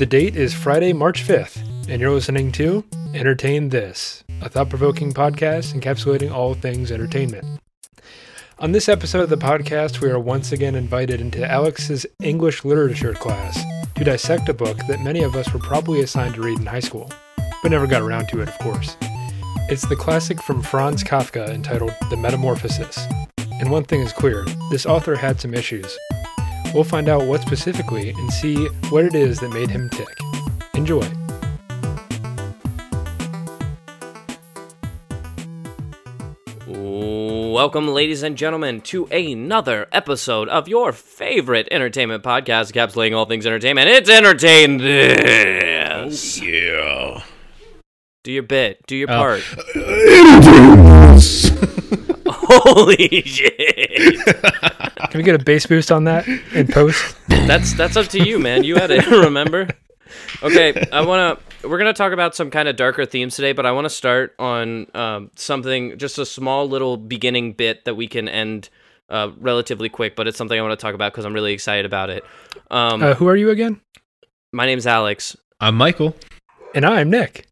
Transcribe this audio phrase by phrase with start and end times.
[0.00, 5.12] The date is Friday, March 5th, and you're listening to Entertain This, a thought provoking
[5.12, 7.44] podcast encapsulating all things entertainment.
[8.60, 13.12] On this episode of the podcast, we are once again invited into Alex's English literature
[13.12, 13.62] class
[13.96, 16.80] to dissect a book that many of us were probably assigned to read in high
[16.80, 17.12] school,
[17.62, 18.96] but never got around to it, of course.
[19.68, 23.06] It's the classic from Franz Kafka entitled The Metamorphosis.
[23.60, 25.94] And one thing is clear this author had some issues.
[26.74, 30.18] We'll find out what specifically and see what it is that made him tick.
[30.74, 31.02] Enjoy.
[36.66, 43.46] Welcome, ladies and gentlemen, to another episode of your favorite entertainment podcast, encapsulating all things
[43.46, 43.88] entertainment.
[43.88, 46.40] It's Entertain This.
[46.40, 47.22] Oh, yeah.
[48.24, 48.84] Do your bit.
[48.86, 49.16] Do your Oh.
[49.16, 49.42] part.
[52.52, 54.24] Holy shit!
[55.10, 57.16] Can we get a bass boost on that in post?
[57.28, 58.64] That's that's up to you, man.
[58.64, 59.06] You had it.
[59.10, 59.68] Remember?
[60.42, 61.38] Okay, I wanna.
[61.62, 64.34] We're gonna talk about some kind of darker themes today, but I want to start
[64.38, 68.68] on um, something, just a small little beginning bit that we can end
[69.08, 70.16] uh, relatively quick.
[70.16, 72.24] But it's something I want to talk about because I'm really excited about it.
[72.70, 73.80] Um, Uh, who are you again?
[74.52, 75.36] my name's Alex.
[75.60, 76.16] I'm Michael.
[76.74, 77.46] And I'm Nick.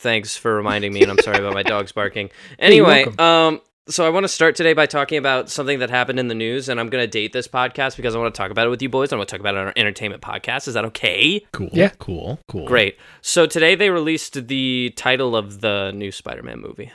[0.00, 2.30] Thanks for reminding me, and I'm sorry about my dogs barking.
[2.58, 3.20] Anyway, welcome.
[3.24, 6.34] um, so I want to start today by talking about something that happened in the
[6.34, 8.70] news, and I'm going to date this podcast because I want to talk about it
[8.70, 9.12] with you boys.
[9.12, 10.68] I want to talk about it on our entertainment podcast.
[10.68, 11.44] Is that okay?
[11.52, 11.68] Cool.
[11.72, 11.90] Yeah.
[11.98, 12.38] Cool.
[12.48, 12.66] Cool.
[12.66, 12.96] Great.
[13.20, 16.92] So today they released the title of the new Spider-Man movie.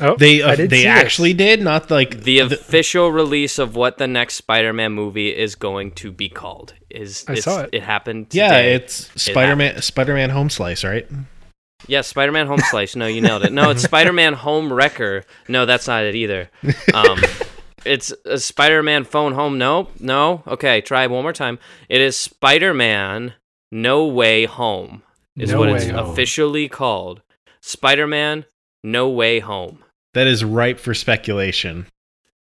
[0.00, 1.46] Oh, They I uh, did they see actually this.
[1.46, 6.10] did not like The official release of what the next Spider-Man movie is going to
[6.10, 7.70] be called is I saw it.
[7.72, 8.28] It happened.
[8.32, 11.06] Yeah, it's Spider-Man Spider-Man Home Slice, right?
[11.88, 12.94] Yeah, Spider-Man Home Slice.
[12.96, 13.52] No, you nailed it.
[13.52, 15.24] No, it's Spider-Man Home Wrecker.
[15.48, 16.50] No, that's not it either.
[16.94, 17.18] Um,
[17.84, 19.58] it's a Spider-Man Phone Home.
[19.58, 20.42] No, no.
[20.46, 21.58] Okay, try one more time.
[21.88, 23.34] It is Spider-Man
[23.70, 25.02] No Way Home.
[25.36, 26.10] Is No what it's Home.
[26.10, 27.22] officially called.
[27.60, 28.44] Spider-Man
[28.84, 29.82] No Way Home.
[30.14, 31.86] That is ripe for speculation.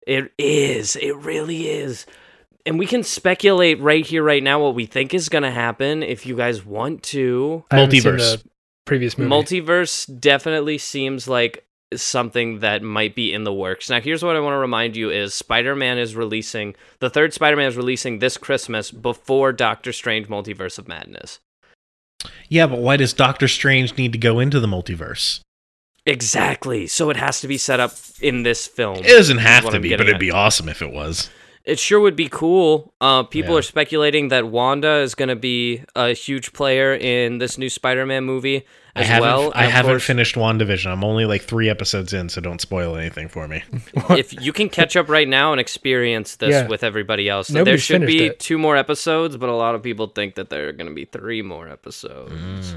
[0.07, 0.97] It is.
[0.97, 2.05] It really is.
[2.67, 6.03] And we can speculate right here, right now, what we think is going to happen
[6.03, 7.65] if you guys want to.
[7.71, 8.45] I haven't seen Multiverse.
[8.85, 9.31] The previous movie.
[9.31, 13.89] Multiverse definitely seems like something that might be in the works.
[13.89, 17.69] Now, here's what I want to remind you is Spider-Man is releasing the third Spider-Man
[17.69, 21.41] is releasing this Christmas before Doctor Strange Multiverse of Madness.
[22.49, 25.41] Yeah, but why does Doctor Strange need to go into the multiverse?
[26.07, 26.87] Exactly.
[26.87, 28.99] So it has to be set up in this film.
[28.99, 30.21] It doesn't have to I'm be, but it'd at.
[30.21, 31.31] be awesome if it was.
[31.65, 32.93] It sure would be cool.
[33.01, 33.61] Uh, people Yeah.
[33.61, 38.25] are speculating that Wanda is going to be a huge player in this new Spider-Man
[38.25, 39.53] movie I as haven't well.
[39.55, 40.91] I haven't course, finished WandaVision.
[40.93, 43.63] I'm only like 3 episodes in, so don't spoil anything for me.
[44.11, 46.67] if you can catch up right now and experience this Yeah.
[46.69, 48.41] with everybody else, there should be it.
[48.41, 51.07] two more episodes, but a lot of people think that there are going to be
[51.07, 52.75] three more episodes.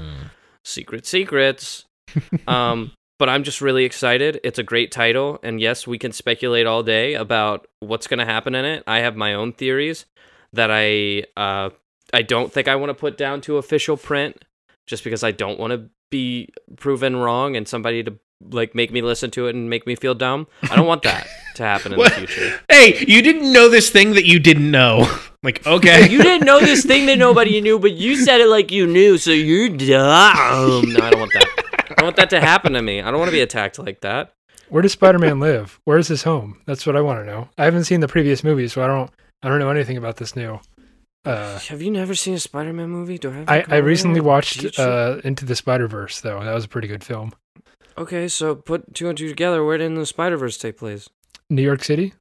[0.64, 1.84] Secret secrets.
[2.48, 4.40] um, but I'm just really excited.
[4.44, 8.24] It's a great title, and yes, we can speculate all day about what's going to
[8.24, 8.84] happen in it.
[8.86, 10.06] I have my own theories
[10.52, 11.70] that I uh,
[12.12, 14.44] I don't think I want to put down to official print,
[14.86, 18.18] just because I don't want to be proven wrong and somebody to
[18.50, 20.46] like make me listen to it and make me feel dumb.
[20.62, 22.60] I don't want that to happen in the future.
[22.68, 25.12] Hey, you didn't know this thing that you didn't know.
[25.42, 26.08] like, okay.
[26.08, 29.18] You didn't know this thing that nobody knew, but you said it like you knew,
[29.18, 29.78] so you're dumb.
[30.88, 31.57] No, I don't want that.
[31.90, 33.00] I don't want that to happen to me.
[33.00, 34.32] I don't want to be attacked like that.
[34.68, 35.80] Where does Spider-Man live?
[35.84, 36.60] Where's his home?
[36.66, 37.48] That's what I want to know.
[37.56, 39.10] I haven't seen the previous movie, so I don't.
[39.42, 40.60] I don't know anything about this new.
[41.24, 43.18] Uh, Have you never seen a Spider-Man movie?
[43.18, 43.34] Do I?
[43.34, 46.42] Have I, I recently watched uh, Into the Spider Verse, though.
[46.42, 47.32] That was a pretty good film.
[47.96, 49.64] okay, so put two and two together.
[49.64, 51.08] Where did the Spider Verse take place?
[51.48, 52.12] New York City.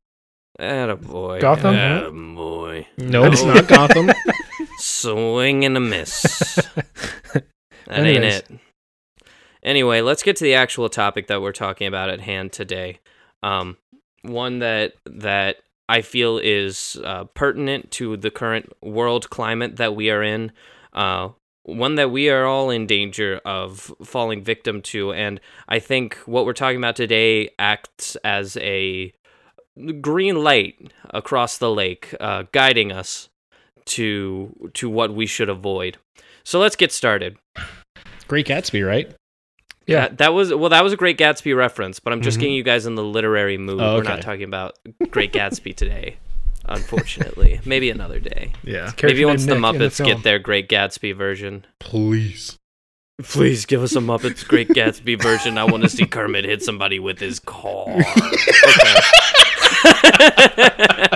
[0.60, 1.40] Attaboy.
[1.42, 1.76] Gotham?
[1.76, 2.86] Attaboy.
[2.98, 4.10] no, it's not Gotham.
[4.80, 6.60] Swing and a miss.
[7.88, 8.46] That ain't it.
[9.68, 13.00] Anyway, let's get to the actual topic that we're talking about at hand today.
[13.44, 13.76] Um,
[14.22, 15.58] one that that
[15.90, 20.54] I feel is uh, pertinent to the current world climate that we are in.
[20.94, 21.32] Uh,
[21.64, 26.46] one that we are all in danger of falling victim to, and I think what
[26.46, 29.12] we're talking about today acts as a
[30.00, 33.28] green light across the lake, uh, guiding us
[33.88, 35.98] to to what we should avoid.
[36.46, 37.38] So let's get started.
[38.30, 39.14] Great Gatsby, right?
[39.88, 40.02] Yeah.
[40.10, 40.70] That, that was well.
[40.70, 42.42] That was a Great Gatsby reference, but I'm just Mhm.
[42.42, 43.82] getting you guys in the literary mood.
[43.82, 44.78] Oh, We're not talking about
[45.10, 46.18] Great Gatsby today,
[46.66, 47.62] unfortunately.
[47.66, 48.52] Maybe another day.
[48.64, 48.92] Yeah.
[49.02, 50.10] Maybe once the Nick Muppets film.
[50.10, 51.66] get their Great Gatsby version.
[51.80, 52.58] Please.
[53.24, 55.58] Please give us a Muppets Great Gatsby version.
[55.58, 57.88] I want to see Kermit hit somebody with his car.
[59.86, 60.28] Okay.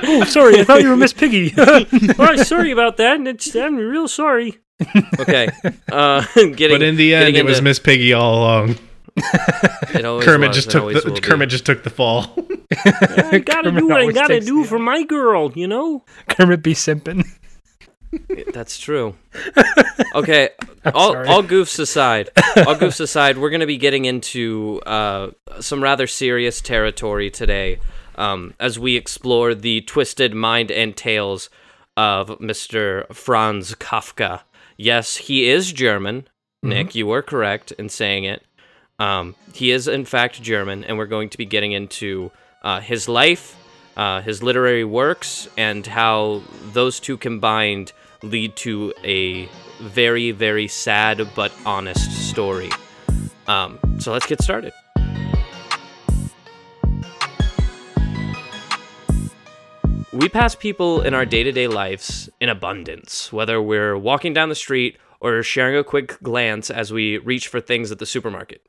[0.04, 1.54] Oh, sorry, I thought you were Miss Piggy.
[1.58, 3.20] oh, sorry about that.
[3.28, 4.60] It's, I'm real sorry.
[5.20, 5.50] Okay.
[5.92, 8.78] Uh, getting, but in the end, getting it was Miss Piggy all along.
[9.16, 11.22] it always Kermit was just and took always the will be.
[11.22, 12.34] Kermit just took the fall.
[12.72, 16.06] I gotta Kermit do what I gotta do the for my girl, you know.
[16.30, 17.26] Kermit be simping.
[18.54, 19.16] That's true.
[20.16, 20.50] Okay,
[20.94, 25.32] all, all goofs aside, all goofs aside, we're going to be getting into uh,
[25.62, 27.80] some rather serious territory today
[28.16, 31.50] um, as we explore the twisted mind and tales
[31.96, 33.12] of Mr.
[33.14, 34.42] Franz Kafka.
[34.82, 36.28] Yes, he is German.
[36.64, 38.44] Nick, you were correct in saying it.
[38.98, 42.32] Um, he is, in fact, German, and we're going to be getting into
[42.64, 43.56] uh, his life,
[43.96, 46.42] uh, his literary works, and how
[46.74, 47.94] those two combined
[48.24, 49.48] lead to a
[49.80, 52.72] very, very sad but honest story.
[53.48, 54.74] Um, so let's get started.
[60.14, 64.50] We pass people in our day to day lives in abundance, whether we're walking down
[64.50, 68.62] the street or sharing a quick glance as we reach for things at the supermarket.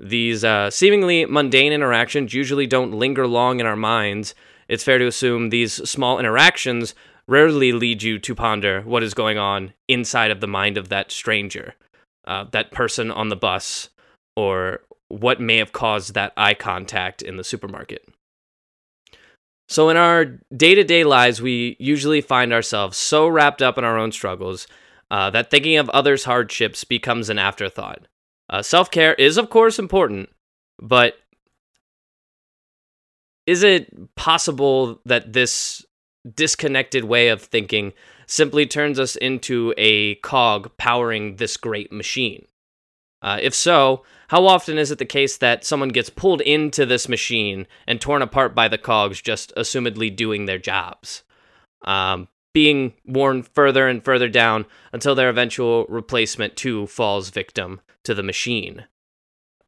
[0.00, 4.34] These uh, seemingly mundane interactions usually don't linger long in our minds.
[4.66, 6.96] It's fair to assume these small interactions
[7.28, 11.12] rarely lead you to ponder what is going on inside of the mind of that
[11.12, 11.74] stranger,
[12.26, 13.90] uh, that person on the bus,
[14.34, 18.08] or what may have caused that eye contact in the supermarket.
[19.68, 20.24] So, in our
[20.56, 24.66] day to day lives, we usually find ourselves so wrapped up in our own struggles
[25.10, 28.06] uh, that thinking of others' hardships becomes an afterthought.
[28.48, 30.28] Uh, Self care is, of course, important,
[30.80, 31.16] but
[33.46, 35.84] is it possible that this
[36.34, 37.92] disconnected way of thinking
[38.26, 42.46] simply turns us into a cog powering this great machine?
[43.22, 47.08] Uh, if so, how often is it the case that someone gets pulled into this
[47.08, 51.22] machine and torn apart by the cogs, just assumedly doing their jobs?
[51.84, 58.14] Um, being worn further and further down until their eventual replacement too falls victim to
[58.14, 58.86] the machine.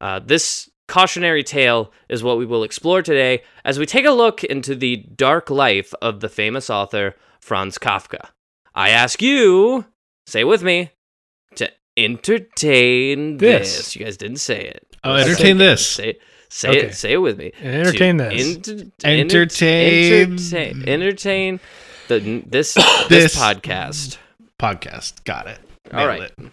[0.01, 4.43] Uh, this cautionary tale is what we will explore today as we take a look
[4.43, 8.31] into the dark life of the famous author Franz Kafka.
[8.75, 9.85] I ask you,
[10.27, 10.91] say with me,
[11.57, 11.71] to
[12.05, 13.77] entertain This.
[13.77, 13.97] this.
[13.97, 14.87] You guys didn't say it.
[15.05, 15.87] Oh, Let's entertain say this.
[15.87, 16.19] Say,
[16.49, 16.81] say Okay.
[16.87, 16.95] it.
[16.95, 17.53] Say it with me.
[17.63, 18.57] Entertain To this.
[18.57, 20.89] enter- Entertain- entertain.
[20.89, 21.61] Entertain
[22.09, 22.75] the this
[23.09, 24.19] this, This- podcast.
[24.61, 25.25] Podcast.
[25.25, 25.59] Got it.
[25.93, 26.31] All Nailed right.
[26.39, 26.53] it.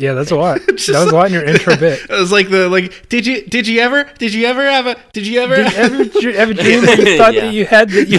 [0.00, 0.60] Yeah, that's a lot.
[0.66, 2.00] That was a lot in your intro bit.
[2.08, 3.08] It was like the like.
[3.08, 5.78] Did you did you ever did you ever have a did you ever Did you
[5.78, 7.46] ever, dr- ever dream that you thought Yeah.
[7.46, 8.18] that you had that you?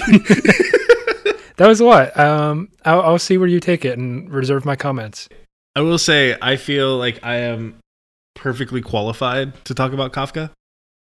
[1.56, 2.18] that was a lot.
[2.20, 5.30] Um, I'll, I'll see where you take it and reserve my comments.
[5.76, 7.80] I will say I feel like I am
[8.36, 10.52] perfectly qualified to talk about Kafka,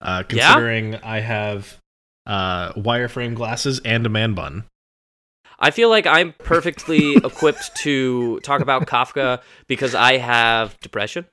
[0.01, 0.53] uh, Yeah?
[0.53, 1.79] considering I have
[2.27, 4.65] uh, wireframe glasses and a man bun.
[5.59, 11.27] I feel like I'm perfectly equipped to talk about Kafka because I have depression.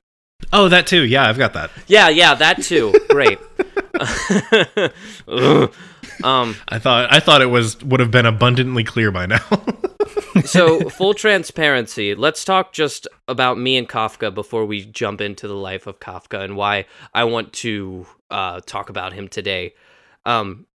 [0.52, 1.04] Oh, that too.
[1.04, 1.70] Yeah, I've got that.
[1.86, 2.94] Yeah, yeah, that too.
[3.10, 3.38] Great.
[6.24, 9.44] Um, I thought I thought it was would have been abundantly clear by now.
[10.44, 15.54] so full transparency let's talk just about me and kafka before we jump into the
[15.54, 19.74] life of kafka and why i want to uh, talk about him today.
[20.26, 20.66] Um,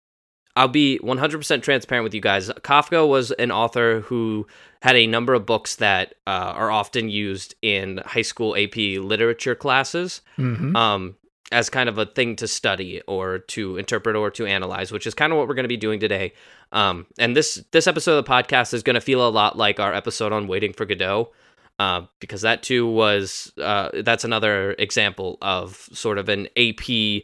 [0.57, 2.49] i'll be 100% transparent with you guys.
[2.49, 4.47] Kafka was an author who
[4.83, 9.55] had a number of books that uh, are often used in high school ap literature
[9.55, 10.21] classes.
[10.37, 11.17] Hmm um,
[11.55, 15.15] as kind of a thing to study or to interpret or to analyze, which is
[15.15, 16.33] kind of what we're going to be doing today.
[16.73, 19.79] Um, and this this episode of the podcast is going to feel a lot like
[19.79, 21.31] our episode on Waiting for Godot,
[21.79, 27.23] uh, because that too was uh, that's another example of sort of an AP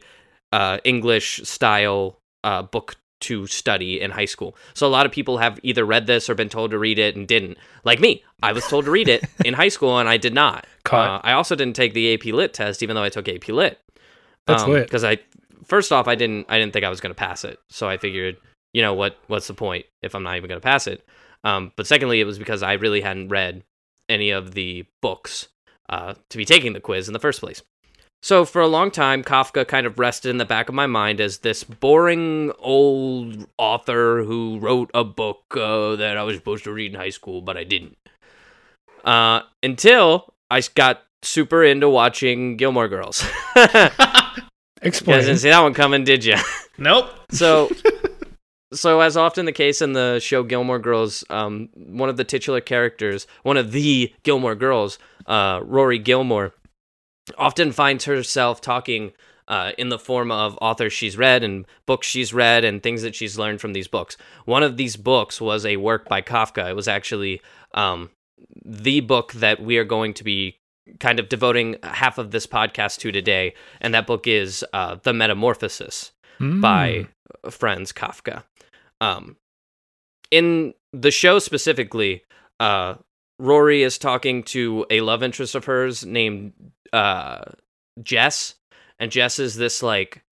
[0.53, 4.57] uh, English style uh, book to study in high school.
[4.75, 7.17] So a lot of people have either read this or been told to read it
[7.17, 7.59] and didn't.
[7.85, 10.67] Like me, I was told to read it in high school and I did not.
[10.97, 13.79] Uh, I also didn't take the AP Lit test, even though I took AP Lit
[14.51, 14.87] That's lit.
[14.87, 15.19] because I
[15.65, 17.97] first off I didn't I didn't think I was going to pass it, so I
[17.97, 18.37] figured
[18.73, 21.07] you know what what's the point if I'm not even going to pass it.
[21.45, 23.65] Um, but secondly, it was because I really hadn't read
[24.09, 25.49] any of the books
[25.89, 27.63] uh, to be taking the quiz in the first place.
[28.23, 31.21] So for a long time, Kafka kind of rested in the back of my mind
[31.21, 36.73] as this boring old author who wrote a book uh, that I was supposed to
[36.73, 37.97] read in high school, but I didn't.
[39.05, 43.25] Uh, until I got super into watching Gilmore Girls.
[44.83, 45.21] you guys Explain.
[45.21, 46.37] didn't see that one coming, did you?
[46.79, 47.11] nope.
[47.31, 47.71] So,
[48.73, 52.61] so as often the case in the show Gilmore Girls, um, one of the titular
[52.61, 56.55] characters, one of the Gilmore Girls, uh, Rory Gilmore,
[57.37, 59.13] often finds herself talking
[59.49, 63.15] uh, in the form of authors she's read and books she's read and things that
[63.17, 64.17] she's learned from these books.
[64.45, 66.71] One of these books was a work by Kafka.
[66.71, 67.41] It was actually
[67.75, 68.11] um,
[68.65, 70.60] the book that we are going to be
[70.99, 75.13] kind of devoting half of this podcast to today, and that book is uh, The
[75.13, 76.61] Metamorphosis Mm.
[76.63, 77.07] by
[77.51, 78.45] Franz Kafka.
[79.03, 79.37] Um,
[80.31, 82.25] in the show specifically,
[82.59, 82.95] uh,
[83.39, 86.55] Rory is talking to a love interest of hers named
[86.95, 87.43] uh,
[88.03, 88.55] Jess,
[88.99, 90.23] and Jess is this like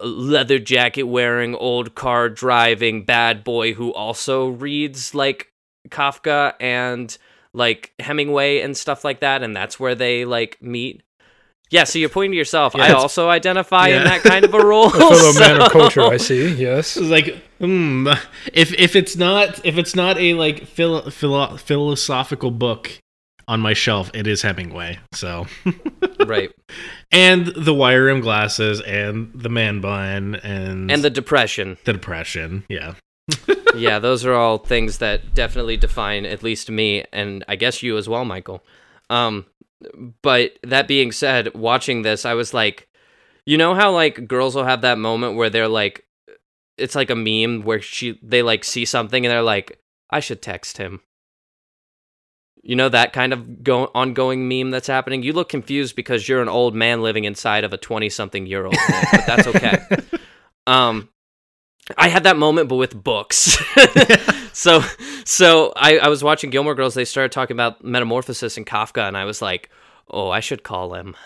[0.00, 5.52] leather jacket wearing, old car driving bad boy who also reads like
[5.88, 7.18] Kafka and
[7.54, 11.02] like Hemingway and stuff like that, and that's where they like meet.
[11.70, 12.76] Yeah, so you're pointing to yourself.
[12.76, 14.88] I also identify in that kind of a role.
[14.88, 16.52] A fellow man of culture, I see.
[16.52, 16.98] Yes.
[16.98, 18.08] It's like, hmm,
[18.52, 22.90] if if it's not if it's not a like philo- philo- philosophical book
[23.48, 24.98] on my shelf, it is Hemingway.
[25.14, 25.46] So,
[26.26, 26.50] right.
[27.10, 31.78] and the wire rim glasses, and the man bun, and And the depression.
[31.84, 32.64] the depression.
[32.68, 32.94] Yeah,
[33.74, 37.96] yeah, those are all things that definitely define at least me and I guess you
[37.96, 38.62] as well, Michael.
[39.10, 39.46] Um
[40.22, 42.88] but that being said, watching this, I was like,
[43.44, 46.04] you know how like girls will have that moment where they're like
[46.78, 50.42] it's like a meme where she they like see something and they're like, I should
[50.42, 51.00] text him.
[52.62, 55.22] You know that kind of go- ongoing meme that's happening.
[55.22, 58.76] You look confused because you're an old man living inside of a 20-something year old,
[59.12, 59.78] but that's okay.
[60.66, 61.08] um
[61.96, 63.58] I had that moment but with books.
[64.52, 64.82] so
[65.24, 69.16] so I, I was watching Gilmore Girls, they started talking about metamorphosis and Kafka, and
[69.16, 69.70] I was like,
[70.08, 71.16] Oh, I should call him.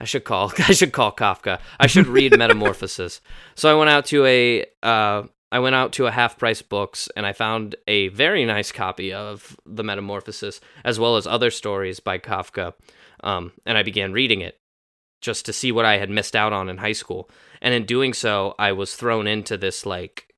[0.00, 1.60] I should call I should call Kafka.
[1.78, 3.20] I should read Metamorphosis.
[3.54, 5.22] So I went out to a uh
[5.52, 9.12] I went out to a half price books and I found a very nice copy
[9.12, 12.74] of The Metamorphosis as well as other stories by Kafka.
[13.22, 14.58] Um, and I began reading it
[15.22, 17.30] just to see what I had missed out on in high school.
[17.66, 20.32] And in doing so, I was thrown into this like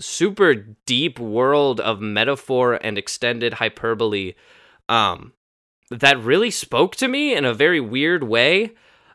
[0.00, 4.32] super deep world of metaphor and extended hyperbole
[4.88, 5.34] um,
[5.90, 8.72] that really spoke to me in a very weird way.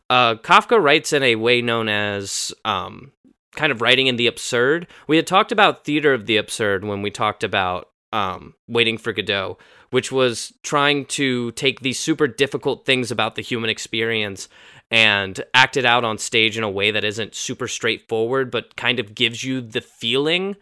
[0.07, 3.11] Uh, Kafka writes in a way known as um,
[3.55, 4.85] kind of writing in the absurd.
[5.07, 9.13] We had talked about theater of the absurd when we talked about um, Waiting for
[9.13, 9.57] Godot,
[9.89, 14.47] which was trying to take these super difficult things about the human experience
[14.89, 19.00] and act it out on stage in a way that isn't super straightforward, but kind
[19.00, 20.56] of gives you the feeling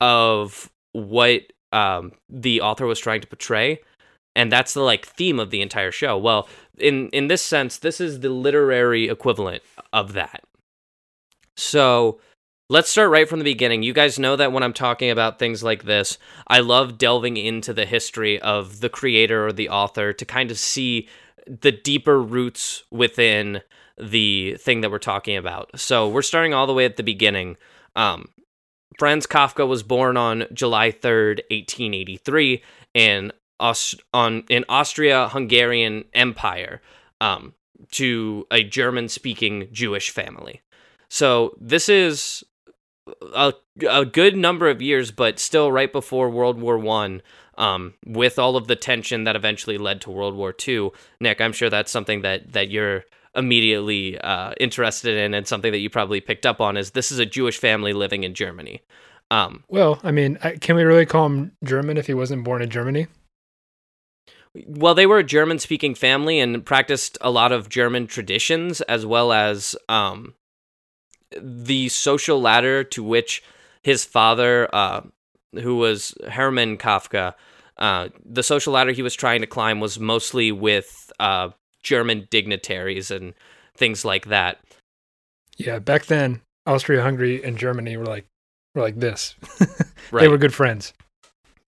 [0.00, 3.80] of what um, the author was trying to portray.
[4.36, 6.16] And that's the like theme of the entire show.
[6.16, 10.44] Well, in in this sense, this is the literary equivalent of that.
[11.56, 12.20] So
[12.68, 13.82] let's start right from the beginning.
[13.82, 17.72] You guys know that when I'm talking about things like this, I love delving into
[17.72, 21.08] the history of the creator or the author to kind of see
[21.60, 23.62] the deeper roots within
[23.98, 25.78] the thing that we're talking about.
[25.78, 27.56] So we're starting all the way at the beginning.
[27.96, 28.28] Um,
[28.98, 32.62] Franz Kafka was born on July 3rd, 1883,
[32.94, 36.80] in Aust- on in Austria-Hungarian Empire,
[37.20, 37.54] um,
[37.92, 40.62] to a German-speaking Jewish family.
[41.08, 42.44] So this is
[43.34, 43.52] a,
[43.88, 47.22] a good number of years, but still right before World War One.
[47.60, 51.52] Um, with all of the tension that eventually led to World War Two, Nick, I'm
[51.52, 56.20] sure that's something that that you're immediately uh, interested in, and something that you probably
[56.20, 58.82] picked up on is this is a Jewish family living in Germany.
[59.30, 62.70] Um, Well, I mean, can we really call him German if he wasn't born in
[62.70, 63.06] Germany?
[64.66, 69.32] well, they were a German-speaking family and practiced a lot of German traditions, as well
[69.32, 70.34] as um,
[71.40, 73.42] the social ladder to which
[73.82, 75.02] his father, uh,
[75.54, 77.34] who was Hermann Kafka,
[77.78, 81.50] uh, the social ladder he was trying to climb was mostly with uh,
[81.82, 83.34] German dignitaries and
[83.74, 84.58] things like that.
[85.56, 88.26] Yeah, back then, Austria, Hungary, and Germany were like
[88.74, 89.34] were like this.
[90.12, 90.22] Right?
[90.22, 90.92] They were good friends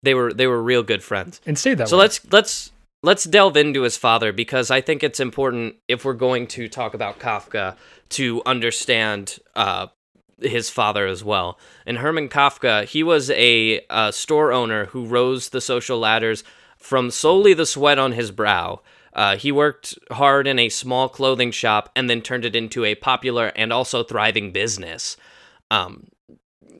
[0.03, 1.41] they were they were real good friends.
[1.45, 2.03] and stayed that so way.
[2.03, 2.71] let's let's
[3.03, 6.93] let's delve into his father because I think it's important if we're going to talk
[6.93, 7.75] about Kafka
[8.09, 9.87] to understand uh,
[10.41, 11.59] his father as well.
[11.85, 13.81] And Hermann Kafka, he was a,
[14.11, 16.43] store owner who rose the social ladders
[16.77, 18.81] from solely the sweat on his brow.
[19.13, 22.95] Uh, he worked hard in a small clothing shop and then turned it into a
[22.95, 25.17] popular and also thriving business.
[25.71, 26.07] Um,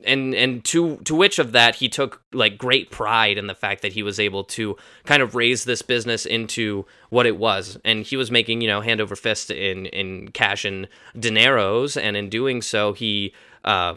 [0.04, 3.82] and and to to which of that he took like great pride in the fact
[3.82, 8.04] that he was able to kind of raise this business into what it was and
[8.04, 12.28] he was making you know hand over fist in in cash and dineros and in
[12.28, 13.94] doing so he uh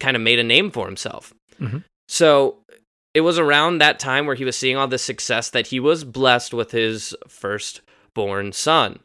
[0.00, 1.84] kind of made a name for himself Mhm.
[2.08, 2.58] so
[3.14, 6.04] it was around that time where he was seeing all this success that he was
[6.04, 8.98] blessed with his firstborn son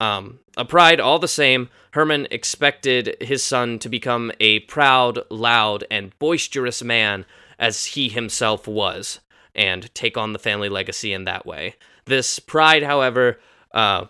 [0.00, 5.84] um, a pride all the same, Hermann expected his son to become a proud, loud,
[5.90, 7.26] and boisterous man
[7.58, 9.20] as he himself was.
[9.54, 11.74] and take on the family legacy in that way.
[12.06, 13.40] This pride, however,
[13.74, 14.06] uh,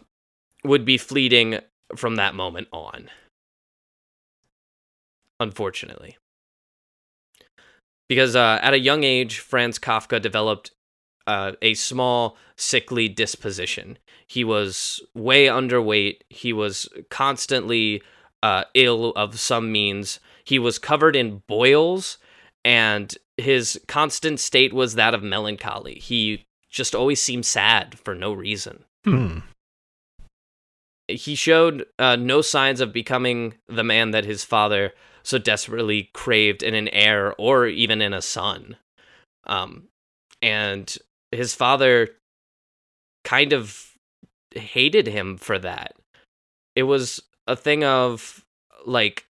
[0.62, 1.58] would be fleeting
[1.96, 3.10] from that moment on.
[5.40, 6.18] Unfortunately.
[8.08, 10.72] Because uh, at a young age, Franz Kafka developed
[11.26, 13.98] uh, a small, sickly disposition.
[14.26, 16.18] He was way underweight.
[16.28, 18.02] He was constantly
[18.42, 20.20] uh, ill of some means.
[20.44, 22.18] He was covered in boils,
[22.64, 25.94] and his constant state was that of melancholy.
[25.94, 28.84] He just always seemed sad for no reason.
[29.04, 29.38] Hmm.
[31.08, 36.62] He showed uh, no signs of becoming the man that his father so desperately craved
[36.62, 38.76] in an heir or even in a son.
[39.46, 39.88] Um,
[40.42, 40.96] and
[41.32, 42.08] his father
[43.24, 43.96] kind of
[44.54, 45.94] hated him for that.
[46.74, 48.44] It was a thing of
[48.84, 49.26] like,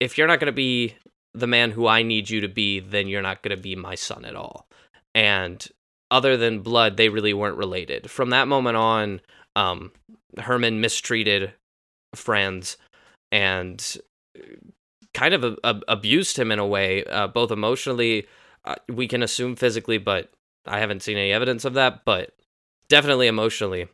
[0.00, 0.94] if you're not going to be
[1.34, 3.94] the man who I need you to be, then you're not going to be my
[3.94, 4.66] son at all.
[5.14, 5.66] And
[6.10, 8.10] other than blood, they really weren't related.
[8.10, 9.20] From that moment on,
[9.56, 9.92] um,
[10.38, 11.52] Hermann mistreated
[12.14, 12.76] Franz
[13.30, 13.96] and
[15.18, 18.28] kind of a, a, abused him in a way, uh, both emotionally,
[18.64, 20.30] uh, we can assume physically, but
[20.64, 22.34] I haven't seen any evidence of that, but
[22.88, 23.88] definitely emotionally.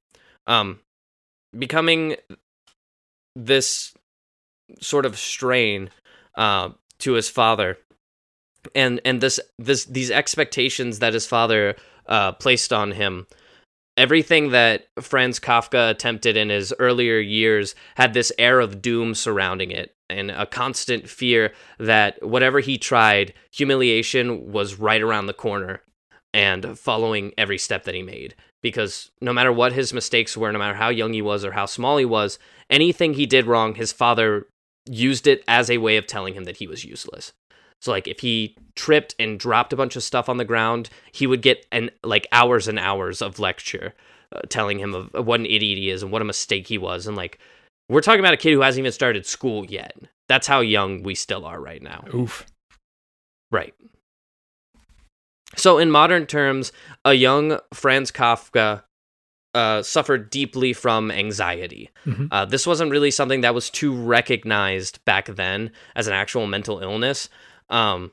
[0.46, 0.80] Um,
[1.56, 2.16] becoming
[3.34, 3.94] this
[4.82, 5.88] sort of strain
[6.34, 7.78] uh, to his father,
[8.74, 11.74] and and this this these expectations that his father
[12.06, 13.26] uh, placed on him.
[13.96, 19.70] Everything that Franz Kafka attempted in his earlier years had this air of doom surrounding
[19.70, 25.82] it and a constant fear that whatever he tried, humiliation was right around the corner
[26.32, 28.34] and following every step that he made.
[28.62, 31.66] Because no matter what his mistakes were, no matter how young he was or how
[31.66, 32.38] small he was,
[32.70, 34.46] anything he did wrong, his father
[34.88, 37.32] used it as a way of telling him that he was useless.
[37.80, 41.26] So like if he tripped and dropped a bunch of stuff on the ground, he
[41.26, 43.92] would get an like hours and hours of lecture
[44.34, 46.78] uh, telling him of, of what an idiot he is and what a mistake he
[46.78, 47.38] was and like
[47.88, 49.94] we're talking about a kid who hasn't even started school yet.
[50.28, 52.04] That's how young we still are right now.
[52.14, 52.46] Oof.
[53.50, 53.74] Right.
[55.56, 56.72] So, in modern terms,
[57.04, 58.82] a young Franz Kafka
[59.54, 61.90] uh, suffered deeply from anxiety.
[62.06, 62.28] Mhm.
[62.30, 66.80] Uh, this wasn't really something that was too recognized back then as an actual mental
[66.80, 67.28] illness.
[67.70, 68.10] Um,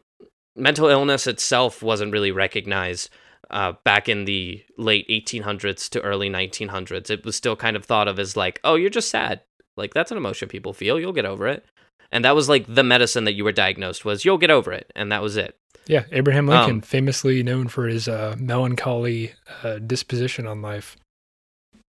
[0.56, 3.10] mental illness itself wasn't really recognized
[3.50, 7.10] uh, back in the late 1800s to early 1900s.
[7.10, 9.42] It was still kind of thought of as like, oh, you're just sad.
[9.76, 11.00] Like that's an emotion people feel.
[11.00, 11.66] You'll get over it.
[12.12, 14.92] And that was like the medicine that you were diagnosed was you'll get over it,
[14.96, 15.58] and that was it.
[15.88, 20.98] Yeah, Abraham Lincoln, Um, famously known for his uh, melancholy uh, disposition on life.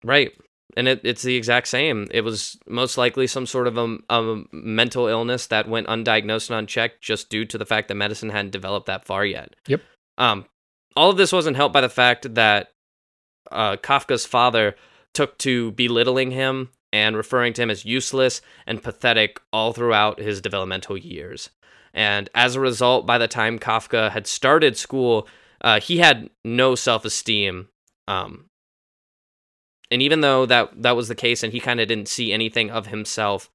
[0.05, 0.33] Right.
[0.77, 2.07] And it, it's the exact same.
[2.11, 6.59] It was most likely some sort of a, a mental illness that went undiagnosed and
[6.59, 9.57] unchecked just due to the fact that medicine hadn't developed that far yet.
[9.67, 9.81] Yep.
[10.19, 10.45] Um,
[10.95, 12.69] all of this wasn't helped by the fact that
[13.51, 14.77] uh, Kafka's father
[15.15, 20.41] took to belittling him and referring to him as useless and pathetic all throughout his
[20.41, 21.51] developmental years.
[21.95, 25.29] And as a result, by the time Kafka had started school,
[25.61, 27.69] uh, he had no self esteem.
[28.07, 28.47] Um,
[29.91, 32.71] and even though that that was the case, and he kind of didn't see anything
[32.71, 33.51] of himself,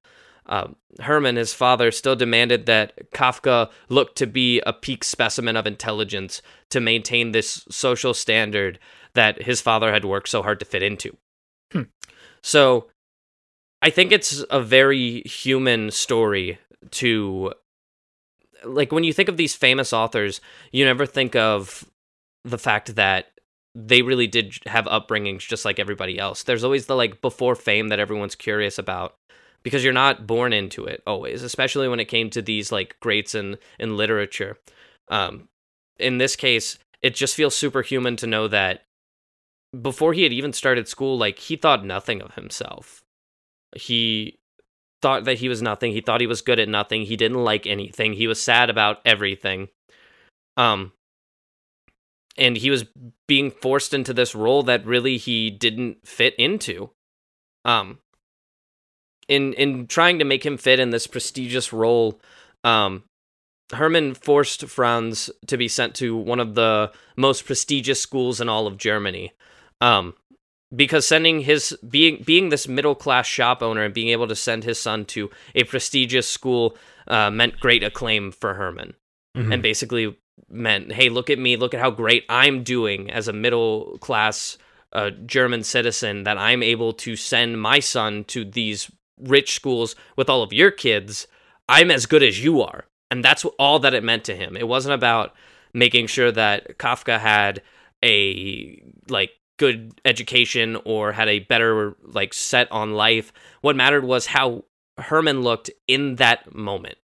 [0.45, 0.69] uh,
[0.99, 6.41] Hermann, his father, still demanded that Kafka look to be a peak specimen of intelligence
[6.69, 8.79] to maintain this social standard
[9.13, 11.15] that his father had worked so hard to fit into.
[11.71, 11.83] Hmm.
[12.41, 12.87] So,
[13.83, 16.57] I think it's a very human story
[16.91, 17.53] to
[18.63, 20.39] like when you think of these famous authors,
[20.71, 21.83] you never think of
[22.45, 23.27] the fact that
[23.75, 26.43] they really did have upbringings just like everybody else.
[26.43, 29.15] There's always the like before fame that everyone's curious about
[29.63, 33.35] because you're not born into it always, especially when it came to these like greats
[33.35, 34.57] in in literature.
[35.09, 35.49] Um,
[35.99, 38.85] in this case, it just feels superhuman to know that
[39.81, 43.02] before he had even started school, like he thought nothing of himself.
[43.75, 44.39] He
[45.03, 45.91] thought that he was nothing.
[45.91, 47.03] He thought he was good at nothing.
[47.03, 48.13] He didn't like anything.
[48.13, 49.67] He was sad about everything.
[50.55, 50.93] Um
[52.37, 52.85] and he was
[53.27, 56.91] being forced into this role that really he didn't fit into.
[57.65, 57.99] Um
[59.27, 62.21] in in trying to make him fit in this prestigious role,
[62.63, 63.03] um
[63.73, 68.67] Hermann forced Franz to be sent to one of the most prestigious schools in all
[68.67, 69.33] of Germany.
[69.81, 70.13] Um
[70.75, 74.63] because sending his being being this middle class shop owner and being able to send
[74.63, 78.93] his son to a prestigious school uh, meant great acclaim for Hermann,
[79.37, 79.53] Mhm.
[79.53, 80.15] and basically
[80.49, 84.57] meant, hey, look at me, look at how great I'm doing as a middle class
[84.93, 90.29] uh, German citizen that I'm able to send my son to these rich schools with
[90.29, 91.27] all of your kids.
[91.67, 94.55] I'm as good as you are, and that's all that it meant to him.
[94.55, 95.33] It wasn't about
[95.73, 97.61] making sure that Kafka had
[98.03, 99.31] a like
[99.63, 103.31] good education or had a better like set on life.
[103.61, 104.65] What mattered was how
[104.97, 106.97] Hermann looked in that moment.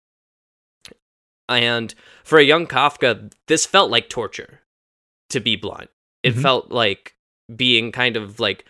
[1.49, 1.93] And
[2.23, 4.61] for a young Kafka, this felt like torture,
[5.29, 5.89] to be blunt.
[6.23, 6.41] It Mhm.
[6.41, 7.15] felt like
[7.55, 8.65] being kind of like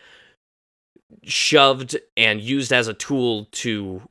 [1.24, 4.02] shoved and used as a tool to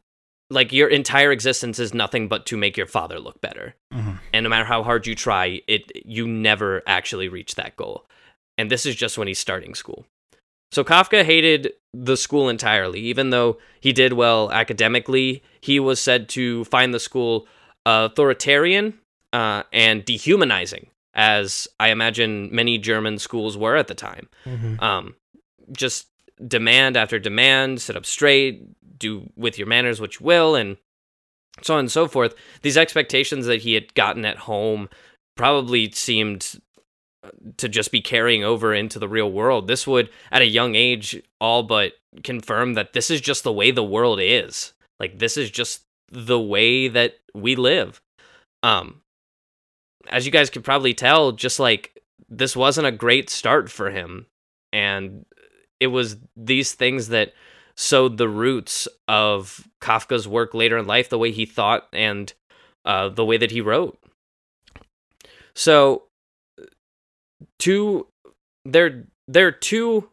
[0.48, 4.12] like your entire existence is nothing but to make your father look better Mm-hmm.
[4.32, 8.06] and no matter how hard you try it you never actually reach that goal
[8.58, 10.06] and this is just when he's starting school
[10.72, 16.28] so kafka hated the school entirely even though he did well academically he was said
[16.28, 17.46] to find the school
[17.86, 18.94] authoritarian
[19.32, 24.82] uh, and dehumanizing as i imagine many german schools were at the time Mhm.
[24.82, 25.14] um,
[25.72, 26.06] just
[26.46, 28.62] demand after demand, sit up straight,
[28.98, 30.76] do with your manners what you will, and
[31.62, 32.34] so on and so forth.
[32.60, 34.88] These expectations that he had gotten at home
[35.34, 36.60] probably seemed
[37.56, 39.68] to just be carrying over into the real world.
[39.68, 43.70] This would, at a young age, all but confirm that this is just the way
[43.70, 44.72] the world is.
[44.98, 48.00] Like this is just the way that we live.
[48.62, 49.02] Um,
[50.08, 54.26] as you guys could probably tell, just like this wasn't a great start for him,
[54.72, 55.24] and
[55.80, 57.32] it was these things that
[57.76, 62.32] sowed the roots of Kafka's work later in life, the way he thought and
[62.84, 63.98] uh, the way that he wrote.
[65.54, 66.04] So,
[67.58, 68.06] two
[68.64, 70.08] there there are two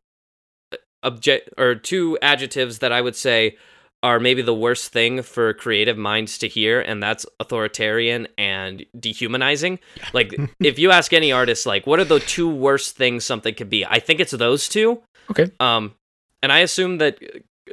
[1.03, 3.57] object or two adjectives that I would say
[4.03, 9.79] are maybe the worst thing for creative minds to hear, and that's authoritarian and dehumanizing.
[10.11, 13.69] Like, if you ask any artist, like, what are the two worst things something could
[13.69, 13.85] be?
[13.85, 15.01] I think it's those two.
[15.31, 15.49] Okay.
[15.61, 15.93] Um,
[16.41, 17.17] and I assume that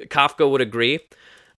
[0.03, 1.01] Kafka would agree.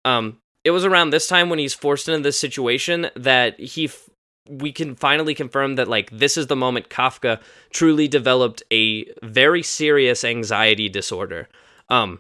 [0.06, 4.10] Um, it was around this time when he's forced into this situation that he, f-
[4.50, 7.40] we can finally confirm that like this is the moment Kafka
[7.72, 11.48] truly developed a very serious anxiety disorder.
[11.90, 12.20] Um,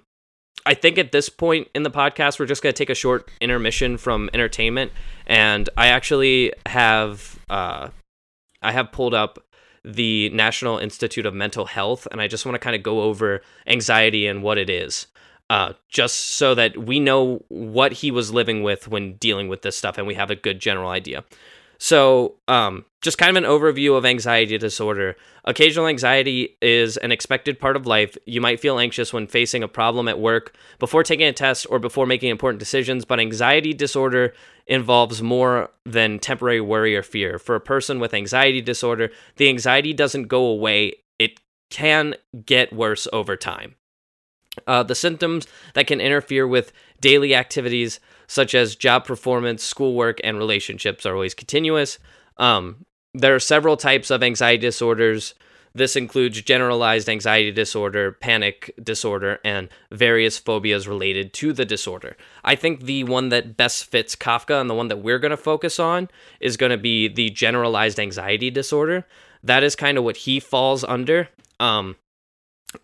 [0.65, 3.31] I think at this point in the podcast, we're just going to take a short
[3.41, 4.91] intermission from entertainment,
[5.25, 7.89] and I actually have uh,
[8.62, 9.39] I have pulled up
[9.84, 13.41] the National Institute of Mental Health, and I just want to kind of go over
[13.65, 15.07] anxiety and what it is,
[15.49, 19.75] uh, just so that we know what he was living with when dealing with this
[19.75, 21.23] stuff, and we have a good general idea.
[21.84, 25.15] So, um, just kind of an overview of anxiety disorder.
[25.46, 28.15] Occasional anxiety is an expected part of life.
[28.28, 31.80] You might feel anxious when facing a problem at work, before taking a test, or
[31.80, 34.36] before making important decisions, but anxiety disorder
[34.67, 37.39] involves more than temporary worry or fear.
[37.39, 41.39] For a person with anxiety disorder, the anxiety doesn't go away, it
[41.72, 42.13] can
[42.46, 43.74] get worse over time.
[44.67, 48.00] Uh, the symptoms that can interfere with daily activities,
[48.32, 52.00] such as job performance, schoolwork, and relationships, are always continuous.
[52.38, 55.34] Um, there are several types of anxiety disorders.
[55.76, 62.15] This includes generalized anxiety disorder, panic disorder, and various phobias related to the disorder.
[62.41, 65.36] I think the one that best fits Kafka and the one that we're going to
[65.36, 66.08] focus on
[66.39, 69.06] is going to be the generalized anxiety disorder.
[69.44, 71.28] That is kind of what he falls under.
[71.60, 71.98] Um,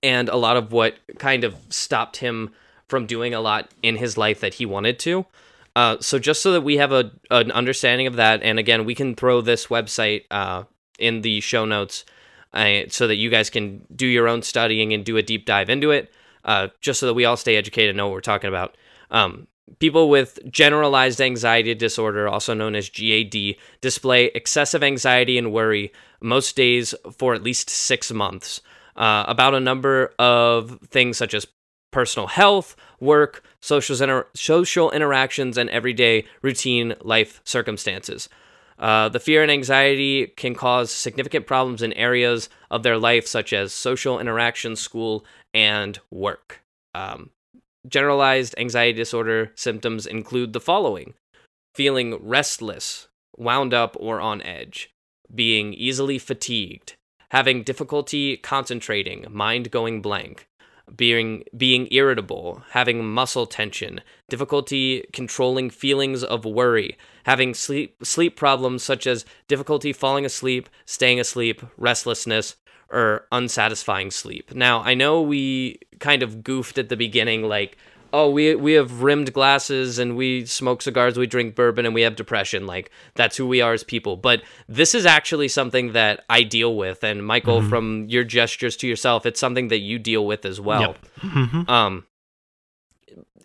[0.03, 2.51] and a lot of what kind of stopped him
[2.87, 5.25] from doing a lot in his life that he wanted to.
[5.75, 8.95] Uh, so just so that we have a an understanding of that, and again, we
[8.95, 10.63] can throw this website uh,
[10.97, 12.03] in the show notes
[12.53, 15.69] uh, so that you guys can do your own studying and do a deep dive
[15.69, 16.11] into it,
[16.45, 18.75] uh, just so that we all stay educated and know what we're talking about.
[19.11, 19.47] Um,
[19.79, 26.55] people with generalized anxiety disorder, also known as GAD, display excessive anxiety and worry most
[26.55, 28.61] days for at least six months
[28.95, 31.45] uh, about a number of things such as
[31.91, 38.29] personal health, work, social, inter- social interactions, and everyday routine life circumstances.
[38.79, 43.51] Uh, the fear and anxiety can cause significant problems in areas of their life, such
[43.51, 46.61] as social interaction, school, and work.
[46.93, 47.31] Um,
[47.87, 51.13] generalized anxiety disorder symptoms include the following
[51.73, 54.89] feeling restless, wound up, or on edge,
[55.33, 56.95] being easily fatigued,
[57.29, 60.47] having difficulty concentrating, mind going blank,
[60.95, 68.83] being being irritable, having muscle tension, difficulty controlling feelings of worry, having sleep sleep problems
[68.83, 72.55] such as difficulty falling asleep, staying asleep, restlessness,
[72.89, 74.53] or unsatisfying sleep.
[74.53, 77.77] Now, I know we kind of goofed at the beginning like
[78.17, 82.01] oh we we have rimmed glasses and we smoke cigars we drink bourbon and we
[82.01, 86.23] have depression like that's who we are as people but this is actually something that
[86.29, 90.25] i deal with and michael from your gestures to yourself it's something that you deal
[90.25, 90.97] with as well Yep.
[91.33, 91.69] Mhm.
[91.69, 91.93] um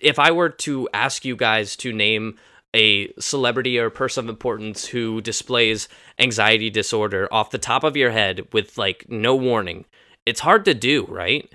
[0.01, 2.39] if i were to ask you guys to name
[2.75, 8.11] a celebrity or person of importance who displays anxiety disorder off the top of your
[8.11, 9.85] head with like no warning
[10.25, 11.53] it's hard to do, right?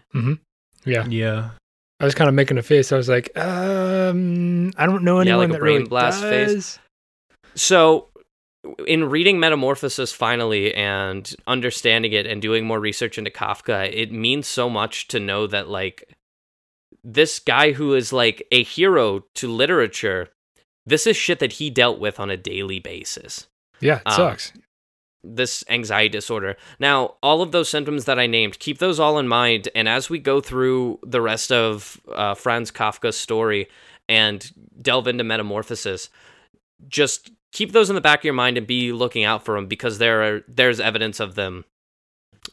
[0.86, 1.06] Yeah.
[1.08, 1.52] Yeah.
[2.00, 2.92] I was kind of making a face.
[2.92, 6.22] I was like, um, I don't know Yeah, anyone like a that brain really blast
[6.22, 6.54] face.
[6.54, 6.80] does.
[7.56, 8.10] So,
[8.86, 14.46] in reading Metamorphosis finally and understanding it and doing more research into Kafka, it means
[14.48, 16.14] so much to know that, like,
[17.04, 20.30] this guy who is like a hero to literature,
[20.86, 23.48] this is shit that he dealt with on a daily basis.
[23.80, 24.54] Yeah, it Um, sucks.
[25.36, 26.56] This anxiety disorder.
[26.80, 29.70] Now, all of those symptoms that I named, keep those all in mind.
[29.76, 33.68] And as we go through the rest of uh, Franz Kafka's story
[34.08, 34.50] and
[34.82, 36.10] delve into Metamorphosis,
[36.88, 39.68] just keep those in the back of your mind and be looking out for them
[39.68, 41.66] because there are there's evidence of them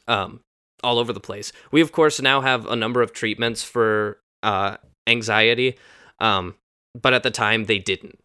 [0.09, 0.41] um,
[0.83, 1.53] all over the place.
[1.71, 5.77] We of course now have a number of treatments for uh, anxiety,
[6.21, 6.55] um,
[7.01, 8.19] but at the time they didn't.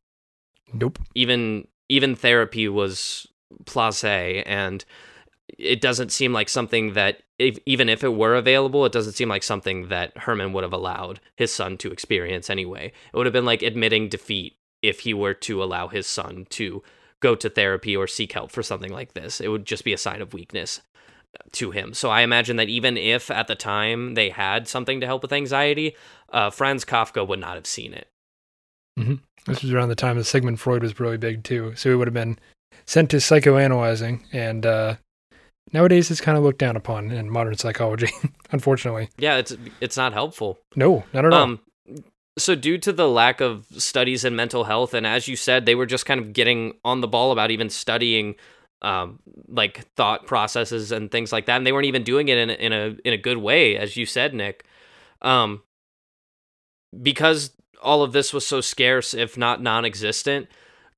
[0.73, 0.99] Nope.
[1.15, 3.27] Even even therapy was
[3.65, 4.83] placé, and
[5.57, 9.29] it doesn't seem like something that if, even if it were available, it doesn't seem
[9.29, 12.91] like something that Hermann would have allowed his son to experience anyway.
[13.13, 16.83] It would have been like admitting defeat if he were to allow his son to
[17.21, 19.41] go to therapy or seek help for something like this.
[19.41, 20.81] It would just be a sign of weakness
[21.53, 21.93] to him.
[21.93, 25.33] So I imagine that even if at the time they had something to help with
[25.33, 25.95] anxiety,
[26.31, 28.07] uh, Franz Kafka would not have seen it.
[29.45, 31.73] This was around the time that Sigmund Freud was really big too.
[31.75, 32.39] So he would have been
[32.89, 34.95] sent to psychoanalyzing, and uh,
[35.71, 38.09] nowadays it's kind of looked down upon in modern psychology,
[38.51, 39.09] unfortunately.
[39.19, 40.57] Yeah, it's it's not helpful.
[40.75, 41.39] No, not at all.
[41.39, 41.59] Um,
[42.39, 45.75] so due to the lack of studies in mental health, and as you said, they
[45.75, 48.33] were just kind of getting on the ball about even studying,
[48.81, 52.49] um, like thought processes and things like that, and they weren't even doing it in
[52.49, 54.65] a, in a in a good way, as you said, Nick.
[55.21, 55.61] Um,
[56.99, 57.51] because
[57.83, 60.47] all of this was so scarce, if not non-existent,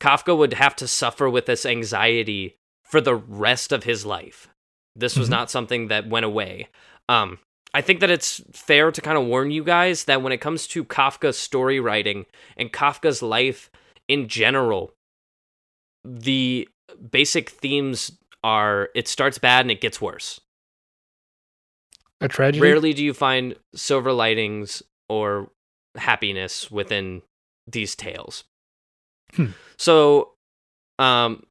[0.02, 4.50] Kafka would have to suffer with this anxiety for the rest of his life.
[4.96, 5.32] This was Mhm.
[5.32, 6.68] not something that went away.
[7.08, 7.40] Um,
[7.74, 10.68] I think that it's fair to kind of warn you guys that when it comes
[10.68, 12.26] to Kafka's story writing
[12.58, 13.70] and Kafka's life
[14.10, 14.94] in general,
[16.04, 16.68] the
[17.12, 18.12] basic themes
[18.44, 20.42] are it starts bad and it gets worse.
[22.20, 22.60] a tragedy.
[22.62, 25.50] Rarely do you find silver lightings or
[25.96, 27.24] happiness within
[27.66, 28.44] these tales.
[29.36, 29.48] Hmm.
[29.78, 30.34] So,
[31.00, 31.44] um,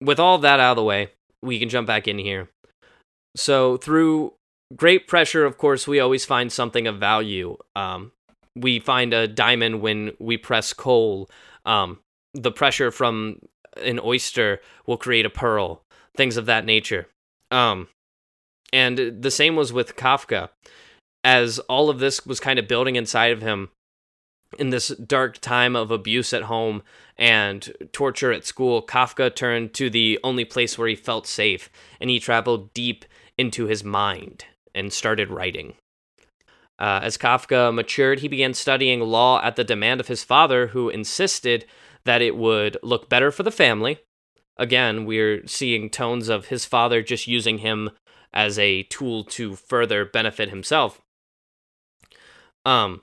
[0.00, 1.12] with all that out of the way,
[1.42, 2.48] we can jump back in here.
[3.36, 4.34] So, through
[4.74, 7.56] great pressure, of course, we always find something of value.
[7.76, 8.12] Um,
[8.56, 11.30] we find a diamond when we press coal.
[11.64, 12.00] Um,
[12.34, 13.40] the pressure from
[13.82, 15.82] an oyster will create a pearl.
[16.16, 17.06] Things of that nature.
[17.50, 17.88] Um,
[18.72, 20.50] and the same was with Kafka.
[21.24, 23.70] As all of this was kind of building inside of him
[24.56, 26.82] in this dark time of abuse at home
[27.16, 31.68] and torture at school, Kafka turned to the only place where he felt safe,
[32.00, 33.04] and he traveled deep
[33.36, 35.74] into his mind and started writing.
[36.78, 40.88] Uh, as Kafka matured, he began studying law at the demand of his father, who
[40.88, 41.64] insisted
[42.04, 43.98] that it would look better for the family.
[44.56, 47.90] Again, we're seeing tones of his father just using him
[48.32, 51.00] as a tool to further benefit himself.
[52.64, 53.02] Um,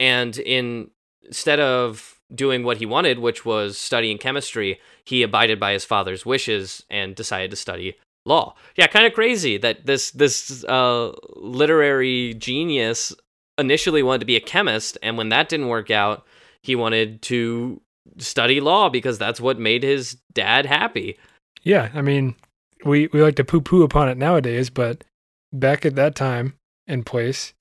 [0.00, 0.90] and in
[1.24, 6.26] instead of doing what he wanted, which was studying chemistry, he abided by his father's
[6.26, 8.54] wishes and decided to study law.
[8.76, 13.14] Yeah, kind of crazy that this this uh, literary genius
[13.58, 16.26] initially wanted to be a chemist, and when that didn't work out,
[16.62, 17.80] he wanted to
[18.18, 21.18] study law because that's what made his dad happy.
[21.62, 22.36] Yeah, I mean,
[22.84, 25.04] we we like to poo poo upon it nowadays, but
[25.52, 26.54] back at that time
[26.86, 27.52] and place,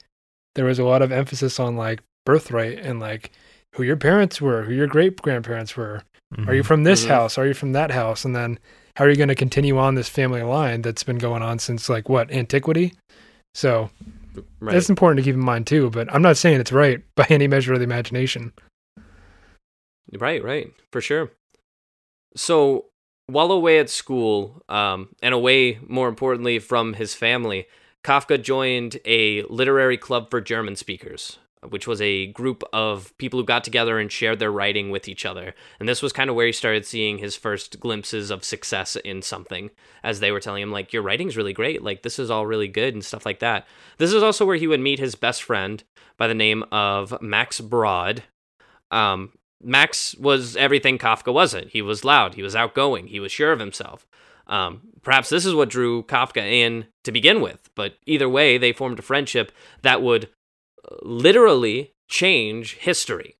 [0.56, 3.32] there was a lot of emphasis on like birthright and like
[3.75, 6.03] who your parents were, who your great grandparents were.
[6.47, 7.10] Are you from this Mhm.
[7.10, 7.38] house?
[7.38, 8.23] Are you from that house?
[8.25, 8.60] And then
[8.95, 11.89] how are you going to continue on this family line that's been going on since
[11.89, 12.93] like what antiquity?
[13.53, 13.89] So
[14.60, 14.73] Right.
[14.73, 15.89] that's important to keep in mind too.
[15.89, 18.53] But I'm not saying it's right by any measure of the imagination.
[20.12, 21.32] Right, right, for sure.
[22.36, 22.86] So
[23.27, 27.67] while away at school, um, and away more importantly from his family,
[28.03, 33.45] Kafka joined a literary club for German speakers, which was a group of people who
[33.45, 35.53] got together and shared their writing with each other.
[35.79, 39.21] And this was kind of where he started seeing his first glimpses of success in
[39.21, 39.69] something,
[40.01, 42.69] as they were telling him, like, your writing's really great, like, this is all really
[42.69, 43.67] good, and stuff like that.
[43.97, 45.83] This is also where he would meet his best friend
[46.17, 48.23] by the name of Max Brod.
[48.89, 51.71] Um, Max was everything Kafka wasn't.
[51.71, 54.07] He was loud, he was outgoing, he was sure of himself.
[54.47, 58.71] Um, perhaps this is what drew Kafka in to begin with, but either way, they
[58.71, 59.51] formed a friendship
[59.83, 60.29] that would
[61.02, 63.36] literally change history.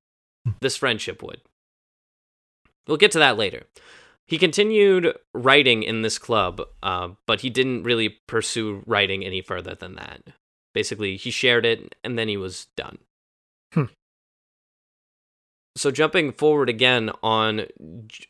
[0.62, 1.42] This friendship would.
[2.88, 3.64] We'll get to that later.
[4.26, 9.74] he continued writing in this club, uh, but he didn't really pursue writing any further
[9.74, 10.22] than that.
[10.74, 13.00] Basically, he shared it and then he was done.
[13.74, 13.86] Hmm.
[15.76, 17.66] So jumping forward again on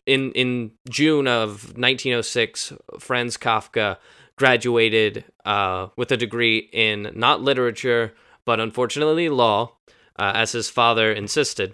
[0.06, 3.98] in in June of 1906, Franz Kafka
[4.38, 8.14] graduated uh, with a degree in not literature
[8.46, 9.78] but unfortunately law,
[10.18, 11.74] uh, as his father insisted.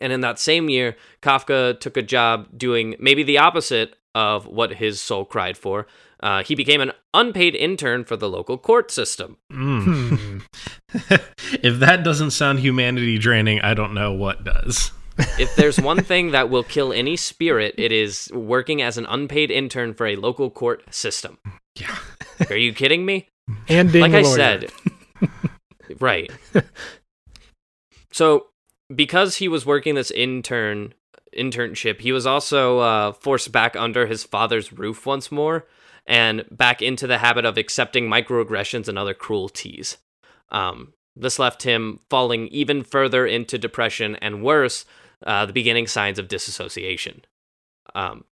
[0.00, 4.74] And in that same year, Kafka took a job doing maybe the opposite of what
[4.74, 5.86] his soul cried for.
[6.20, 9.36] Uh, he became an unpaid intern for the local court system.
[9.52, 10.42] Mm.
[11.62, 14.90] If that doesn't sound humanity draining, I don't know what does.
[15.38, 19.50] if there's one thing that will kill any spirit, it is working as an unpaid
[19.50, 21.38] intern for a local court system.
[21.78, 21.96] Yeah.
[22.50, 23.28] Are you kidding me?
[23.68, 24.36] and being like a I lawyer.
[24.36, 24.70] said,
[26.00, 26.30] right.
[28.12, 28.48] So,
[28.94, 30.94] because he was working this intern
[31.36, 35.66] internship, he was also uh, forced back under his father's roof once more,
[36.06, 39.96] and back into the habit of accepting microaggressions and other cruelties.
[40.50, 44.84] Um, this left him falling even further into depression, and worse,
[45.24, 47.24] uh, the beginning signs of disassociation.
[47.94, 48.24] Um,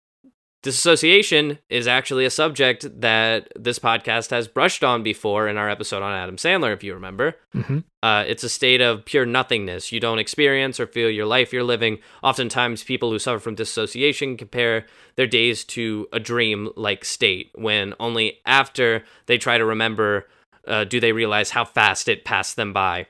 [0.63, 6.03] Disassociation is actually a subject that this podcast has brushed on before in our episode
[6.03, 7.37] on Adam Sandler, if you remember.
[7.55, 7.85] Mhm.
[8.03, 9.91] Uh, it's a state of pure nothingness.
[9.91, 11.99] You don't experience or feel your life you're living.
[12.23, 14.85] Oftentimes, people who suffer from dissociation compare
[15.17, 20.29] their days to a dream like state, when only after they try to remember
[20.69, 23.07] uh, do they realize how fast it passed them by.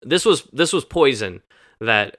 [0.00, 1.42] This was this was poison
[1.84, 2.16] that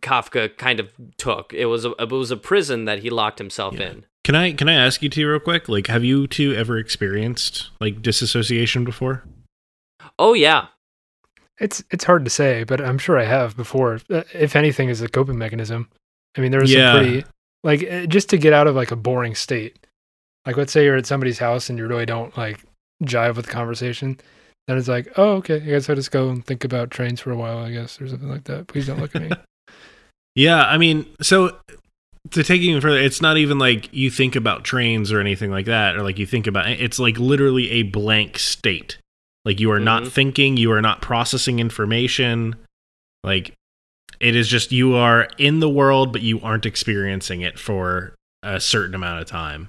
[0.00, 1.52] Kafka kind of took.
[1.52, 3.90] It was a it was a prison that he locked himself Yeah.
[3.90, 4.06] in.
[4.24, 5.68] Can I can I ask you two real quick?
[5.68, 9.24] Like, have you two ever experienced like disassociation before?
[10.18, 10.66] Oh yeah,
[11.58, 14.00] It's it's hard to say, but I'm sure I have before.
[14.10, 15.88] Uh, If anything, as a coping mechanism.
[16.36, 16.92] I mean, there was Yeah.
[16.92, 17.24] some pretty
[17.64, 19.76] like uh, just to get out of like a boring state.
[20.46, 22.60] Like, let's say you're at somebody's house and you really don't like
[23.04, 24.18] jive with the conversation.
[24.68, 27.30] Then it's like, oh, okay, I guess I'll just go and think about trains for
[27.32, 28.68] a while, I guess, or something like that.
[28.68, 29.30] Please don't look at me.
[30.34, 31.58] Yeah, I mean, so
[32.30, 35.50] to take it even further, it's not even like you think about trains or anything
[35.50, 38.96] like that, or like you think about it's like literally a blank state.
[39.44, 40.10] Like you are not Mhm.
[40.12, 42.56] thinking, you are not processing information.
[43.22, 43.52] Like
[44.20, 48.58] it is just you are in the world, but you aren't experiencing it for a
[48.58, 49.68] certain amount of time.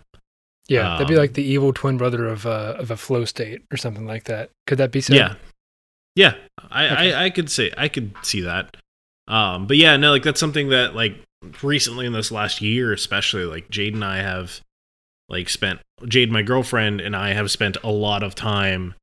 [0.74, 3.64] Yeah, that'd be Um, like the evil twin brother of uh, of a flow state
[3.72, 4.50] or something like that.
[4.68, 5.16] Could that be said?
[5.16, 5.36] Yeah.
[6.16, 6.36] Yeah.
[6.70, 7.14] I, Okay.
[7.14, 8.78] I, I could say I could see that.
[9.28, 11.16] Um but yeah, no, like that's something that like
[11.62, 14.62] recently in this last year especially, like Jade and I have
[15.30, 18.96] like spent Jade, my girlfriend, and I have spent a lot of time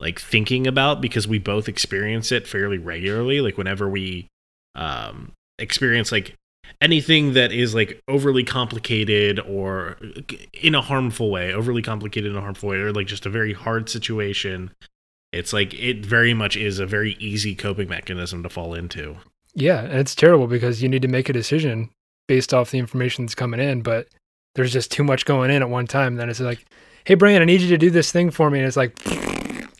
[0.00, 3.40] like thinking about because we both experience it fairly regularly.
[3.40, 4.28] Like whenever we
[4.74, 6.34] um experience like
[6.80, 9.96] anything that is like overly complicated or
[10.52, 13.52] in a harmful way, overly complicated in a harmful way, or like just a very
[13.52, 14.70] hard situation,
[15.32, 19.16] it's like it very much is a very easy coping mechanism to fall into.
[19.54, 21.90] Yeah, and it's terrible because you need to make a decision
[22.26, 24.08] based off the information that's coming in, but
[24.54, 26.16] there's just too much going in at one time.
[26.16, 26.64] Then it's like,
[27.04, 28.60] hey, Brian, I need you to do this thing for me.
[28.60, 28.96] And it's like,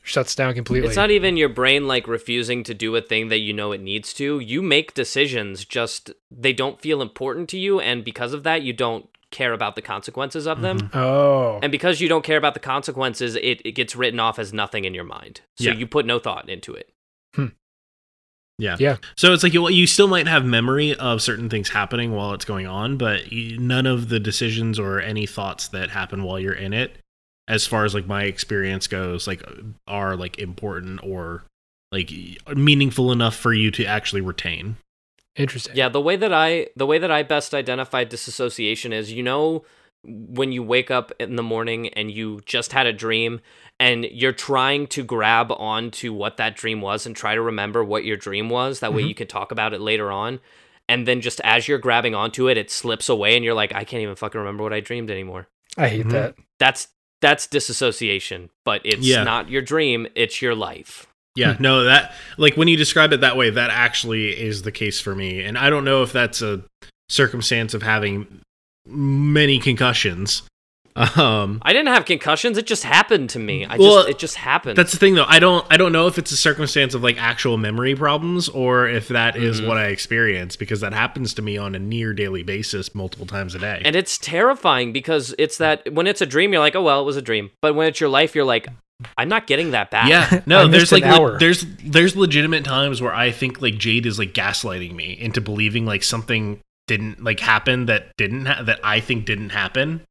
[0.05, 0.87] shuts down completely.
[0.87, 3.81] it's not even your brain like refusing to do a thing that you know it
[3.81, 4.39] needs to.
[4.39, 8.73] You make decisions, just they don't feel important to you, and because of that, you
[8.73, 10.91] don't care about the consequences of them.
[10.95, 14.53] oh, And because you don't care about the consequences, it, it gets written off as
[14.53, 15.41] nothing in your mind.
[15.57, 15.73] So Yeah.
[15.75, 16.91] you put no thought into it.
[17.35, 17.47] Hmm.
[18.59, 18.77] Yeah.
[18.79, 18.99] Yeah.
[19.17, 22.45] So it's like you, you still might have memory of certain things happening while it's
[22.45, 26.53] going on, but you, none of the decisions or any thoughts that happen while you're
[26.53, 26.97] in it,
[27.49, 29.43] as far as like my experience goes, like
[29.87, 31.45] are like important or
[31.93, 32.11] like
[32.55, 34.77] meaningful enough for you to actually retain.
[35.37, 35.75] interesting.
[35.77, 39.65] Yeah, the way that I the way that I best identify disassociation is you know
[40.07, 43.41] when you wake up in the morning and you just had a dream
[43.81, 48.05] and you're trying to grab onto what that dream was and try to remember what
[48.05, 49.09] your dream was that way Mhm.
[49.09, 50.41] you can talk about it later on
[50.91, 53.85] and then just as you're grabbing onto it it slips away and you're like I
[53.85, 55.49] can't even fucking remember what I dreamed anymore.
[55.79, 56.11] I hate Mhm.
[56.13, 56.35] that.
[56.59, 56.89] That's
[57.21, 59.25] that's disassociation, but it's Yeah.
[59.25, 61.07] not your dream, it's your life.
[61.37, 61.63] Yeah, hmm.
[61.63, 65.15] no, that like when you describe it that way, that actually is the case for
[65.15, 65.43] me.
[65.43, 66.63] And I don't know if that's a
[67.09, 68.41] circumstance of having
[68.87, 70.43] many concussions.
[70.97, 73.65] Um I didn't have concussions, it just happened to me.
[73.67, 74.79] I Well, just it just happened.
[74.79, 75.25] That's the thing, though.
[75.27, 75.67] I don't.
[75.69, 79.35] I don't know if it's a circumstance of like actual memory problems or if that
[79.37, 79.67] is Mhm.
[79.67, 83.55] what I experience because that happens to me on a near daily basis, multiple times
[83.57, 83.83] a day.
[83.85, 87.05] And it's terrifying because it's that when it's a dream, you're like, oh well, it
[87.05, 87.51] was a dream.
[87.61, 88.69] But when it's your life, you're like,
[89.19, 90.09] I'm not getting that back.
[90.09, 90.69] yeah, no.
[90.69, 94.95] There's like le- there's there's legitimate times where I think like Jade is like gaslighting
[94.95, 99.51] me into believing like something didn't like happen that didn't ha- that I think didn't
[99.51, 100.03] happen.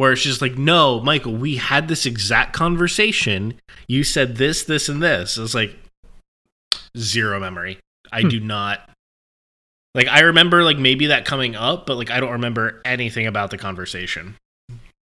[0.00, 3.60] Where it's just like, no, Michael, we had this exact conversation.
[3.86, 5.36] You said this, this, and this.
[5.36, 5.76] It's like
[6.96, 7.78] zero memory.
[8.10, 8.28] I Hmm.
[8.28, 8.88] do not
[9.94, 10.08] like.
[10.08, 13.58] I remember like maybe that coming up, but like I don't remember anything about the
[13.58, 14.36] conversation.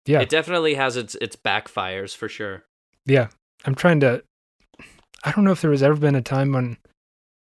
[0.06, 0.20] Yeah.
[0.20, 2.64] It definitely has its its backfires for sure.
[3.04, 3.28] Yeah.
[3.66, 4.22] I'm trying to
[5.22, 6.78] I don't know if there has ever been a time when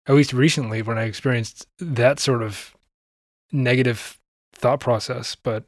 [0.07, 2.73] at least recently when I experienced that sort of
[3.51, 4.17] negative
[4.53, 5.65] thought process, but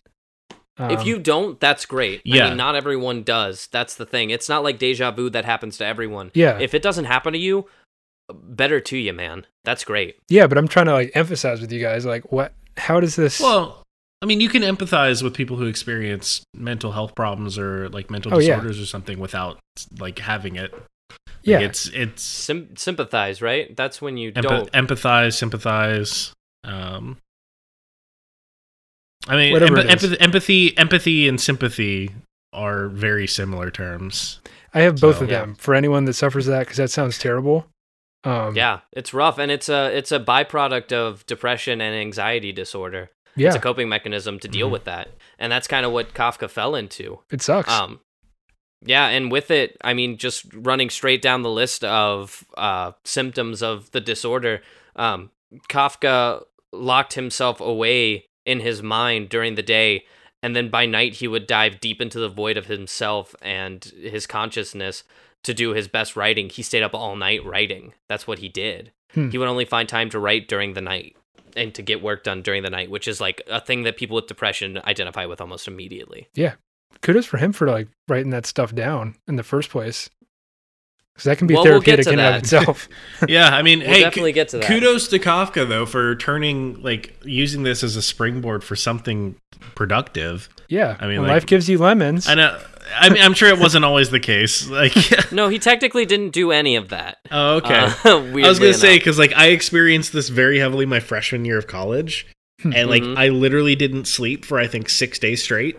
[0.79, 2.19] um, if you don't, that's great.
[2.19, 2.47] I Yeah.
[2.49, 3.67] mean, not everyone does.
[3.71, 4.29] That's the thing.
[4.29, 6.31] It's not like deja vu that happens to everyone.
[6.33, 6.59] Yeah.
[6.59, 7.65] If it doesn't happen to you,
[8.33, 9.45] better to you, man.
[9.63, 10.17] That's great.
[10.29, 13.39] yeah, but I'm trying to like emphasize with you guys like what how does this
[13.39, 13.83] Well,
[14.21, 18.33] I mean, you can empathize with people who experience mental health problems or like mental
[18.33, 18.55] Oh, yeah.
[18.55, 19.59] disorders or something without
[19.99, 20.71] like having it.
[20.73, 20.81] Like,
[21.43, 21.59] yeah.
[21.59, 23.75] it's it's Sym- sympathize, right?
[23.75, 24.71] That's when you Empa- don't.
[24.73, 26.33] empathize, sympathize.
[26.63, 27.17] Um,
[29.27, 30.03] I mean, Whatever empa- it is.
[30.13, 32.11] empathy, empathy, empathy, and sympathy
[32.53, 34.39] are very similar terms.
[34.73, 35.41] I have both So- of Yeah.
[35.41, 37.67] them for anyone that suffers that because that sounds terrible.
[38.23, 43.09] Um, Yeah, it's rough, and it's a it's a byproduct of depression and anxiety disorder.
[43.35, 44.71] yeah, It's a coping mechanism to deal Mhm.
[44.71, 47.19] with that, and that's kind of what Kafka fell into.
[47.31, 47.69] it sucks.
[47.71, 47.99] Um,
[48.85, 53.61] yeah, and with it, I mean, just running straight down the list of uh, symptoms
[53.61, 54.61] of the disorder,
[54.95, 55.29] um,
[55.69, 60.05] Kafka locked himself away in his mind during the day,
[60.41, 64.25] and then by night he would dive deep into the void of himself and his
[64.25, 65.03] consciousness
[65.43, 66.49] to do his best writing.
[66.49, 67.93] He stayed up all night writing.
[68.09, 68.91] That's what he did.
[69.13, 69.29] Hmm.
[69.29, 71.15] He would only find time to write during the night
[71.55, 74.15] and to get work done during the night, which is like a thing that people
[74.15, 76.29] with depression identify with almost immediately.
[76.33, 76.53] Yeah.
[77.01, 80.09] Kudos for him for like writing that stuff down in the first place.
[81.17, 82.87] Because that can be Well, we'll get therapeutic in and of itself.
[83.27, 84.67] yeah, I mean, We'll hey, definitely get to that.
[84.67, 89.35] kudos to Kafka though for turning like using this as a springboard for something
[89.75, 90.47] productive.
[90.69, 90.95] yeah.
[90.99, 92.27] I mean, like- life gives you lemons.
[92.27, 92.59] I know.
[92.95, 94.69] I mean, I'm sure it wasn't always the case.
[94.77, 94.93] Like,
[95.31, 97.17] No, he technically didn't do any of that.
[97.31, 97.73] oh, okay.
[98.05, 101.57] Uh, I was gonna say because like I experienced this very heavily my freshman year
[101.57, 102.27] of college,
[102.61, 102.73] Hmm.
[102.73, 103.17] and like Mhm.
[103.17, 105.77] I literally didn't sleep for I think six days straight.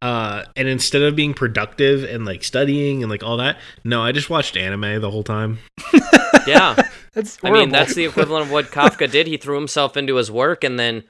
[0.00, 4.12] Uh, and instead of being productive and like studying and like all that, no, I
[4.12, 5.58] just watched anime the whole time.
[6.46, 6.80] yeah.
[7.14, 9.26] that's I mean, that's the equivalent of what Kafka did.
[9.26, 11.04] He threw himself into his work, and then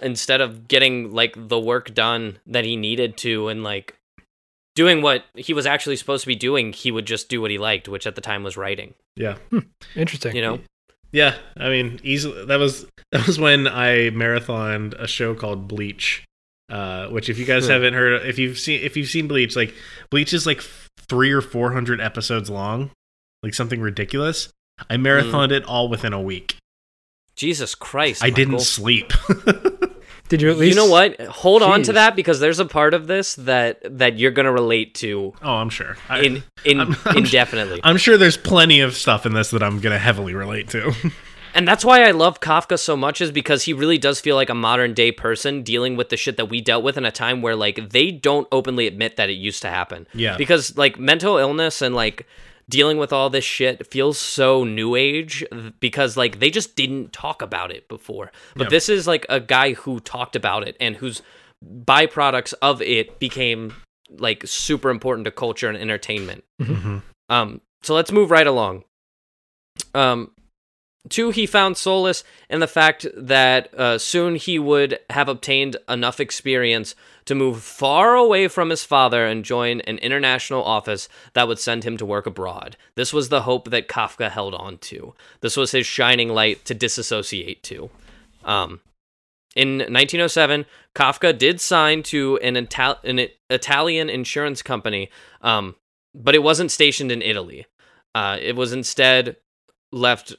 [0.00, 3.96] instead of getting like the work done that he needed to, and like
[4.74, 7.58] doing what he was actually supposed to be doing, he would just do what he
[7.58, 8.94] liked, which at the time was writing.
[9.16, 9.36] Yeah,
[9.94, 10.34] interesting.
[10.34, 10.58] You know,
[11.12, 11.36] yeah.
[11.56, 16.24] I mean, easily that was that was when I marathoned a show called Bleach.
[16.70, 17.72] Uh, which if you guys Hmm.
[17.72, 19.74] haven't heard, if you've seen if you've seen Bleach, like
[20.10, 20.62] Bleach is like
[21.08, 22.90] three or four hundred episodes long,
[23.42, 24.48] like something ridiculous.
[24.90, 26.56] I marathoned it all within a week.
[27.36, 28.24] Jesus Christ!
[28.24, 29.12] I didn't sleep.
[30.30, 30.74] Did you at least?
[30.74, 31.20] You know what?
[31.20, 34.94] Hold on to that because there's a part of this that that you're gonna relate
[34.96, 35.96] to oh, I'm sure.
[36.08, 37.80] I, in in I'm- I'm- indefinitely.
[37.84, 40.92] I'm sure there's plenty of stuff in this that I'm gonna heavily relate to.
[41.54, 44.50] And that's why I love Kafka so much is because he really does feel like
[44.50, 47.42] a modern day person dealing with the shit that we dealt with in a time
[47.42, 50.08] where like they don't openly admit that it used to happen.
[50.14, 50.36] Yeah.
[50.36, 52.26] Because like mental illness and like
[52.68, 55.44] dealing with all this shit feels so new age
[55.80, 58.32] because like they just didn't talk about it before.
[58.56, 58.70] But Yeah.
[58.70, 61.22] this is like a guy who talked about it and whose
[61.64, 63.74] byproducts of it became
[64.18, 66.42] like super important to culture and entertainment.
[66.60, 67.02] Mhm.
[67.28, 68.84] Um, so let's move right along.
[69.94, 70.30] Um,
[71.08, 76.20] two, he found solace in the fact that uh, soon he would have obtained enough
[76.20, 76.94] experience
[77.26, 81.84] to move far away from his father and join an international office that would send
[81.84, 82.76] him to work abroad.
[82.96, 85.14] This was the hope that Kafka held on to.
[85.40, 87.90] This was his shining light to disassociate to.
[88.44, 88.80] Um,
[89.56, 95.10] in 1907, Kafka did sign to an, an Italian insurance company,
[95.42, 95.76] um,
[96.14, 97.66] but it wasn't stationed in Italy.
[98.14, 99.36] Uh, it was instead
[99.92, 100.34] left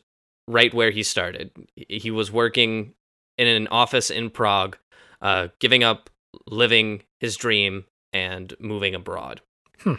[0.47, 1.51] right where he started.
[1.75, 2.93] He was working
[3.37, 4.77] in an office in Prague,
[5.21, 6.09] uh, giving up
[6.47, 9.41] living his dream and moving abroad.
[9.79, 9.95] Hmm.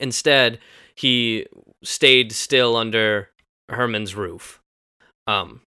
[0.00, 0.58] Instead,
[0.94, 1.46] he
[1.82, 3.30] stayed still under
[3.68, 4.60] Hermann's roof.
[5.26, 5.62] Um,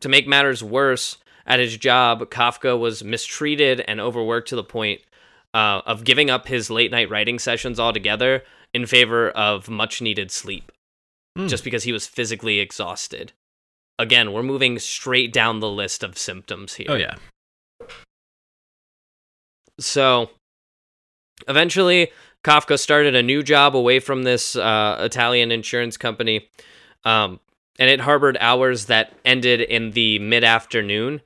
[0.00, 5.00] to make matters worse, at his job, Kafka was mistreated and overworked to the point
[5.52, 10.30] uh, of giving up his late night writing sessions altogether in favor of much needed
[10.30, 10.72] sleep,
[11.36, 11.46] Hmm.
[11.48, 13.32] just because he was physically exhausted.
[13.98, 16.86] Again, we're moving straight down the list of symptoms here.
[16.88, 17.16] Oh yeah.
[19.80, 20.30] So
[21.48, 22.10] eventually,
[22.44, 26.48] Kafka started a new job away from this uh, Italian insurance company.
[27.04, 27.40] Um,
[27.78, 31.20] and it harbored hours that ended in the mid afternoon.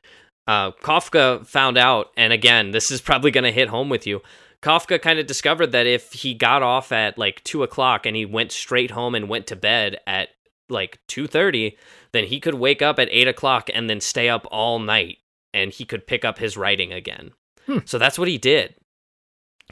[0.48, 4.22] uh, Kafka found out, and again, this is probably going to hit home with you.
[4.62, 8.24] Kafka kind of discovered that if he got off at like two o'clock and he
[8.24, 10.30] went straight home and went to bed at
[10.70, 11.76] like two thirty,
[12.12, 15.18] then he could wake up at eight o'clock and then stay up all night,
[15.54, 17.32] and he could pick up his writing again.
[17.66, 17.78] Hmm.
[17.84, 18.74] So that's what he did.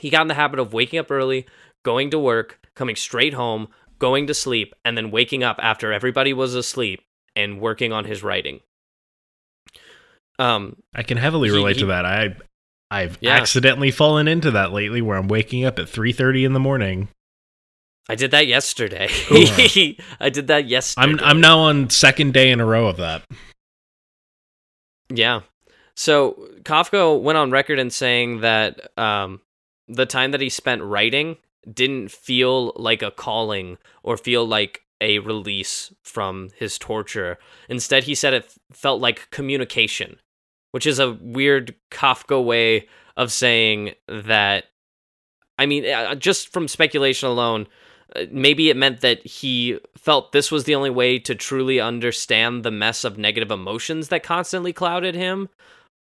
[0.00, 1.46] He got in the habit of waking up early,
[1.84, 3.68] going to work, coming straight home,
[3.98, 7.02] going to sleep, and then waking up after everybody was asleep
[7.34, 8.60] and working on his writing.
[10.38, 12.04] Um, I can heavily He- relate he- to that.
[12.04, 12.36] I
[12.88, 13.32] I've Yeah.
[13.34, 17.08] accidentally fallen into that lately where I'm waking up at 3:30 in the morning.
[18.08, 19.08] I did that yesterday.
[20.20, 21.06] I did that yesterday.
[21.06, 23.22] I'm I'm now on second day in a row of that.
[25.08, 25.40] Yeah.
[25.94, 29.40] So Kafka went on record in saying that um,
[29.88, 31.36] the time that he spent writing
[31.72, 37.38] didn't feel like a calling or feel like a release from his torture.
[37.68, 40.18] Instead, he said it felt like communication,
[40.72, 44.64] which is a weird Kafka way of saying that.
[45.58, 47.66] I mean, uh, just from speculation alone,
[48.30, 52.70] maybe it meant that he felt this was the only way to truly understand the
[52.70, 55.48] mess of negative emotions that constantly clouded him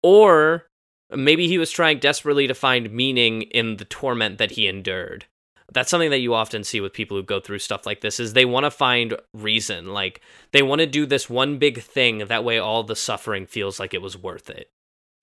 [0.02, 0.66] or
[1.14, 5.26] maybe he was trying desperately to find meaning in the torment that he endured
[5.72, 8.32] that's something that you often see with people who go through stuff like this is
[8.32, 10.20] they want to find reason like
[10.52, 13.94] they want to do this one big thing that way all the suffering feels like
[13.94, 14.68] it was worth it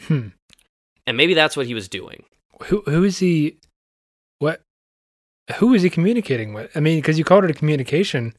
[0.04, 0.30] Hmm.
[1.06, 2.24] and maybe that's what he was doing
[2.68, 3.58] Who who is he?
[5.50, 5.58] What?
[5.58, 6.76] Who is he communicating with?
[6.76, 8.36] I mean, because you called it a communication.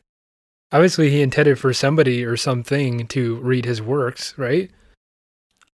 [0.72, 4.70] Obviously, he intended for somebody or something to read his works, right?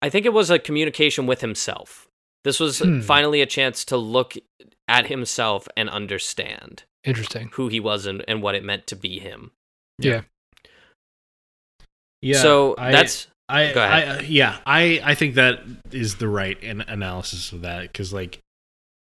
[0.01, 2.09] I think it was a communication with himself.
[2.45, 3.01] This was Hmm.
[3.01, 4.35] finally a chance to look
[4.89, 7.51] at himself and understand Interesting.
[7.55, 9.51] who he was and, and what it meant to be him.
[9.99, 10.23] Yeah.
[12.23, 12.41] Yeah.
[12.43, 14.09] so I- that's I, Go ahead.
[14.09, 15.61] I uh, yeah, I I think that
[15.93, 18.41] is the right an- analysis of that because like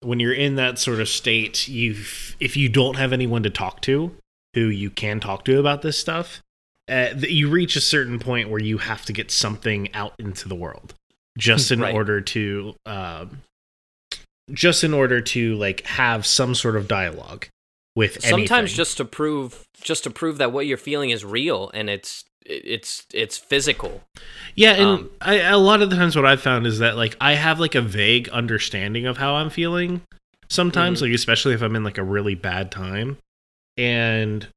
[0.01, 1.91] when you're in that sort of state, you
[2.39, 4.15] if you don't have anyone to talk to
[4.53, 6.41] who you can talk to about this stuff,
[6.89, 10.55] uh, you reach a certain point where you have to get something out into the
[10.55, 10.93] world
[11.37, 11.93] just in Right.
[11.93, 13.41] order to um,
[14.51, 17.47] just in order to like have some sort of dialogue
[17.95, 18.67] with sometimes anything.
[18.75, 23.05] just to prove just to prove that what you're feeling is real and it's it's
[23.13, 24.03] it's physical.
[24.55, 27.15] Yeah, and Um, I, a lot of the times what I've found is that like
[27.21, 30.01] I have like a vague understanding of how I'm feeling
[30.49, 31.03] sometimes, Mhm.
[31.03, 33.17] like especially if I'm in like a really bad time.
[33.77, 34.47] And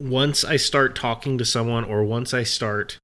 [0.00, 2.98] once I start talking to someone or once I start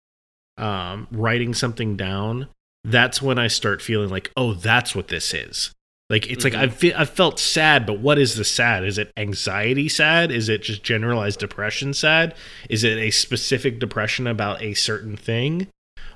[0.59, 2.49] um, writing something down,
[2.85, 5.73] that's when I start feeling like, oh, that's what this is.
[6.09, 6.53] Like it's Mhm.
[6.53, 8.85] like I've fe- I've felt sad, but what is the sad?
[8.85, 10.31] Is it anxiety sad?
[10.31, 12.35] Is it just generalized depression sad?
[12.71, 15.67] Is it a specific depression about a certain thing?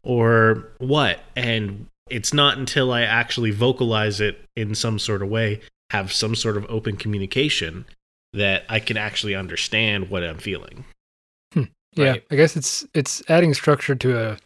[0.05, 1.25] Or what?
[1.35, 5.61] And it's not until I actually vocalize it in some sort of way,
[5.91, 7.85] have some sort of open communication,
[8.33, 10.85] that I can actually understand what I'm feeling.
[11.97, 12.25] Yeah, Right.
[12.31, 14.39] I guess it's it's adding structure to a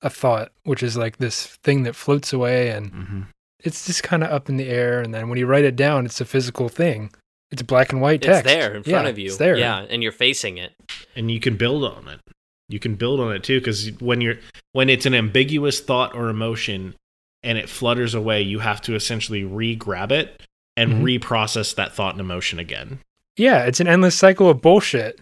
[0.00, 3.20] a thought, which is like this thing that floats away and Mm-hmm.
[3.64, 5.00] It's just kind of up in the air.
[5.00, 7.10] And then when you write it down, it's a physical thing.
[7.50, 8.44] It's black and white It's text.
[8.44, 9.26] there in front Yeah, of you.
[9.26, 9.56] It's there.
[9.56, 10.72] Yeah, and you're facing it.
[11.14, 12.20] and you can build on it
[12.68, 14.34] you can build on it too because when you're
[14.72, 16.96] when it's an ambiguous thought or emotion
[17.44, 20.42] and it flutters away you have to essentially re-grab it
[20.76, 21.20] and Mhm.
[21.20, 22.98] reprocess that thought and emotion again
[23.36, 25.20] Yeah, it's an endless cycle of bullshit.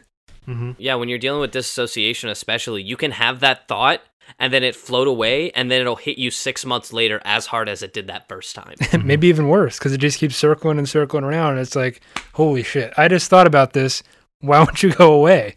[0.49, 0.73] mm-hmm.
[0.79, 4.01] Yeah, when you're dealing with disassociation especially, you can have that thought
[4.39, 7.69] and then it float away and then it'll hit you 6 months later as hard
[7.69, 8.75] as it did that first time.
[9.05, 11.53] Maybe even worse because it just keeps circling and circling around.
[11.53, 12.01] And it's like,
[12.35, 12.93] holy shit!
[12.97, 14.03] I just thought about this.
[14.41, 15.57] Why won't you go away?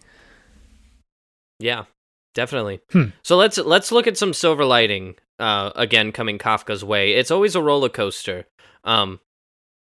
[1.59, 1.85] Yeah,
[2.33, 2.79] definitely.
[2.91, 3.09] Hmm.
[3.23, 5.15] So let's let's look at some silver lighting.
[5.39, 7.13] Uh, again, coming Kafka's way.
[7.13, 8.47] It's always a roller coaster,
[8.83, 9.19] um,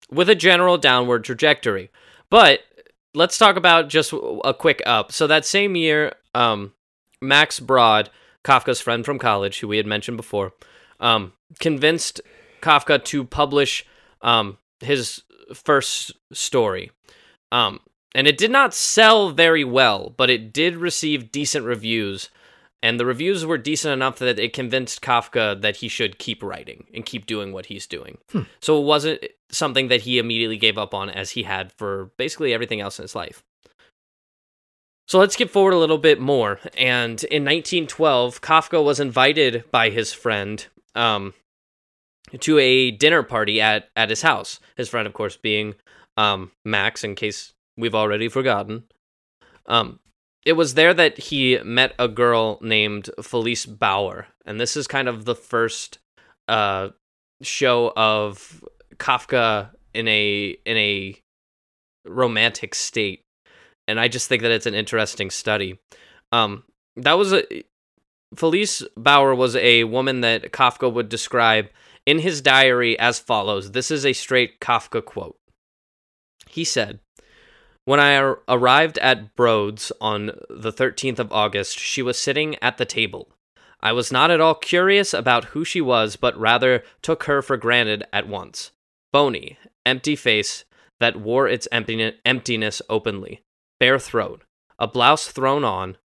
[0.09, 1.89] with a general downward trajectory.
[2.29, 2.61] But
[3.13, 5.11] let's talk about just a quick up.
[5.11, 6.73] So that same year, um,
[7.21, 8.09] Max Brod,
[8.43, 10.53] Kafka's friend from college, who we had mentioned before,
[10.99, 12.21] um, convinced
[12.61, 13.85] Kafka to publish
[14.21, 15.23] um, his
[15.53, 16.91] first story.
[17.51, 17.79] Um,
[18.13, 22.29] and it did not sell very well, but it did receive decent reviews.
[22.83, 26.85] And the reviews were decent enough that it convinced Kafka that he should keep writing
[26.93, 28.17] and keep doing what he's doing.
[28.31, 28.41] Hmm.
[28.59, 32.53] So it wasn't something that he immediately gave up on as he had for basically
[32.53, 33.43] everything else in his life.
[35.12, 36.62] So let's skip forward a little bit more.
[36.78, 41.34] And in 1912, Kafka was invited by his friend um,
[42.39, 44.62] to a dinner party at, at his house.
[44.78, 45.76] His friend, of course, being
[46.16, 48.86] um, Max, in case we've already forgotten.
[49.66, 49.99] Um,
[50.45, 55.09] it was there that he met a girl named Felice Bauer, and this is kind
[55.09, 55.99] of the first
[56.47, 56.88] uh,
[57.41, 58.64] show of
[58.95, 61.20] Kafka in a in a
[62.05, 63.26] romantic state,
[63.91, 65.79] and I just think that it's an interesting study.
[66.31, 66.63] Um,
[66.95, 67.43] that was a
[68.35, 71.69] Felice Bauer was a woman that Kafka would describe
[72.05, 73.71] in his diary as follows.
[73.71, 75.37] This is a straight Kafka quote.
[76.49, 76.99] He said,
[77.85, 82.77] When I ar- arrived at Brod's on the 13th of August, she was sitting at
[82.77, 83.27] the table.
[83.81, 87.57] I was not at all curious about who she was, but rather took her for
[87.57, 88.71] granted at once.
[89.11, 90.63] Bony, empty face
[90.99, 93.41] that wore its emptiness openly,
[93.82, 94.43] bare throat,
[94.77, 95.97] a blouse thrown on,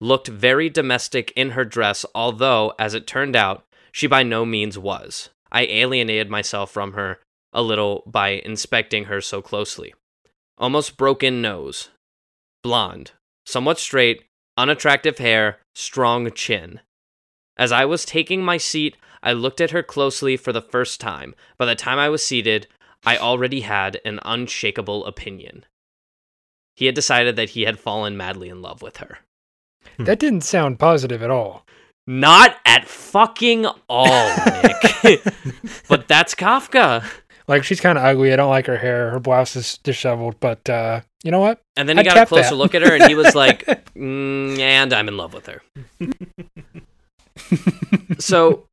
[0.00, 4.76] looked very domestic in her dress, although, as it turned out, she by no means
[4.76, 5.30] was.
[5.52, 7.20] I alienated myself from her
[7.52, 9.94] a little by inspecting her so closely.
[10.58, 11.90] Almost broken nose,
[12.64, 13.12] blonde,
[13.46, 14.24] somewhat straight,
[14.56, 16.80] unattractive hair, strong chin.
[17.56, 21.36] As I was taking my seat, I looked at her closely for the first time.
[21.58, 22.66] By the time I was seated,
[23.06, 25.64] I already had an unshakable opinion.
[26.76, 29.18] He had decided that he had fallen madly in love with her.
[29.98, 31.66] That didn't sound positive at all.
[32.06, 35.02] Not at fucking all, Nick.
[35.88, 37.04] but that's Kafka.
[37.46, 38.32] Like she's kind of ugly.
[38.32, 39.10] I don't like her hair.
[39.10, 40.36] Her blouse is disheveled.
[40.40, 41.60] But uh, you know what?
[41.76, 42.56] And then he I'd got a closer that.
[42.56, 45.62] look at her and he was like, mm, and I'm in love with her.
[48.18, 48.66] so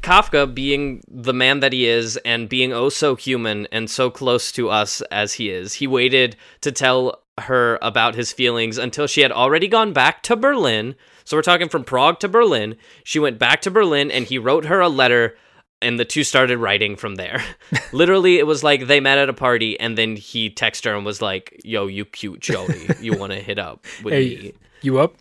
[0.00, 4.52] Kafka, being the man that he is and being oh so human and so close
[4.52, 9.20] to us as he is, he waited to tell her about his feelings until she
[9.20, 10.94] had already gone back to Berlin.
[11.24, 12.76] So we're talking from Prague to Berlin.
[13.04, 15.36] She went back to Berlin and he wrote her a letter
[15.80, 17.40] and the two started writing from there.
[17.92, 21.04] Literally, it was like they met at a party and then he texted her and
[21.04, 22.88] was like, Yo, you cute Joey.
[23.00, 24.28] You want to hit up with Hey.
[24.36, 24.52] me?
[24.82, 25.14] You up?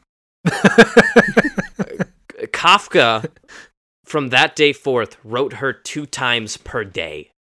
[2.53, 3.29] Kafka,
[4.07, 7.31] from that day forth, wrote her two times per day.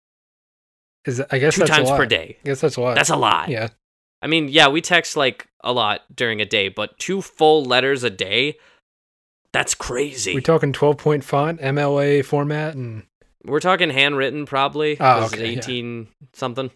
[1.04, 1.96] Is I guess Two that's times a lot.
[1.98, 2.36] per day.
[2.44, 2.96] I guess that's a lot.
[2.96, 3.48] That's a lot.
[3.48, 3.68] yeah.
[4.22, 8.02] I mean, yeah, we text like a lot during a day, but two full letters
[8.02, 8.56] a day,
[9.52, 10.34] that's crazy.
[10.34, 13.04] We're talking twelve point font, MLA format, and
[13.44, 14.96] We're talking handwritten, probably.
[14.98, 15.58] Oh, okay, yeah.
[15.58, 16.70] 18 something.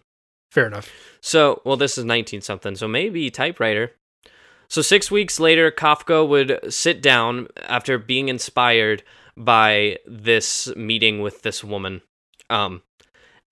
[0.51, 0.89] fair enough.
[1.19, 3.91] So, well, this is 19 something, so maybe typewriter.
[4.69, 9.03] So, six weeks later, Kafka would sit down after being inspired
[9.37, 12.01] by this meeting with this woman.
[12.49, 12.83] Um,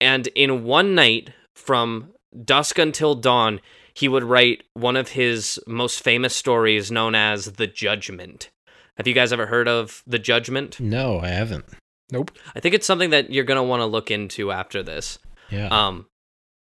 [0.00, 2.12] and in one night, from
[2.44, 3.60] dusk until dawn,
[3.94, 8.50] he would write one of his most famous stories known as The Judgment.
[8.96, 10.80] Have you guys ever heard of The Judgment?
[10.80, 11.66] No, I haven't.
[12.12, 12.32] Nope.
[12.54, 15.18] I think it's something that you're going to want to look into after this.
[15.50, 15.68] Yeah.
[15.68, 16.06] Um,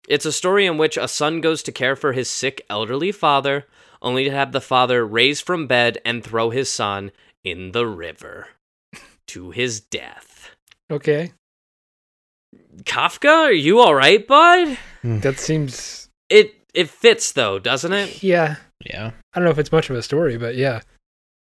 [0.08, 3.66] it's a story in which a son goes to care for his sick elderly father,
[4.00, 7.12] only to have the father raise from bed and throw his son
[7.44, 8.48] in the river
[9.32, 10.50] to his death.
[10.90, 11.32] Okay.
[12.84, 14.76] Kafka, are you all right, bud?
[15.02, 16.08] That seems.
[16.28, 18.22] It it fits though, doesn't it?
[18.22, 18.56] Yeah.
[18.84, 19.12] yeah.
[19.34, 20.80] I don't know if it's much of a story, but yeah.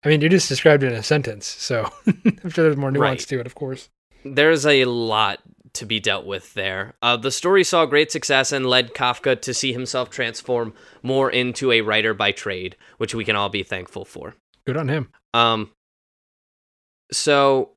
[0.05, 3.22] I mean, you just described it in a sentence, so I'm sure there's more nuance
[3.22, 3.28] Right.
[3.28, 3.89] to it, of course.
[4.24, 5.41] There's a lot
[5.74, 6.95] to be dealt with there.
[7.03, 10.72] Uh, the story saw great success and led Kafka to see himself transform
[11.03, 14.34] more into a writer by trade, which we can all be thankful for.
[14.66, 15.09] Good on him.
[15.34, 15.70] Um,
[17.12, 17.70] so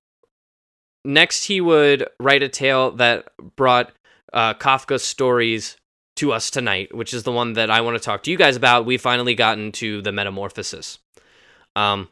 [1.05, 3.91] next he would write a tale that brought
[4.33, 5.77] uh, Kafka's stories
[6.17, 8.55] to us tonight, which is the one that I want to talk to you guys
[8.55, 8.85] about.
[8.85, 10.99] We've finally gotten to the Metamorphosis.
[11.75, 12.09] Um,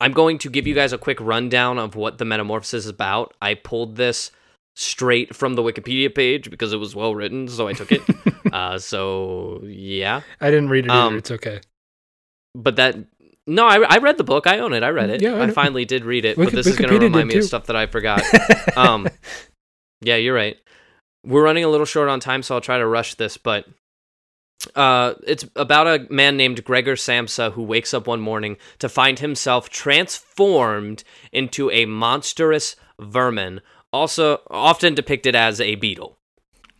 [0.00, 3.34] I'm going to give you guys a quick rundown of what the Metamorphosis is about.
[3.40, 4.30] I pulled this
[4.76, 8.02] straight from the Wikipedia page because it was well written, so I took it.
[8.52, 11.00] uh, so yeah, I didn't read it either.
[11.00, 11.60] Um, it's okay.
[12.54, 12.96] but that
[13.46, 14.46] no, I, I read the book.
[14.46, 14.82] I own it.
[14.82, 15.22] I read it.
[15.22, 16.36] Yeah, I I, finally did read it.
[16.36, 18.22] Wiki- but this is going to remind me of stuff that I forgot.
[18.76, 19.08] um,
[20.00, 20.56] yeah, you're right.
[21.24, 23.36] We're running a little short on time, so I'll try to rush this.
[23.36, 23.66] But
[24.74, 29.18] uh, it's about a man named Gregor Samsa who wakes up one morning to find
[29.18, 33.60] himself transformed into a monstrous vermin,
[33.92, 36.18] also often depicted as a beetle.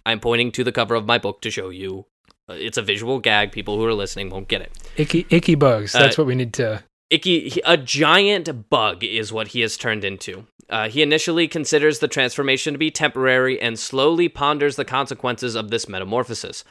[0.07, 2.07] I'm pointing to the cover of my book to show you.
[2.51, 3.53] Uh, It's a visual gag.
[3.53, 4.73] People who are listening won't get it.
[4.97, 5.93] icky, icky bugs.
[5.93, 6.83] That's Uh, what we need to.
[7.11, 10.47] Icky, a giant bug is what he has turned into.
[10.69, 15.71] Uh, he initially considers the transformation to be temporary and slowly ponders the consequences of
[15.71, 16.63] this metamorphosis.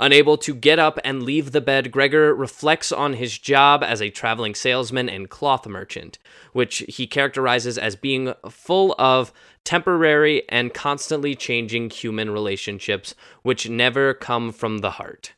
[0.00, 4.10] Unable to get up and leave the bed, Gregor reflects on his job as a
[4.10, 6.18] traveling salesman and cloth merchant,
[6.52, 9.32] which he characterizes as being full of
[9.64, 15.32] temporary and constantly changing human relationships which never come from the heart.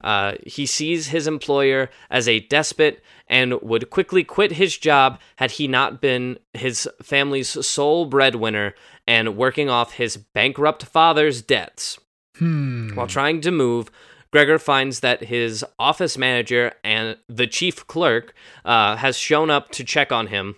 [0.00, 5.52] Uh, he sees his employer as a despot and would quickly quit his job had
[5.52, 8.74] he not been his family's sole breadwinner
[9.08, 11.98] and working off his bankrupt father's debts.
[12.38, 12.94] Hmm.
[12.94, 13.90] While trying to move,
[14.32, 19.84] Gregor finds that his office manager and the chief clerk uh, has shown up to
[19.84, 20.56] check on him,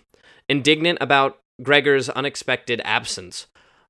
[0.49, 3.47] indignant about Gregor's unexpected absence.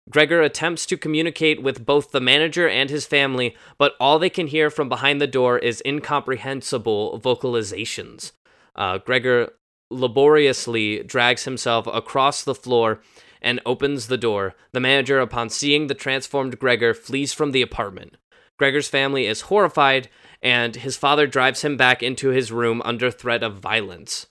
[0.10, 4.48] Gregor attempts to communicate with both the manager and his family, but all they can
[4.48, 8.32] hear from behind the door is incomprehensible vocalizations.
[8.76, 9.54] Uh, Gregor
[9.90, 13.02] laboriously drags himself across the floor
[13.48, 14.56] and opens the door.
[14.74, 18.18] The manager, upon seeing the transformed Gregor, flees from the apartment.
[18.60, 20.10] Gregor's family is horrified,
[20.42, 24.28] and his father drives him back into his room under threat of violence.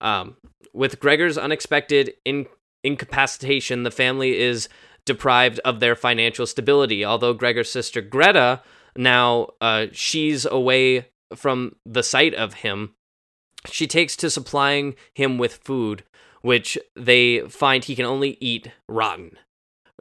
[0.00, 0.36] Um,
[0.72, 2.46] with Gregor's unexpected in-
[2.84, 4.68] incapacitation, the family is
[5.04, 7.04] deprived of their financial stability.
[7.04, 8.62] Although Gregor's sister Greta
[8.96, 12.94] now uh, she's away from the sight of him,
[13.66, 16.04] she takes to supplying him with food,
[16.40, 19.36] which they find he can only eat rotten.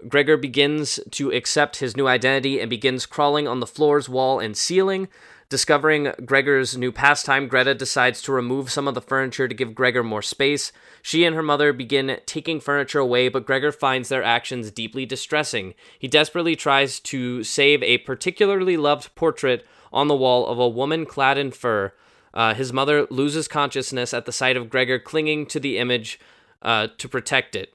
[0.08, 4.56] Gregor begins to accept his new identity and begins crawling on the floors, wall, and
[4.56, 5.10] ceiling.
[5.50, 10.04] Discovering Gregor's new pastime, Greta decides to remove some of the furniture to give Gregor
[10.04, 10.72] more space.
[11.02, 15.74] She and her mother begin taking furniture away, but Gregor finds their actions deeply distressing.
[15.98, 21.08] He desperately tries to save a particularly loved portrait on the wall of a woman
[21.08, 21.94] clad in fur.
[22.34, 26.20] Uh, his mother loses consciousness at the sight of Gregor clinging to the image
[26.62, 27.74] uh, to protect it.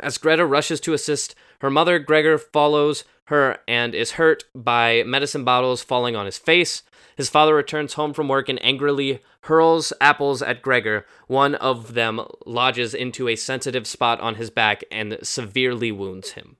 [0.00, 5.44] As Greta rushes to assist her mother, Gregor follows her and is hurt by medicine
[5.44, 6.82] bottles falling on his face.
[7.16, 11.06] His father returns home from work and angrily hurls apples at Gregor.
[11.28, 16.56] One of them lodges into a sensitive spot on his back and severely wounds him.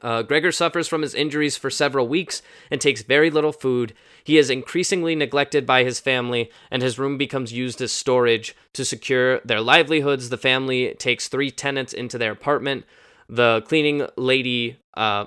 [0.00, 3.94] Uh, Gregor suffers from his injuries for several weeks and takes very little food.
[4.24, 8.84] He is increasingly neglected by his family, and his room becomes used as storage to
[8.84, 10.28] secure their livelihoods.
[10.28, 12.84] The family takes three tenants into their apartment.
[13.28, 15.26] The cleaning lady uh,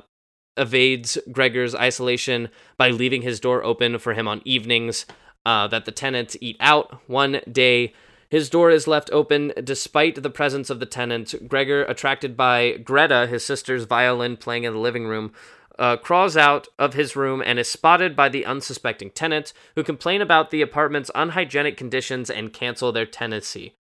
[0.57, 5.05] evades Gregor's isolation by leaving his door open for him on evenings
[5.45, 7.01] uh, that the tenants eat out.
[7.07, 7.93] One day,
[8.30, 11.36] his door is left open despite the presence of the tenants.
[11.48, 15.32] Gregor, attracted by Greta, his sister's violin playing in the living room,
[15.78, 20.22] uh, crawls out of his room and is spotted by the unsuspecting tenants, who complain
[20.22, 23.76] about the apartment's unhygienic conditions and cancel their tenancy.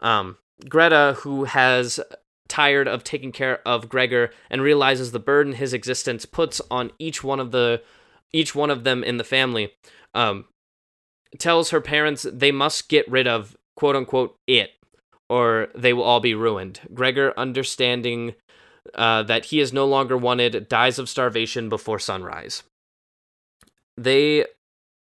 [0.00, 0.38] Um,
[0.68, 2.00] Greta, who has
[2.48, 7.24] tired of taking care of Gregor and realizes the burden his existence puts on each
[7.24, 7.82] one of the
[8.32, 9.72] each one of them in the family,
[10.12, 10.46] um,
[11.38, 14.72] tells her parents they must get rid of quote unquote it,
[15.28, 16.80] or they will all be ruined.
[16.92, 18.34] Gregor, understanding
[18.94, 22.62] uh, that he is no longer wanted, dies of starvation before sunrise.
[23.96, 24.44] They,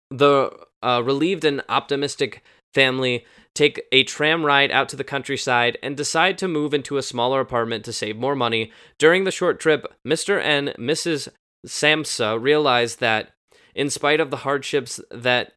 [0.09, 0.51] the
[0.81, 2.43] uh, relieved and optimistic
[2.73, 7.03] family, take a tram ride out to the countryside and decide to move into a
[7.03, 8.71] smaller apartment to save more money.
[8.99, 10.39] During the short trip, Mr.
[10.39, 11.29] and Mrs.
[11.65, 13.31] Samsa realize that,
[13.73, 15.53] in spite of the hardships that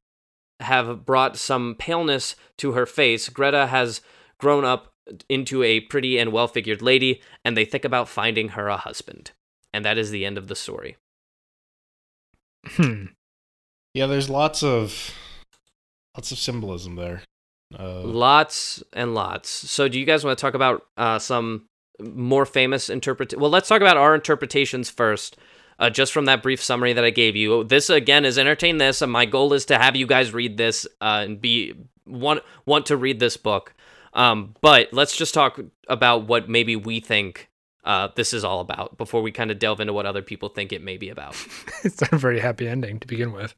[0.61, 4.01] have brought some paleness to her face, Greta has
[4.39, 4.93] grown up
[5.29, 9.33] into a pretty and well figured lady, and they think about finding her a husband.
[9.73, 10.97] And that is the end of the story.
[12.67, 13.07] Hmm.
[13.95, 15.15] Yeah, there's lots of
[16.17, 17.23] lots of symbolism there.
[17.79, 19.49] Uh, Lots and lots.
[19.49, 21.67] So, do you guys want to talk about uh, some
[22.01, 23.39] more famous interpret?
[23.39, 25.37] Well, let's talk about our interpretations first.
[25.81, 29.01] Uh, just from that brief summary that I gave you, this again is entertain this,
[29.03, 31.73] and my goal is to have you guys read this uh, and be
[32.07, 33.73] want want to read this book.
[34.13, 35.59] Um, but let's just talk
[35.89, 37.49] about what maybe we think
[37.85, 40.71] uh, this is all about before we kind of delve into what other people think
[40.73, 41.35] it may be about.
[41.85, 43.55] it's not a very happy ending to begin with.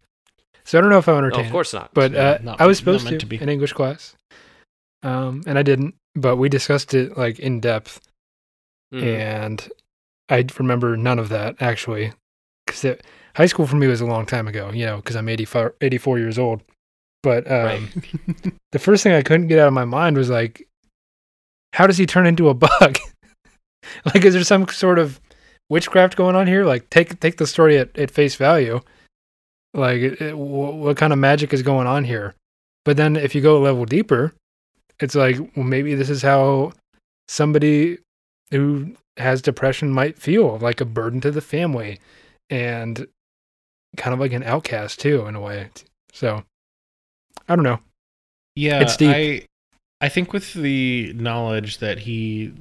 [0.62, 1.47] So I don't know if I'm Oh, entertained.
[1.47, 1.93] of course not.
[1.93, 3.41] but Yeah, uh, not- I was supposed to, to be.
[3.43, 4.14] in English class,
[5.03, 5.97] um, and I didn't.
[6.14, 8.01] But we discussed it like in depth,
[8.95, 9.03] Mhm.
[9.03, 9.68] and
[10.33, 12.12] I remember none of that actually,
[12.66, 12.97] because
[13.37, 14.70] high school for me was a long time ago.
[14.72, 16.62] You know, because I'm 84, 84 years old.
[17.22, 18.55] But um, Right.
[18.72, 20.66] the first thing I couldn't get out of my mind was like,
[21.72, 22.99] how does he turn into a bug?
[24.05, 25.20] like, is there some sort of
[25.70, 26.64] witchcraft going on here?
[26.64, 28.80] Like, take take the story at, at face value.
[29.74, 32.35] Like, it, it, wh- what kind of magic is going on here?
[32.85, 34.33] But then, if you go a level deeper,
[35.01, 36.72] it's like, well, maybe this is how
[37.28, 37.99] somebody
[38.51, 41.98] who has depression might feel, like a burden to the family,
[42.50, 43.06] and
[43.96, 45.68] kind of like an outcast too, in a way.
[46.12, 46.44] So,
[47.48, 47.80] I don't know.
[48.54, 49.08] Yeah, It's deep.
[49.14, 49.46] I
[50.00, 52.52] I think with the knowledge that he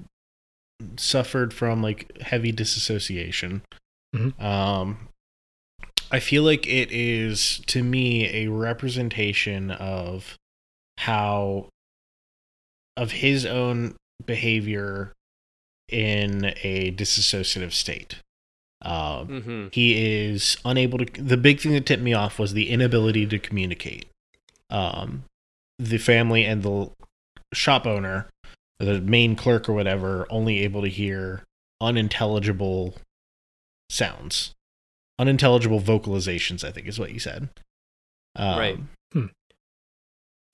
[0.97, 3.63] suffered from like heavy disassociation,
[4.15, 4.39] Mhm.
[4.41, 5.07] um,
[6.11, 10.37] I feel like it is to me a representation of
[10.99, 11.69] how
[12.97, 13.95] of his own
[14.25, 15.13] behavior
[15.91, 18.17] in a disassociative state.
[18.83, 19.67] Um, Mm-hmm.
[19.73, 21.21] he is unable to.
[21.21, 24.07] The big thing that tipped me off was the inability to communicate.
[24.71, 25.23] Um,
[25.77, 26.89] the family and the
[27.53, 28.27] shop owner,
[28.79, 31.43] the main clerk or whatever, only able to hear
[31.79, 32.95] unintelligible
[33.89, 34.53] sounds,
[35.19, 36.63] unintelligible vocalizations.
[36.63, 37.49] I think is what you said.
[38.35, 38.79] Um, Right.
[39.13, 39.25] Hmm.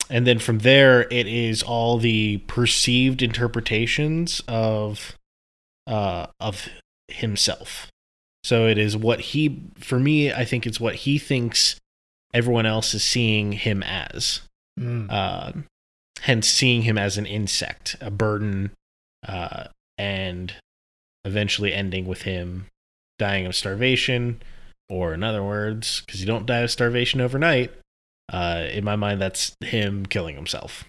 [0.09, 5.15] And then from there, it is all the perceived interpretations of
[5.88, 6.67] uh, of
[7.07, 7.88] himself.
[8.43, 11.79] So it is what he, for me, I think it's what he thinks
[12.33, 14.41] everyone else is seeing him as.
[14.79, 15.11] Mm.
[15.11, 15.65] Um,
[16.21, 18.71] hence, seeing him as an insect, a burden,
[19.27, 19.65] uh,
[19.97, 20.53] and
[21.25, 22.67] eventually ending with him
[23.17, 24.41] dying of starvation,
[24.89, 27.71] or in other words, because you don't die of starvation overnight.
[28.31, 30.85] Uh, in my mind, that's him killing himself,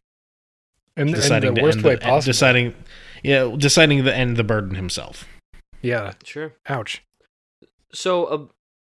[0.97, 2.33] and, and deciding the worst way the, possible.
[2.33, 2.75] deciding,
[3.23, 5.27] yeah, deciding to end the burden himself.
[5.83, 6.13] yeah.
[6.25, 6.55] Sure.
[6.69, 7.03] Ouch.
[7.93, 8.27] So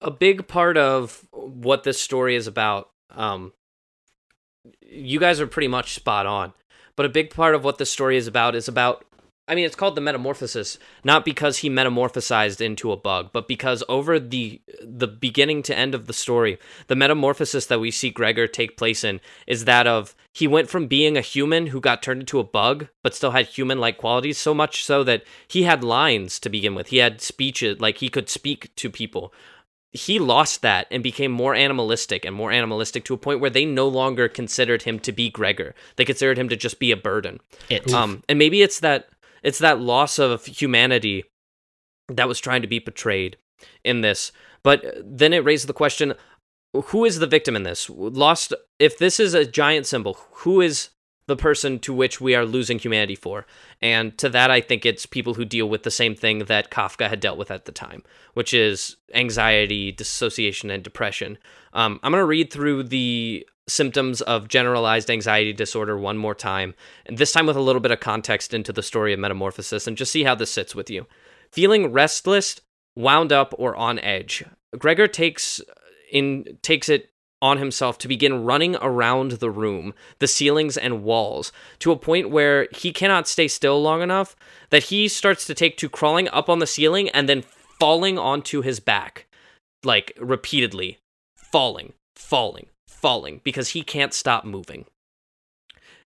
[0.02, 3.52] a a big part of what this story is about, um,
[4.80, 6.52] you guys are pretty much spot on.
[6.96, 9.04] But a big part of what this story is about is about.
[9.52, 13.84] I mean, it's called the metamorphosis, not because he metamorphosized into a bug, but because
[13.86, 18.46] over the the beginning to end of the story, the metamorphosis that we see Gregor
[18.46, 22.20] take place in is that of he went from being a human who got turned
[22.20, 25.84] into a bug, but still had human like qualities, so much so that he had
[25.84, 26.86] lines to begin with.
[26.86, 29.34] He had speeches, like he could speak to people.
[29.90, 33.66] He lost that and became more animalistic and more animalistic to a point where they
[33.66, 35.74] no longer considered him to be Gregor.
[35.96, 37.40] They considered him to just be a burden.
[37.68, 37.92] It.
[37.92, 39.10] Um, and maybe it's that
[39.42, 41.24] it's that loss of humanity
[42.08, 43.36] that was trying to be portrayed
[43.84, 44.32] in this.
[44.62, 46.14] But then it raised the question:
[46.74, 47.90] Who is the victim in this?
[47.90, 48.54] Lost.
[48.78, 50.90] If this is a giant symbol, who is
[51.26, 53.46] the person to which we are losing humanity for?
[53.80, 57.08] And to that, I think it's people who deal with the same thing that Kafka
[57.08, 58.02] had dealt with at the time,
[58.34, 61.38] which is anxiety, dissociation, and depression.
[61.72, 66.74] Um, I'm going to read through the symptoms of generalized anxiety disorder one more time,
[67.06, 69.96] and this time with a little bit of context into the story of metamorphosis, and
[69.96, 71.06] just see how this sits with you.
[71.50, 72.60] Feeling restless,
[72.96, 74.44] wound up, or on edge.
[74.78, 75.64] Gregor takes uh,
[76.10, 77.10] in takes it
[77.42, 81.50] on himself to begin running around the room, the ceilings and walls,
[81.80, 84.36] to a point where he cannot stay still long enough
[84.70, 87.42] that he starts to take to crawling up on the ceiling and then
[87.80, 89.26] falling onto his back,
[89.82, 90.98] like repeatedly,
[91.34, 92.66] falling, falling,
[93.02, 94.86] falling, because he can't stop moving.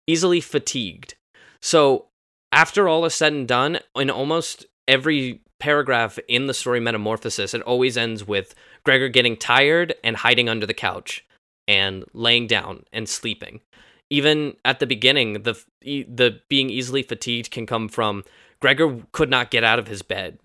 [0.06, 1.16] Easily fatigued.
[1.62, 2.08] So,
[2.52, 7.62] after all is said and done, in almost every paragraph in the story Metamorphosis, it
[7.62, 8.54] always ends with
[8.86, 11.26] Gregor getting tired and hiding under the couch
[11.68, 13.62] and laying down and sleeping.
[14.10, 18.24] Even at the beginning, the the being easily fatigued can come from
[18.62, 20.38] Gregor could not get out of his bed.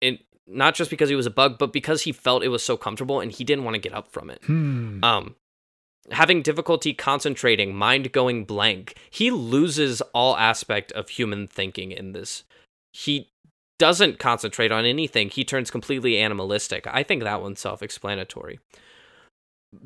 [0.00, 2.76] It, not just because he was a bug, but because he felt it was so
[2.76, 4.42] comfortable and he didn't want to get up from it.
[4.44, 5.02] Hmm.
[5.04, 5.36] Um,
[6.10, 8.96] having difficulty concentrating, mind going blank.
[9.10, 12.44] He loses all aspect of human thinking in this.
[12.92, 13.30] He
[13.78, 15.30] doesn't concentrate on anything.
[15.30, 16.86] He turns completely animalistic.
[16.86, 18.60] I think that one's self-explanatory.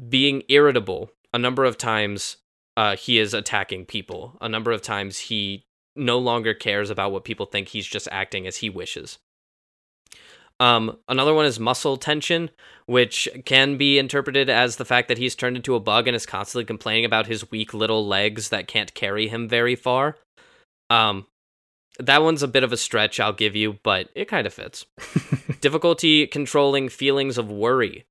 [0.08, 1.10] Being irritable.
[1.32, 2.36] A number of times
[2.76, 4.36] uh, he is attacking people.
[4.40, 5.64] A number of times he
[5.96, 7.68] no longer cares about what people think.
[7.68, 9.18] He's just acting as he wishes.
[10.60, 12.50] Um, another one is muscle tension,
[12.86, 16.26] which can be interpreted as the fact that he's turned into a bug and is
[16.26, 20.16] constantly complaining about his weak little legs that can't carry him very far.
[20.90, 21.26] Um,
[21.98, 24.86] that one's a bit of a stretch, I'll give you, but it kind of fits.
[25.60, 28.04] Difficulty controlling feelings of worry.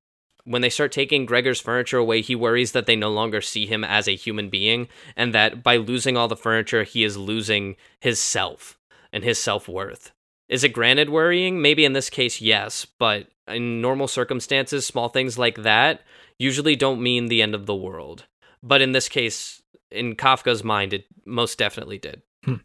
[0.44, 3.84] When they start taking Gregor's furniture away, he worries that they no longer see him
[3.84, 4.88] as a human being,
[5.18, 8.78] and that by losing all the furniture, he is losing his self
[9.12, 10.12] and his self worth.
[10.50, 11.62] Is it granted worrying?
[11.62, 16.02] Maybe in this case, yes, but in normal circumstances, small things like that
[16.40, 18.26] usually don't mean the end of the world.
[18.64, 22.22] But in this case, in Kafka's mind, it most definitely did.
[22.44, 22.56] Hmm.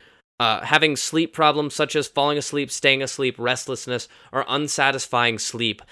[0.41, 5.83] Uh, having sleep problems such as falling asleep, staying asleep, restlessness, or unsatisfying sleep.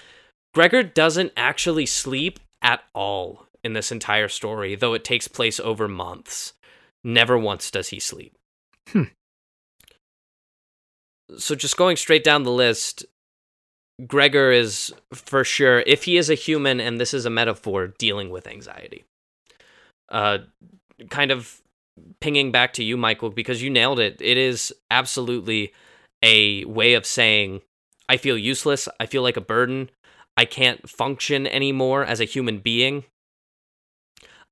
[0.53, 5.87] Gregor doesn't actually sleep at all in this entire story, though it takes place over
[5.87, 6.53] months.
[7.03, 8.37] Never once does he sleep.
[8.89, 9.03] Hmm.
[11.37, 13.05] So, just going straight down the list,
[14.05, 18.29] Gregor is for sure, if he is a human and this is a metaphor, dealing
[18.29, 19.05] with anxiety.
[20.09, 20.39] Uh,
[21.09, 21.61] kind of
[22.19, 24.17] pinging back to you, Michael, because you nailed it.
[24.19, 25.73] It is absolutely
[26.23, 27.61] a way of saying,
[28.09, 28.89] I feel useless.
[28.99, 29.89] I feel like a burden.
[30.35, 33.05] I can't function anymore as a human being.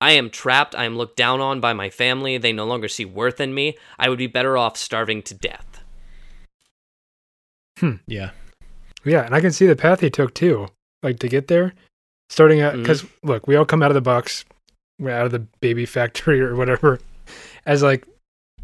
[0.02, 0.76] I am trapped.
[0.76, 2.38] I am looked down on by my family.
[2.38, 3.78] They no longer see worth in me.
[3.98, 5.69] I would be better off starving to death.
[7.80, 7.96] Hmm.
[8.08, 8.32] Yeah.
[9.06, 10.68] Yeah, and I can see the path he took too.
[11.02, 11.74] Like to get there,
[12.30, 13.28] starting out because mm-hmm.
[13.30, 14.44] look, we all come out of the box,
[15.00, 17.00] we're out of the baby factory or whatever,
[17.66, 18.06] as like,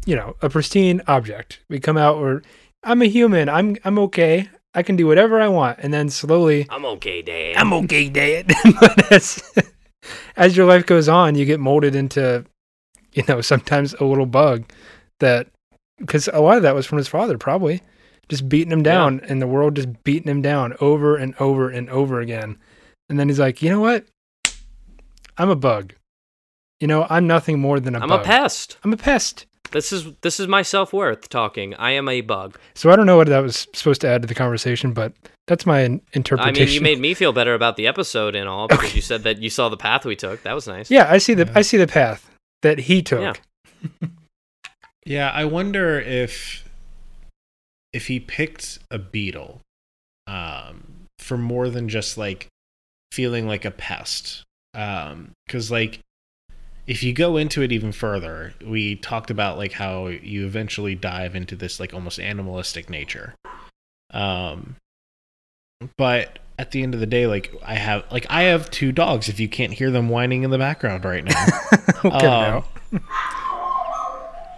[0.04, 1.60] you know, a pristine object.
[1.68, 2.42] We come out, or
[2.82, 3.48] I'm a human.
[3.48, 4.50] I'm I'm okay.
[4.74, 7.56] I can do whatever I want, and then slowly, I'm okay, Dad.
[7.56, 8.52] I'm okay, Dad.
[8.80, 9.42] but as
[10.36, 12.44] as your life goes on, you get molded into,
[13.14, 14.64] you know, sometimes a little bug
[15.20, 15.48] that
[15.98, 17.80] because a lot of that was from his father, probably
[18.28, 21.88] just beating him down, and the world just beating him down over and over and
[21.90, 22.58] over again.
[23.08, 24.06] And then he's like, you know what?
[25.38, 25.94] I'm a bug.
[26.80, 28.20] You know, I'm nothing more than a I'm bug.
[28.20, 28.78] a pest.
[28.84, 29.46] I'm a pest.
[29.72, 31.74] This is this is my self worth talking.
[31.74, 32.56] I am a bug.
[32.74, 35.12] So I don't know what that was supposed to add to the conversation, but
[35.48, 36.66] that's my in- I interpretation.
[36.66, 39.38] mean, you made me feel better about the episode and all because you said that
[39.42, 40.42] you saw the path we took.
[40.44, 40.90] That was nice.
[40.90, 41.52] yeah, I see the Yeah.
[41.56, 42.30] I see the path
[42.62, 43.20] that he took.
[43.20, 44.08] Yeah.
[45.04, 46.65] Yeah, I wonder if
[47.96, 49.60] if he picked a beetle
[50.26, 52.46] um for more than just like
[53.10, 54.44] feeling like a pest.
[54.74, 56.00] Um cuz like
[56.86, 61.34] if you go into it even further, we talked about like how you eventually dive
[61.34, 63.34] into this like almost animalistic nature.
[64.12, 64.76] Um
[65.96, 69.28] but at the end of the day like I have like I have two dogs
[69.28, 71.46] if you can't hear them whining in the background right now.
[72.04, 73.00] okay, Um, now.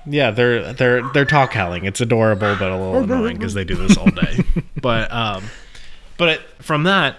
[0.09, 1.85] Yeah, they're they're they're talk howling.
[1.85, 4.45] It's adorable, but a little annoying because they do this all day.
[4.81, 5.45] but um,
[6.17, 7.17] but it, from that,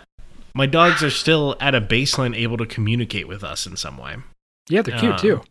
[0.53, 4.17] my dogs are still at a baseline able to communicate with us in some way.
[4.69, 5.41] Yeah, they're cute um, too.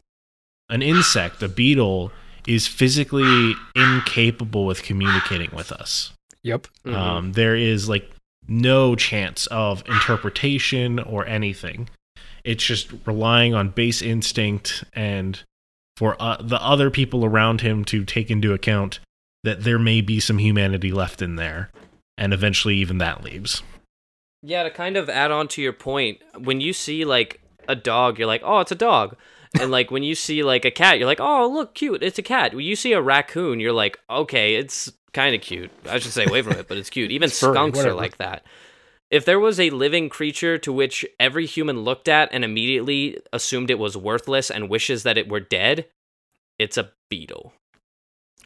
[0.69, 2.13] An insect, a beetle,
[2.47, 6.13] is physically incapable with communicating with us.
[6.43, 6.67] Yep.
[6.85, 6.95] Mhm.
[6.95, 8.11] Um, there is like
[8.47, 11.89] no chance of interpretation or anything.
[12.45, 15.43] It's just relying on base instinct and
[15.99, 19.01] for uh, the other people around him to take into account
[19.43, 21.71] that there may be some humanity left in there,
[22.17, 23.65] and eventually even that leaves.
[24.41, 28.17] Yeah, to kind of add on to your point, when you see like a dog,
[28.17, 29.17] you're like, oh, it's a dog.
[29.61, 32.23] And like when you see like a cat, you're like, oh, look, cute, it's a
[32.23, 32.55] cat.
[32.55, 35.73] When you see a raccoon, you're like, okay, it's kind of cute.
[35.89, 37.11] I should stay away from it, but it's cute.
[37.11, 38.45] Even It's furry, skunks are like that.
[39.11, 43.71] If there was a living creature to which every human looked at and immediately assumed
[43.71, 45.87] it was worthless and wishes that it were dead,
[46.59, 47.55] it's a beetle.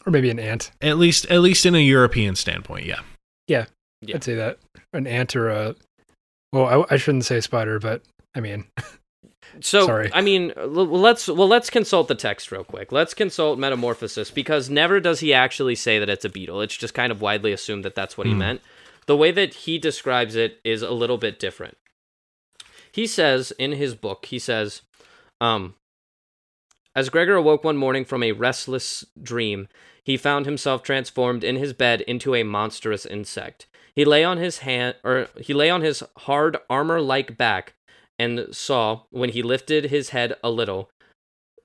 [0.07, 0.71] Or maybe an ant.
[0.81, 3.01] At least, at least in a European standpoint, yeah.
[3.49, 3.67] Yeah.
[4.15, 4.59] I'd say that
[4.93, 5.75] an ant or a.
[6.53, 8.03] Well, I, I shouldn't say spider, but
[8.35, 8.65] I mean,
[9.61, 10.11] So Sorry.
[10.15, 12.91] I mean, let's well let's consult the text real quick.
[12.91, 16.63] Let's consult Metamorphosis because never does he actually say that it's a beetle.
[16.63, 18.39] It's just kind of widely assumed that that's what he Hmm.
[18.39, 18.61] meant.
[19.13, 21.77] The way that he describes it is a little bit different.
[22.93, 24.81] He says in his book, he says,
[25.39, 25.75] um,
[26.97, 29.69] as Gregor awoke one morning from a restless dream,
[30.03, 33.67] he found himself transformed in his bed into a monstrous insect.
[33.95, 37.75] He lay on his hand, or he lay on his hard armor-like back,
[38.19, 40.89] and saw when he lifted his head a little,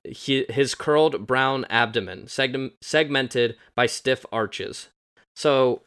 [0.04, 4.88] he, his curled brown abdomen segm- segmented by stiff arches.
[5.34, 5.80] So,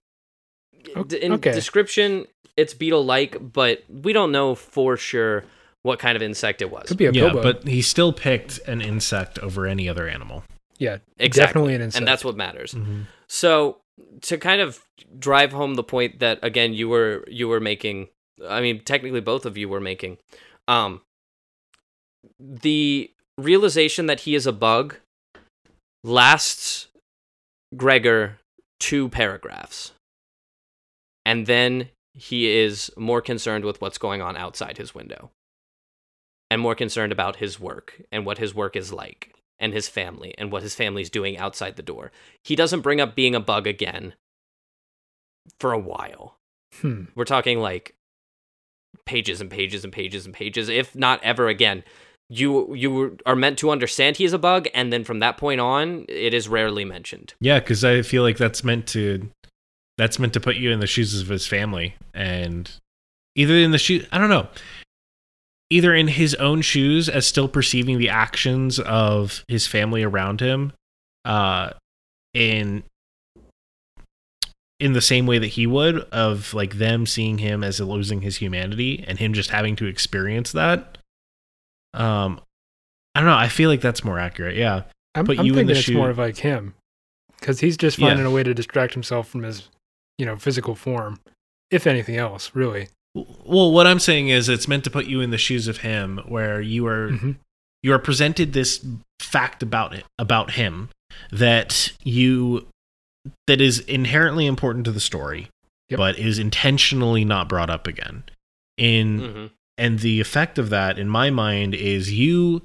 [1.20, 1.52] in okay.
[1.54, 2.26] description,
[2.58, 5.44] it's beetle-like, but we don't know for sure
[5.84, 6.88] what kind of insect it was.
[6.88, 7.42] could be a yeah, bilbo.
[7.42, 10.44] but he still picked an insect over any other animal.
[10.78, 11.48] yeah, Exactly.
[11.48, 12.00] definitely an insect.
[12.02, 12.74] and that's what matters.
[12.74, 13.02] Mm-hmm.
[13.28, 13.78] So
[14.22, 14.84] to kind of
[15.18, 18.10] drive home the point that again you were you were making,
[18.48, 20.18] I mean technically both of you were making,
[20.68, 21.02] um,
[22.40, 24.98] the realization that he is a bug
[26.04, 26.88] lasts
[27.76, 28.38] Gregor
[28.80, 29.94] two paragraphs,
[31.26, 35.32] and then he is more concerned with what's going on outside his window,
[36.50, 40.36] and more concerned about his work and what his work is like and his family
[40.38, 42.12] and what his family's doing outside the door.
[42.44, 44.16] He doesn't bring up being a bug again
[45.60, 46.38] for a while.
[46.82, 47.06] Hmm.
[47.16, 47.96] We're talking like
[49.06, 51.84] pages and pages and pages and pages, if not ever again.
[52.30, 55.60] You you are meant to understand he is a bug, and then from that point
[55.60, 57.34] on, it is rarely mentioned.
[57.42, 59.30] Yeah, because I feel like that's meant to
[60.02, 62.72] that's meant to put you in the shoes of his family, and
[63.36, 64.48] either in the shoe I don't know,
[65.70, 70.74] either in his own shoes as still perceiving the actions of his family around him,
[71.24, 71.70] uh,
[72.34, 72.84] in
[74.80, 78.38] in the same way that he would of like them seeing him as losing his
[78.38, 80.98] humanity and him just having to experience that.
[81.94, 82.42] Um,
[83.14, 83.36] I don't know.
[83.38, 84.56] I feel like that's more accurate.
[84.56, 84.84] Yeah.
[85.14, 86.74] I'm, put I'm you in thinking the it's shoe- more of like him,
[87.40, 88.08] because he's just Yeah.
[88.08, 89.70] finding a way to distract himself from his,
[90.18, 91.20] you know, physical form,
[91.70, 92.88] if anything else, really.
[93.16, 96.20] Well, what I'm saying is it's meant to put you in the shoes of him
[96.28, 97.36] where you are Mhm.
[97.84, 98.86] you are presented this
[99.20, 100.90] fact about it about him
[101.32, 102.68] that you
[103.48, 105.50] that is inherently important to the story
[105.90, 105.98] Yep.
[105.98, 108.24] but is intentionally not brought up again.
[108.78, 109.46] In hmm
[109.78, 112.62] and the effect of that in my mind is you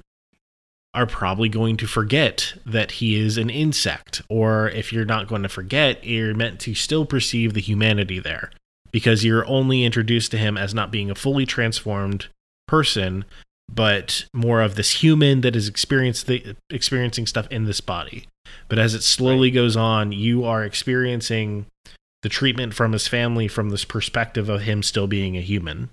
[0.97, 5.43] are probably going to forget that he is an insect or if you're not going
[5.43, 8.49] to forget you're meant to still perceive the humanity there
[8.91, 12.25] because you're only introduced to him as not being a fully transformed
[12.67, 13.23] person
[13.71, 18.25] but more of this human that is the, experiencing stuff in this body.
[18.67, 21.67] But as it slowly goes on you are experiencing
[22.23, 25.91] the treatment from his family from this perspective of him still being a human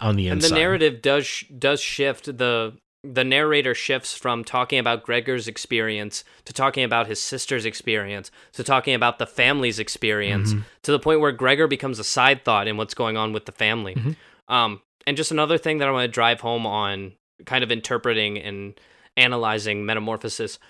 [0.00, 0.48] on the and inside.
[0.48, 2.74] And the narrative does does shift the
[3.04, 8.62] the narrator shifts from talking about Gregor's experience to talking about his sister's experience to
[8.62, 10.64] talking about the family's experience Mhm.
[10.82, 13.52] to the point where Gregor becomes a side thought in what's going on with the
[13.52, 13.94] family.
[13.96, 14.16] Mhm.
[14.48, 17.12] Um, and just another thing that I want to drive home on
[17.44, 18.78] kind of interpreting and
[19.16, 20.60] analyzing metamorphosis.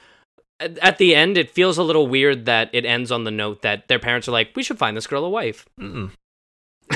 [0.58, 3.60] At, at the end, it feels a little weird that it ends on the note
[3.62, 6.12] that their parents are like, "We should find this girl a wife." Mm-mm.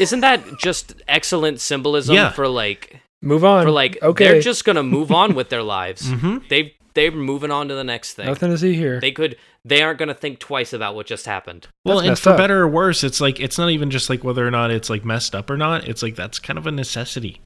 [0.00, 2.30] Isn't that just excellent symbolism Yeah.
[2.32, 3.64] for like Move on.
[3.64, 6.02] for like okay, they're just gonna move on with their lives.
[6.12, 6.48] Mhm.
[6.48, 8.26] They they're moving on to the next thing.
[8.26, 9.00] nothing to see here.
[9.00, 11.66] They could they aren't gonna think twice about what just happened.
[11.84, 12.36] Well, That's and for up.
[12.38, 15.04] better or worse, it's like it's not even just like whether or not it's like
[15.04, 15.86] messed up or not.
[15.88, 17.40] It's like that's kind of a necessity.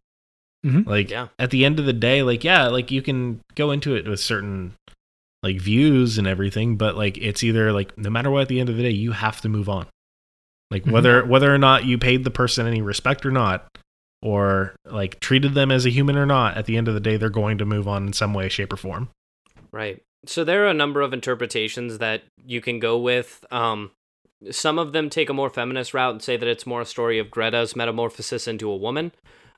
[0.66, 0.86] Mhm.
[0.86, 1.28] Like Yeah.
[1.38, 4.20] at the end of the day, like yeah, like you can go into it with
[4.20, 4.74] certain
[5.42, 8.68] like views and everything, but like it's either like no matter what, at the end
[8.68, 9.86] of the day, you have to move on.
[10.70, 10.92] Like Mhm.
[10.92, 13.66] whether whether or not you paid the person any respect or not,
[14.22, 17.16] or like treated them as a human or not, at the end of the day,
[17.16, 19.08] they're going to move on in some way, shape, or form.
[19.72, 20.02] Right.
[20.26, 23.44] So there are a number of interpretations that you can go with.
[23.50, 23.92] Um,
[24.50, 27.18] some of them take a more feminist route and say that it's more a story
[27.18, 29.12] of Greta's metamorphosis into a woman,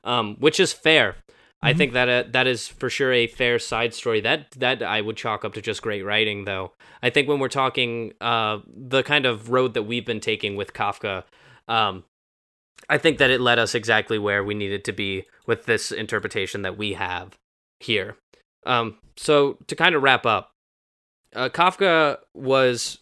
[0.04, 1.16] um, which is fair.
[1.64, 1.76] I Mhm.
[1.78, 4.20] think that uh, that is for sure a fair side story.
[4.20, 6.72] That that I would chalk up to just great writing, though.
[7.02, 10.72] I think when we're talking uh, the kind of road that we've been taking with
[10.72, 11.22] Kafka,
[11.68, 12.02] um,
[12.88, 16.62] I think that it led us exactly where we needed to be with this interpretation
[16.62, 17.36] that we have
[17.80, 18.16] here.
[18.64, 20.50] Um, so to kind of wrap up,
[21.34, 22.98] uh, Kafka was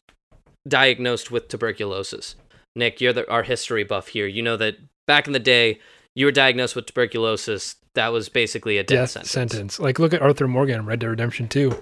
[0.66, 2.36] diagnosed with tuberculosis.
[2.76, 4.26] Nick, you're the, our history buff here.
[4.26, 4.76] You know that
[5.06, 5.80] back in the day,
[6.14, 7.76] you were diagnosed with tuberculosis.
[7.94, 9.80] That was basically a death, death sentence.
[9.80, 11.72] Like look at Arthur Morgan in Red Dead Redemption 2.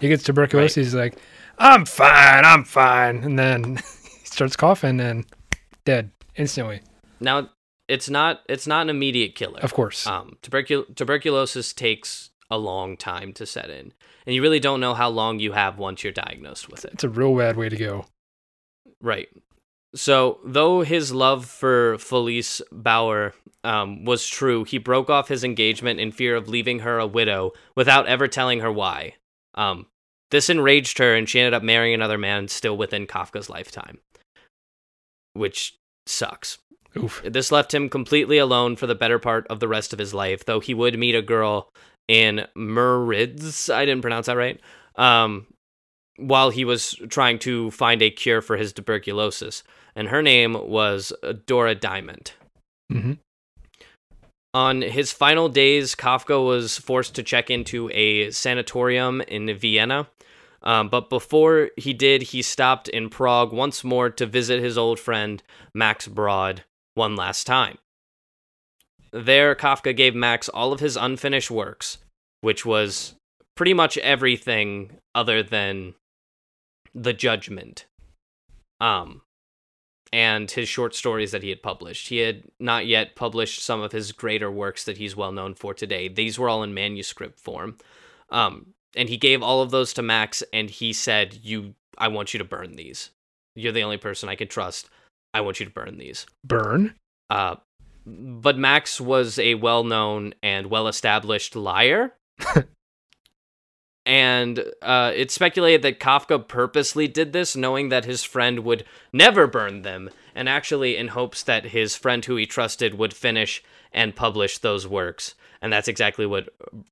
[0.00, 0.74] He gets tuberculosis.
[0.74, 1.16] He's like,
[1.58, 3.76] I'm fine, I'm fine, and then
[4.20, 5.24] he starts coughing and
[5.84, 6.80] dead instantly.
[7.22, 7.50] Now,
[7.88, 9.60] it's not it's not an immediate killer.
[9.60, 10.06] Of course.
[10.06, 13.92] Um, tubercul- tuberculosis takes a long time to set in,
[14.26, 16.92] and you really don't know how long you have once you're diagnosed with it.
[16.94, 18.06] it's a real bad way to go.
[19.00, 19.28] Right.
[19.94, 26.00] So, though his love for Felice Bauer um, was true, he broke off his engagement
[26.00, 29.16] in fear of leaving her a widow without ever telling her why.
[29.54, 29.86] Um,
[30.30, 33.98] this enraged her, and she ended up marrying another man still within Kafka's lifetime,
[35.34, 36.56] which sucks.
[36.96, 37.22] Oof.
[37.24, 40.44] This left him completely alone for the better part of the rest of his life,
[40.44, 41.70] though he would meet a girl
[42.08, 43.72] in Merids.
[43.72, 44.60] I didn't pronounce that right.
[44.96, 45.46] Um,
[46.16, 49.62] while he was trying to find a cure for his tuberculosis,
[49.96, 51.12] and her name was
[51.46, 52.32] Dora Diamond.
[52.90, 53.12] hmm
[54.52, 60.08] On his final days, Kafka was forced to check into a sanatorium in Vienna.
[60.64, 65.00] Um, but before he did, he stopped in Prague once more to visit his old
[65.00, 65.42] friend
[65.74, 66.62] Max Brod
[66.94, 67.78] one last time.
[69.12, 71.98] There, Kafka gave Max all of his unfinished works,
[72.40, 73.14] which was
[73.56, 75.94] pretty much everything other than
[76.94, 77.86] the Judgment,
[78.80, 79.22] um,
[80.12, 82.08] and his short stories that he had published.
[82.08, 85.74] He had not yet published some of his greater works that he's well known for
[85.74, 86.08] today.
[86.08, 87.76] These were all in manuscript form,
[88.30, 92.32] um, and he gave all of those to Max, and he said, "You, I want
[92.34, 93.10] you to burn these.
[93.54, 94.88] You're the only person I can trust.
[95.34, 96.94] I want you to burn these." Burn.
[97.30, 97.56] Uh,
[98.04, 102.14] but Max was a well known and well established liar.
[104.06, 109.46] and uh, it's speculated that Kafka purposely did this, knowing that his friend would never
[109.46, 114.16] burn them, and actually in hopes that his friend who he trusted would finish and
[114.16, 115.34] publish those works.
[115.60, 116.48] And that's exactly what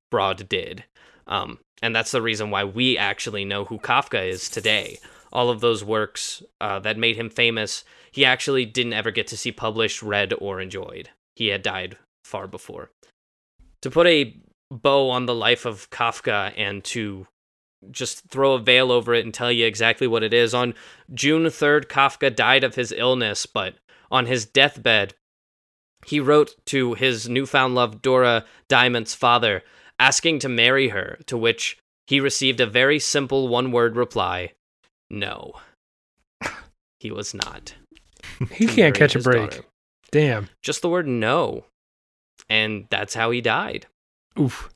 [0.09, 0.85] Brod did.
[1.27, 4.99] Um, and that's the reason why we actually know who Kafka is today.
[5.31, 9.37] All of those works uh, that made him famous, he actually didn't ever get to
[9.37, 11.09] see published, read, or enjoyed.
[11.35, 12.91] He had died far before.
[13.81, 14.35] To put a
[14.69, 17.27] bow on the life of Kafka and to
[17.89, 20.73] just throw a veil over it and tell you exactly what it is, on
[21.13, 23.75] June 3rd, Kafka died of his illness, but
[24.11, 25.15] on his deathbed,
[26.05, 29.63] he wrote to his newfound love, Dora Diamond's father,
[29.99, 31.77] asking to marry her, to which
[32.07, 34.51] he received a very simple one word reply
[35.11, 35.53] no.
[36.99, 37.75] He was not.
[38.51, 39.51] He can't catch a break.
[39.51, 39.65] daughter.
[40.11, 40.49] Damn.
[40.61, 41.65] Just the word no.
[42.49, 43.87] And that's how he died.
[44.39, 44.69] Oof.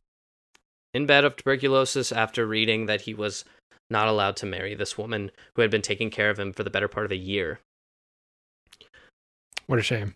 [0.94, 3.46] In bed of tuberculosis after reading that he was
[3.90, 6.70] not allowed to marry this woman who had been taking care of him for the
[6.70, 7.60] better part of a year.
[9.68, 10.16] What a shame.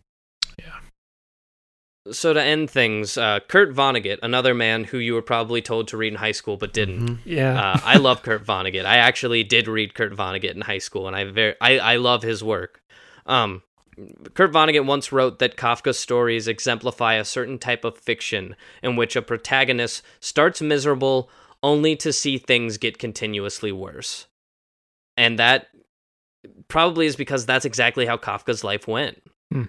[2.12, 5.98] So to end things, uh, Kurt Vonnegut, another man who you were probably told to
[5.98, 7.08] read in high school but didn't.
[7.08, 7.18] Mhm.
[7.26, 7.60] Yeah.
[7.60, 8.86] Uh, I love Kurt Vonnegut.
[8.86, 12.24] I actually did read Kurt Vonnegut in high school, and I very I, I love
[12.24, 12.82] his work.
[13.26, 13.64] Um,
[14.34, 19.16] Kurt Vonnegut once wrote that Kafka's stories exemplify a certain type of fiction in which
[19.16, 21.30] a protagonist starts miserable
[21.62, 24.28] only to see things get continuously worse,
[25.18, 25.68] and that
[26.70, 29.22] probably is because that's exactly how Kafka's life went.
[29.52, 29.64] Hmm.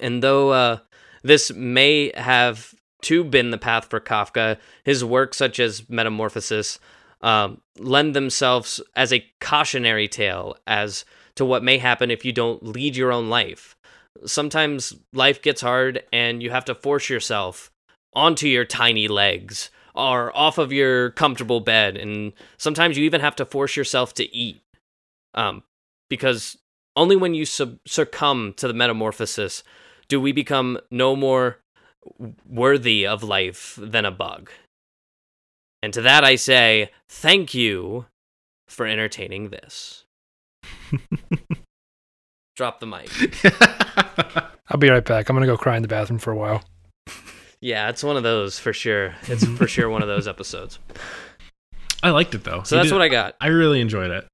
[0.00, 0.78] And though uh,
[1.22, 6.78] this may have too been the path for Kafka, his work such as Metamorphosis
[7.20, 11.04] um, lend themselves as a cautionary tale as
[11.36, 13.76] to what may happen if you don't lead your own life.
[14.26, 17.70] Sometimes life gets hard and you have to force yourself
[18.14, 23.34] onto your tiny legs or off of your comfortable bed, and sometimes you even have
[23.34, 24.60] to force yourself to eat.
[25.34, 25.64] Um,
[26.08, 26.56] because
[26.94, 29.64] only when you sub- succumb to the metamorphosis
[30.08, 31.58] do we become no more
[32.48, 34.50] worthy of life than a bug.
[35.82, 38.06] And to that I say, thank you
[38.68, 40.04] for entertaining this.
[42.56, 43.08] Drop the mic.
[44.68, 45.28] I'll be right back.
[45.28, 46.64] I'm gonna go cry in the bathroom for a while.
[47.60, 49.14] Yeah, it's one of those for sure.
[49.24, 50.78] It's for sure one of those episodes.
[52.02, 52.62] I liked it though.
[52.64, 53.36] So that's what I got.
[53.40, 54.26] I really enjoyed it.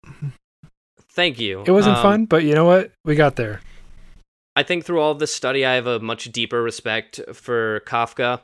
[1.10, 1.62] Thank you.
[1.66, 2.92] It wasn't Um, fun, but you know what?
[3.04, 3.60] We got there.
[4.56, 8.40] I think through all of this study, I have a much deeper respect for Kafka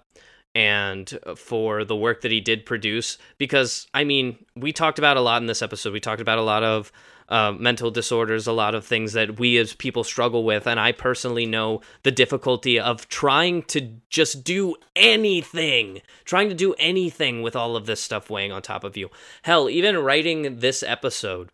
[0.55, 3.19] and for the work that he did produce.
[3.39, 5.93] Because, I mean, we talked about a lot in this episode.
[5.93, 6.91] We talked about a lot of
[7.29, 10.67] uh, mental disorders, a lot of things that we as people struggle with.
[10.67, 16.75] And I personally know the difficulty of trying to just do anything, trying to do
[16.79, 19.11] anything with all of this stuff weighing on top of you.
[19.43, 21.51] Hell, even writing this episode,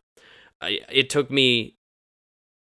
[0.63, 1.76] it took me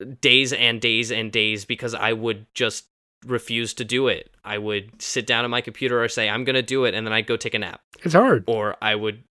[0.04, 2.86] days and days and days because I would just
[3.26, 4.30] refuse to do it.
[4.44, 7.06] I would sit down at my computer or say I'm going to do it and
[7.06, 8.44] then I'd go take a nap It's hard.
[8.46, 9.22] or I would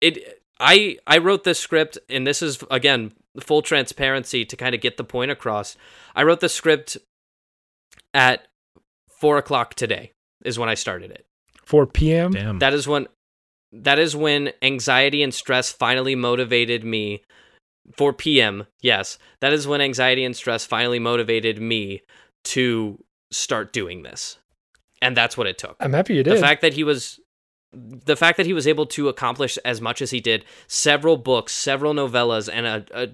[0.00, 4.80] it I I wrote this script and this is again full transparency to kind of
[4.80, 5.76] get the point across.
[6.16, 6.96] I wrote the script
[8.14, 8.48] at
[9.10, 10.12] four o'clock today
[10.44, 11.26] is when I started it.
[11.64, 12.30] 4 p.m.
[12.32, 12.58] Damn.
[12.60, 13.08] That is when
[13.72, 17.22] that is when anxiety and stress finally motivated me
[17.96, 18.66] 4 p.m.
[18.80, 22.02] Yes, that is when anxiety and stress finally motivated me
[22.44, 24.38] to start doing this.
[25.00, 25.76] And that's what it took.
[25.80, 26.36] I'm happy you did.
[26.36, 27.20] The fact that he was
[27.72, 31.52] the fact that he was able to accomplish as much as he did, several books,
[31.52, 33.08] several novellas and a, a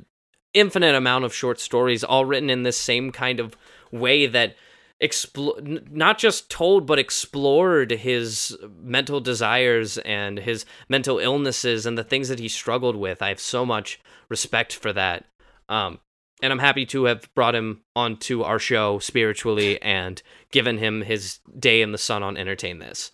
[0.53, 3.57] infinite amount of short stories all written in this same kind of
[3.91, 4.55] way that
[5.01, 12.05] n- not just told but explored his mental desires and his mental illnesses and the
[12.05, 13.21] things that he struggled with.
[13.23, 15.25] I have so much respect for that.
[15.69, 15.99] Um,
[16.43, 21.39] and I'm happy to have brought him onto our show spiritually and given him his
[21.59, 23.13] day in the sun on Entertain This.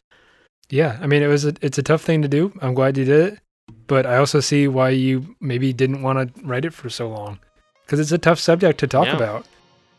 [0.69, 2.53] yeah, I mean, it was a, it's a tough thing to do.
[2.61, 3.39] I'm glad you did it,
[3.87, 7.39] but I also see why you maybe didn't want to write it for so long
[7.85, 9.17] because it's a tough subject to talk Yeah.
[9.17, 9.47] about.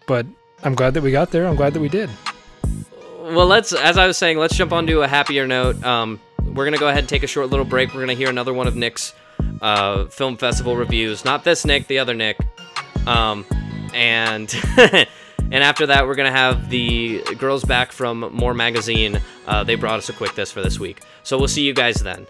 [0.07, 0.25] But
[0.63, 1.47] I'm glad that we got there.
[1.47, 2.09] I'm glad that we did.
[3.19, 5.83] Well, let's, as I was saying, let's jump onto a happier note.
[5.83, 7.89] Um, we're going to go ahead and take a short little break.
[7.89, 9.13] We're going to hear another one of Nick's
[9.61, 11.23] uh, film festival reviews.
[11.23, 12.37] Not this Nick, the other Nick.
[13.07, 13.45] Um,
[13.93, 14.53] and.
[15.51, 19.19] And after that, we're gonna have the girls back from More Magazine.
[19.45, 21.97] Uh, they brought us a quick this for this week, so we'll see you guys
[21.97, 22.25] then.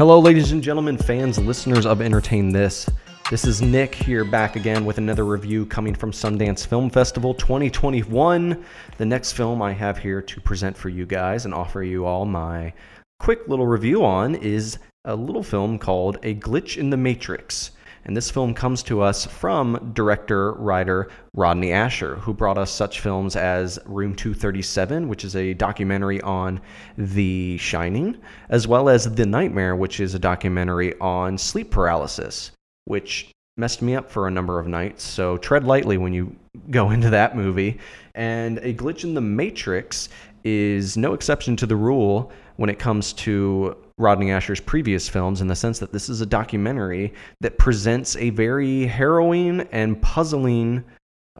[0.00, 2.88] Hello, ladies and gentlemen, fans, listeners of Entertain This.
[3.30, 8.64] This is Nick here back again with another review coming from Sundance Film Festival 2021.
[8.96, 12.24] The next film I have here to present for you guys and offer you all
[12.24, 12.72] my
[13.18, 17.72] quick little review on is a little film called A Glitch in the Matrix.
[18.04, 23.00] And this film comes to us from director writer Rodney Ascher, who brought us such
[23.00, 26.60] films as Room 237, which is a documentary on
[26.96, 28.16] The Shining,
[28.48, 32.52] as well as The Nightmare, which is a documentary on sleep paralysis,
[32.86, 35.04] which messed me up for a number of nights.
[35.04, 36.34] So tread lightly when you
[36.70, 37.78] go into that movie.
[38.14, 40.08] And A Glitch in the Matrix
[40.42, 45.46] is no exception to the rule when it comes to Rodney Ascher's previous films in
[45.46, 50.82] the sense that this is a documentary that presents a very harrowing and puzzling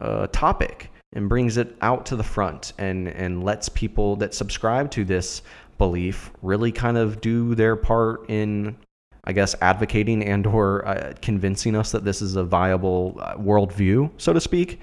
[0.00, 4.90] uh, topic and brings it out to the front and, and lets people that subscribe
[4.90, 5.42] to this
[5.78, 8.76] belief really kind of do their part in
[9.24, 14.10] I guess advocating and or uh, convincing us that this is a viable uh, worldview,
[14.16, 14.80] so to speak.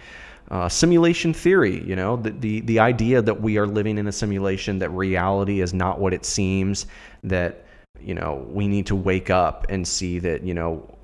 [0.50, 4.12] Uh, simulation theory, you know, the, the the idea that we are living in a
[4.12, 6.86] simulation, that reality is not what it seems,
[7.24, 7.66] that
[8.02, 10.98] you know we need to wake up and see that you know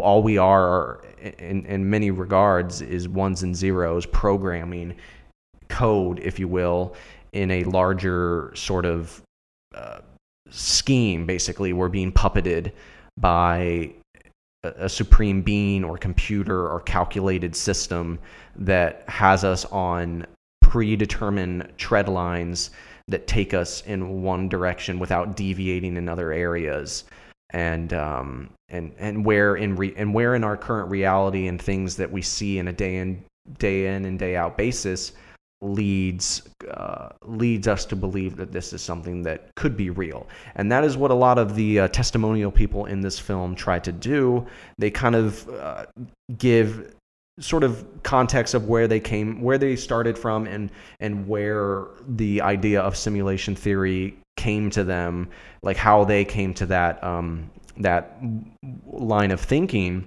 [0.00, 1.02] all we are
[1.38, 4.94] in, in many regards is ones and zeros programming
[5.68, 6.94] code if you will
[7.32, 9.22] in a larger sort of
[9.74, 9.98] uh,
[10.50, 11.72] scheme basically.
[11.72, 12.72] We're being puppeted
[13.16, 13.92] by
[14.62, 18.18] a, a supreme being or computer or calculated system
[18.56, 20.26] that has us on
[20.62, 22.70] predetermined tread lines
[23.08, 27.04] that take us in one direction without deviating in other areas.
[27.50, 31.96] And um, and and where in re- and where in our current reality and things
[31.96, 33.24] that we see in a day in
[33.58, 35.12] day in and day out basis
[35.64, 40.26] leads uh, leads us to believe that this is something that could be real.
[40.56, 43.78] And that is what a lot of the uh, testimonial people in this film try
[43.78, 44.46] to do.
[44.78, 45.86] They kind of uh,
[46.38, 46.94] give
[47.40, 50.70] sort of context of where they came where they started from and
[51.00, 55.28] and where the idea of simulation theory came to them,
[55.62, 58.18] like how they came to that um, that
[58.86, 60.06] line of thinking.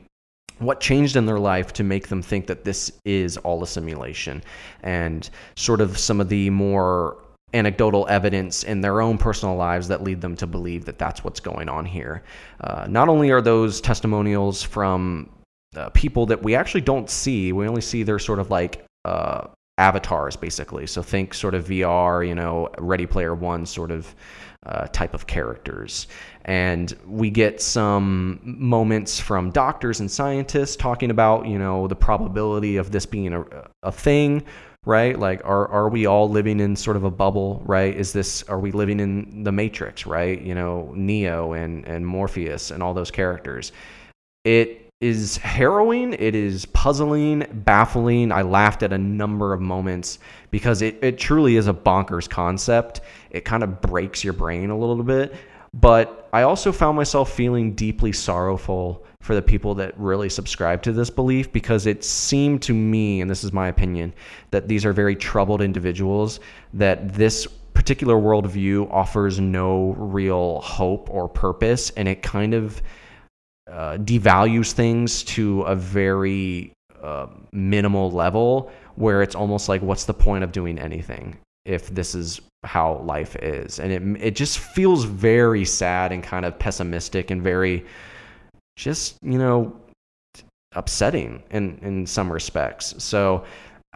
[0.60, 4.44] What changed in their life to make them think that this is all a simulation,
[4.82, 7.18] and sort of some of the more
[7.54, 11.40] anecdotal evidence in their own personal lives that lead them to believe that that's what's
[11.40, 12.24] going on here.
[12.62, 15.30] Uh, not only are those testimonials from
[15.76, 19.48] uh, people that we actually don't see, we only see their sort of like uh,
[19.78, 20.88] avatars basically.
[20.88, 24.14] So think sort of VR, you know, Ready Player One sort of
[24.66, 26.08] uh, type of characters.
[26.46, 32.78] And we get some moments from doctors and scientists talking about, you know, the probability
[32.78, 33.46] of this being a,
[33.84, 34.44] a thing,
[34.86, 35.18] right?
[35.18, 37.96] Like, are, are we all living in sort of a bubble, right?
[37.96, 40.42] Is this, are we living in the Matrix, right?
[40.42, 43.72] You know, Neo and, and Morpheus and all those characters.
[44.44, 46.14] It is harrowing.
[46.14, 48.32] It is puzzling, baffling.
[48.32, 50.18] I laughed at a number of moments
[50.50, 53.02] because it, it truly is a bonkers concept.
[53.30, 55.36] It kind of breaks your brain a little bit.
[55.74, 60.92] But I also found myself feeling deeply sorrowful for the people that really subscribe to
[60.92, 64.14] this belief because it seemed to me, and this is my opinion,
[64.50, 66.40] that these are very troubled individuals,
[66.74, 72.82] that this particular worldview offers no real hope or purpose, and it kind of
[73.70, 76.72] uh, devalues things to a very
[77.02, 82.16] uh, minimal level where it's almost like what's the point of doing anything if this
[82.16, 83.80] is how life is?
[83.80, 87.86] And it it just feels very sad and kind of pessimistic and very
[88.78, 89.76] just you know
[90.74, 92.96] upsetting in in some respects.
[93.04, 93.44] So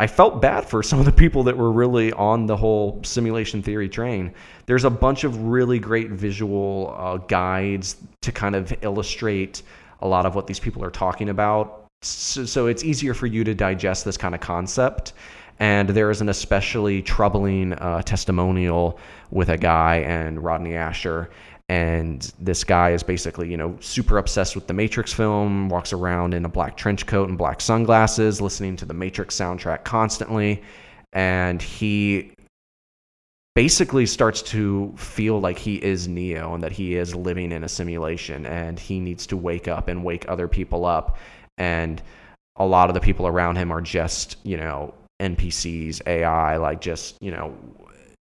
[0.02, 3.62] I felt bad for some of the people that were really on the whole simulation
[3.62, 4.34] theory train.
[4.66, 9.62] There's a bunch of really great visual uh, guides to kind of illustrate
[10.02, 11.86] a lot of what these people are talking about.
[12.02, 15.14] So, so it's easier for you to digest this kind of concept.
[15.60, 19.00] And there is an especially troubling uh, testimonial
[19.30, 21.28] with a guy and Rodney Ascher
[21.70, 26.34] and this guy is basically you know super obsessed with the matrix film walks around
[26.34, 30.62] in a black trench coat and black sunglasses listening to the matrix soundtrack constantly
[31.14, 32.34] and he
[33.54, 37.70] basically starts to feel like he is neo and that he is living in a
[37.70, 41.18] simulation and he needs to wake up and wake other people up
[41.58, 42.02] and
[42.58, 47.16] a lot of the people around him are just you know npcs ai like just
[47.22, 47.56] you know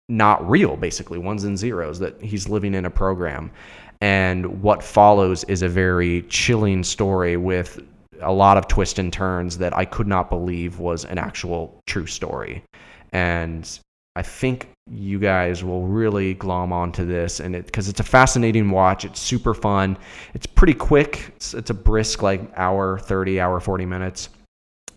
[0.09, 3.51] not real, basically, ones and zeros, that he's living in a program.
[4.01, 7.81] And what follows is a very chilling story with
[8.21, 12.07] a lot of twists and turns that I could not believe was an actual true
[12.07, 12.63] story.
[13.13, 13.69] And
[14.17, 18.71] I think you guys will really glom onto this and it because it's a fascinating
[18.71, 19.99] watch it's super fun
[20.33, 24.29] it's pretty quick it's, it's a brisk like hour 30 hour 40 minutes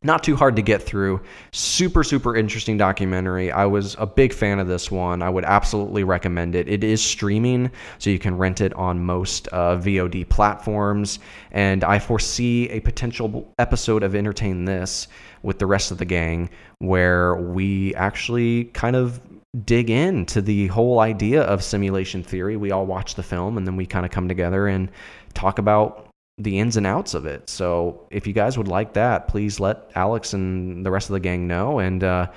[0.04, 1.22] not too hard to get through.
[1.52, 3.52] Super, super interesting documentary.
[3.52, 5.22] I was a big fan of this one.
[5.22, 6.70] I would absolutely recommend it.
[6.70, 11.20] It is streaming, so you can rent it on most uh, VOD platforms.
[11.52, 15.08] And I foresee a potential episode of Entertain This
[15.44, 16.50] with the rest of the gang
[16.80, 19.20] where we actually kind of
[19.66, 22.56] dig into the whole idea of simulation theory.
[22.56, 24.92] We all watch the film and then we kind of come together and
[25.34, 26.09] talk about
[26.40, 27.50] the ins and outs of it.
[27.50, 31.20] So if you guys would like that, please let Alex and the rest of the
[31.20, 32.28] gang know, and uh,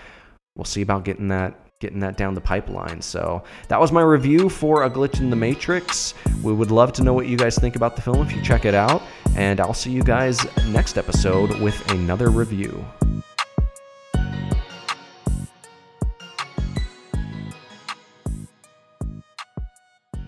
[0.57, 3.03] we'll see about getting that getting that down the pipeline.
[3.03, 6.15] So that was my review for A Glitch in the Matrix.
[6.41, 8.65] We would love to know what you guys think about the film if you check
[8.65, 9.03] it out.
[9.35, 12.85] And I'll see you guys next episode with another review.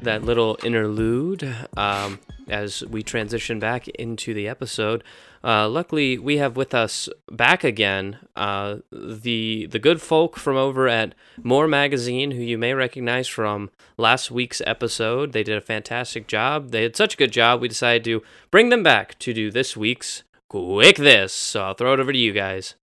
[0.05, 1.43] that little interlude
[1.79, 2.19] um,
[2.49, 5.03] as we transition back into the episode.
[5.43, 10.89] Uh, luckily, we have with us back again uh, the the good folk from over
[10.89, 15.33] at More Magazine, who you may recognize from last week's episode.
[15.33, 16.71] They did a fantastic job.
[16.71, 19.77] They had such a good job, we decided to bring them back to do this
[19.77, 21.33] week's Quick This.
[21.33, 22.75] So I'll throw it over to you guys.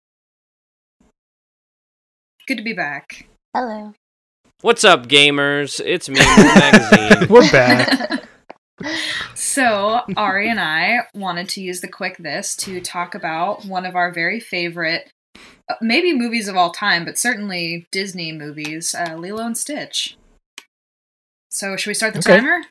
[2.47, 3.27] Good to be back.
[3.55, 3.93] Hello.
[4.61, 5.81] What's up, gamers?
[5.83, 7.27] It's me, More Magazine.
[7.29, 8.23] We're back.
[9.35, 13.95] so, Ari and I wanted to use the quick this to talk about one of
[13.95, 15.11] our very favorite,
[15.69, 20.17] uh, maybe movies of all time, but certainly Disney movies, uh, Lilo and Stitch.
[21.49, 22.37] So, should we start the Okay.
[22.37, 22.61] timer?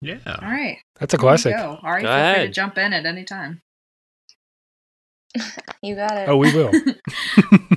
[0.00, 0.18] Yeah.
[0.26, 0.78] All right.
[1.00, 1.56] That's a classic.
[1.56, 1.78] Go.
[1.82, 2.52] Ari, Go feel free to ahead.
[2.54, 3.60] jump in at any time.
[5.82, 6.28] You got it.
[6.28, 6.72] Oh, we will.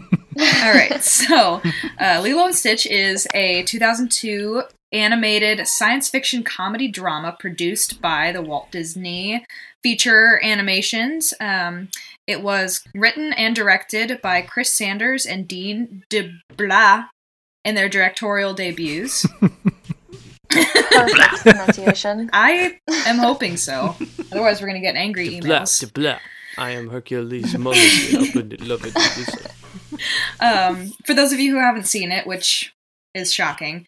[0.41, 1.03] All right.
[1.03, 1.61] So,
[1.99, 8.41] uh, Lilo and Stitch is a 2002 animated science fiction comedy drama produced by the
[8.41, 9.45] Walt Disney
[9.83, 11.33] Feature Animations.
[11.39, 11.89] Um,
[12.27, 17.07] it was written and directed by Chris Sanders and Dean DeBlois
[17.63, 19.25] in their directorial debuts.
[20.49, 22.29] Perfect pronunciation.
[22.33, 23.95] I am hoping so.
[24.31, 25.93] Otherwise, we're going to get angry blah, emails.
[25.93, 26.19] blah.
[26.57, 29.51] I am Hercules Mulligan, up in love it.
[30.39, 32.73] um, for those of you who haven't seen it, which
[33.13, 33.85] is shocking,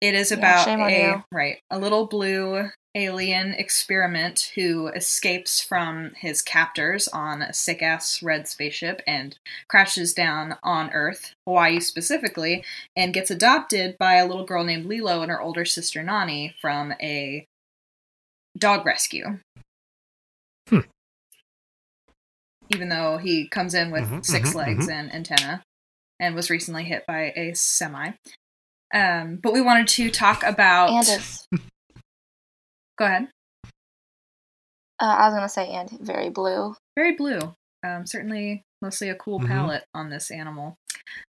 [0.00, 6.40] it is about on a right a little blue alien experiment who escapes from his
[6.42, 9.36] captors on a sick ass red spaceship and
[9.68, 12.64] crashes down on Earth, Hawaii specifically,
[12.94, 16.92] and gets adopted by a little girl named Lilo and her older sister Nani from
[17.00, 17.46] a
[18.56, 19.40] dog rescue.
[22.70, 25.62] Even though he comes in with Mhm, 6 mhm, legs and antenna
[26.18, 28.12] and was recently hit by a semi.
[28.92, 30.90] Um, but we wanted to talk about.
[30.90, 31.46] And it's,
[32.98, 33.28] Go ahead.
[35.00, 36.74] uh, I was gonna say, and very blue.
[36.96, 37.54] Very blue.
[37.84, 39.48] Um, certainly, mostly a cool Mhm.
[39.48, 40.76] palette on this animal.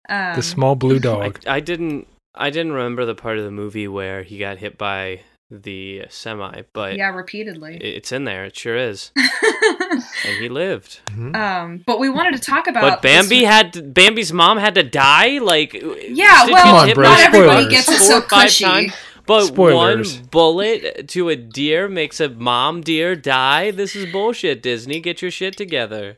[0.09, 1.39] Um, The small blue I, dog.
[1.47, 5.21] I didn't I didn't remember the part of the movie where he got hit by
[5.49, 7.77] the semi, but yeah, repeatedly.
[7.77, 8.45] it's in there.
[8.45, 10.99] It sure is, and he lived.
[11.07, 11.35] Mhm.
[11.35, 12.81] um, but we wanted to talk about.
[12.81, 15.37] But Bambi this- had to, Bambi's mom had to die.
[15.39, 18.65] Like Yeah, well, on, bro, by not everybody gets it so or cushy.
[18.65, 18.93] times,
[19.25, 20.17] But Spoilers.
[20.19, 23.71] one bullet to a deer makes a mom deer die.
[23.71, 24.61] This is bullshit.
[24.61, 26.17] Disney, get your shit together.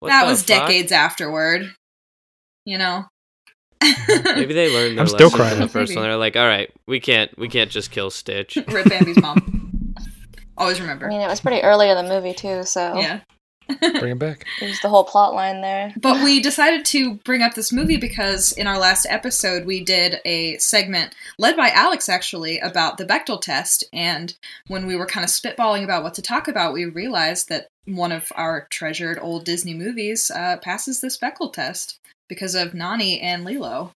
[0.00, 0.66] What that was fuck?
[0.66, 1.74] decades afterward.
[2.66, 3.06] You know.
[4.08, 5.58] Maybe they learned their I'm still crying.
[5.58, 6.00] the first Maybe.
[6.00, 6.08] one.
[6.08, 8.56] They're like, all right, we can't, we can't just kill Stitch.
[8.68, 9.94] Rip Bambi's mom.
[10.58, 11.06] Always remember.
[11.06, 13.20] I mean, it was pretty early in the movie too, so yeah.
[13.78, 14.46] Bring him back.
[14.58, 15.92] there's the whole plot line there.
[15.96, 20.20] But we decided to bring up this movie because in our last episode we did
[20.24, 24.34] a segment led by Alex actually about the Bechdel test and
[24.66, 28.12] when we were kind of spitballing about what to talk about we realized that one
[28.12, 32.00] of our treasured old Disney movies uh, passes this Bechdel test
[32.30, 33.92] because of Nani and Lilo.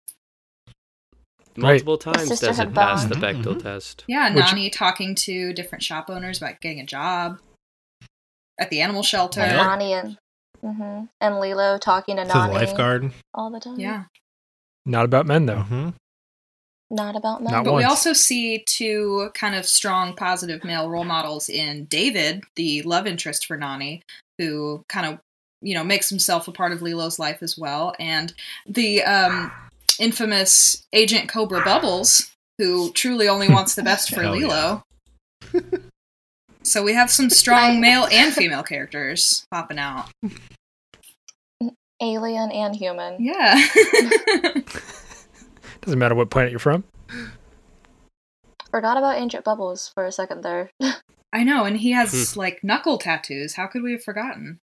[1.56, 3.12] Multiple times doesn't pass bond.
[3.12, 3.62] the Bechdel Mhm.
[3.62, 4.04] test.
[4.08, 7.38] Yeah, Which- Nani talking to different shop owners about getting a job
[8.58, 9.40] at the animal shelter.
[9.42, 9.56] Yeah.
[9.56, 10.18] Nani and
[10.62, 13.12] hmm and Lilo talking to To the lifeguard.
[13.34, 13.78] all the time.
[13.78, 14.04] Yeah.
[14.86, 15.60] Not about men though.
[15.62, 15.90] hmm
[16.90, 17.52] Not about men.
[17.52, 22.44] Not But we also see two kind of strong positive male role models in David,
[22.56, 24.02] the love interest for Nani,
[24.38, 25.20] who kind of
[25.62, 28.32] you know makes himself a part of Lilo's life as well, and
[28.66, 29.50] the um,
[29.98, 34.84] infamous Agent Cobra Bubbles, who truly only wants the best for Hell Lilo.
[36.62, 40.10] so we have some strong male and female characters popping out.
[42.00, 43.22] Alien and human.
[43.22, 43.64] Yeah.
[45.82, 46.84] Doesn't matter what planet you're from.
[48.70, 50.70] Forgot about Ancient Bubbles for a second there.
[51.32, 53.54] I know, and he has like knuckle tattoos.
[53.54, 54.60] How could we have forgotten?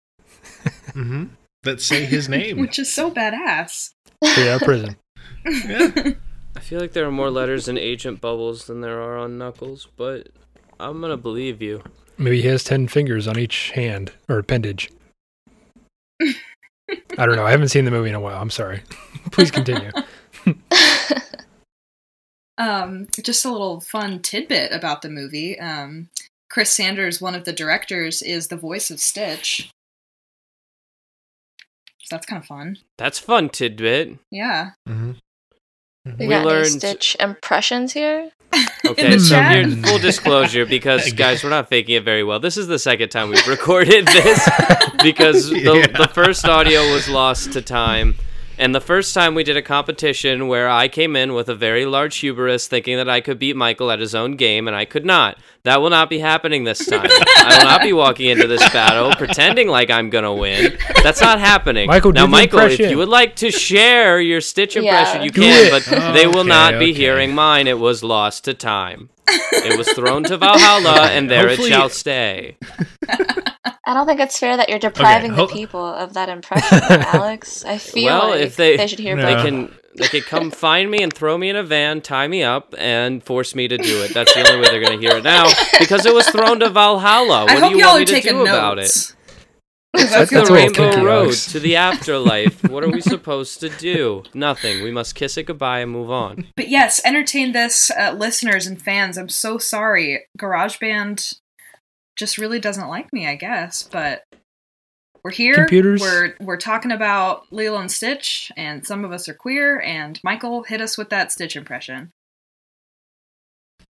[0.92, 1.24] Hmm
[1.62, 2.58] That say his name.
[2.60, 3.90] Which is so badass.
[4.22, 4.96] Stay out of prison.
[5.44, 6.12] Yeah.
[6.56, 9.88] I feel like there are more letters in Agent Bubbles than there are on Knuckles,
[9.96, 10.28] but
[10.78, 11.82] I'm gonna believe you.
[12.16, 14.90] Maybe he has ten fingers on each hand or appendage.
[16.20, 17.44] I don't know.
[17.44, 18.40] I haven't seen the movie in a while.
[18.40, 18.82] I'm sorry.
[19.32, 19.90] Please continue.
[22.56, 25.58] Um, just a little fun tidbit about the movie.
[25.58, 26.08] Um,
[26.48, 29.70] Chris Sanders, one of the directors, is the voice of Stitch.
[32.14, 32.76] So that's kind of fun.
[32.96, 34.18] That's fun tidbit.
[34.30, 34.70] Yeah.
[34.88, 35.12] Mm-hmm.
[36.06, 38.30] We We got any learned- Stitch impressions here.
[38.86, 39.66] Okay, the so chat.
[39.66, 42.38] here, full disclosure, because guys, we're not faking it very well.
[42.38, 44.48] This is the second time we've recorded this
[45.02, 45.58] because the,
[45.90, 45.98] Yeah.
[45.98, 48.14] the first audio was lost to time.
[48.56, 51.86] And the first time we did a competition where I came in with a very
[51.86, 55.04] large hubris thinking that I could beat Michael at his own game, and I could
[55.04, 55.38] not.
[55.64, 57.08] That will not be happening this time.
[57.10, 60.78] I will not be walking into this battle pretending like I'm going to win.
[61.02, 61.88] That's not happening.
[61.88, 64.82] Michael, now, Michael, if you would like to share your Stitch Yeah.
[64.82, 65.70] impression, you Do can, it.
[65.70, 66.92] but oh, they will Okay, not be okay.
[66.92, 67.66] hearing mine.
[67.66, 69.08] It was lost to time.
[69.26, 72.56] It was thrown to Valhalla, and there Hopefully- it shall stay.
[73.86, 77.64] I don't think it's fair that you're depriving ho- the people of that impression, Alex.
[77.64, 79.26] I feel Well, like if they- should hear No.
[79.26, 82.42] They can they could come find me and throw me in a van, tie me
[82.42, 84.12] up, and force me to do it.
[84.14, 85.46] That's the only way they're gonna hear it now
[85.78, 87.42] because it was thrown to Valhalla.
[87.42, 88.82] What I do hope you y'all want me to taking do about it?
[88.82, 89.14] That's-
[89.96, 91.52] That's that's the Rainbow Road Alex.
[91.52, 92.64] to the afterlife.
[92.64, 94.24] what are we supposed to do?
[94.34, 94.82] Nothing.
[94.82, 96.48] We must kiss it goodbye and move on.
[96.56, 99.16] But yes, entertain this, uh, listeners and fans.
[99.16, 100.24] I'm so sorry.
[100.36, 101.38] GarageBand
[102.16, 103.82] just really doesn't like me, I guess.
[103.90, 104.24] But
[105.22, 105.54] we're here.
[105.54, 106.00] Computers.
[106.00, 109.80] We're we're talking about Lilo and Stitch, and some of us are queer.
[109.80, 112.10] And Michael hit us with that Stitch impression.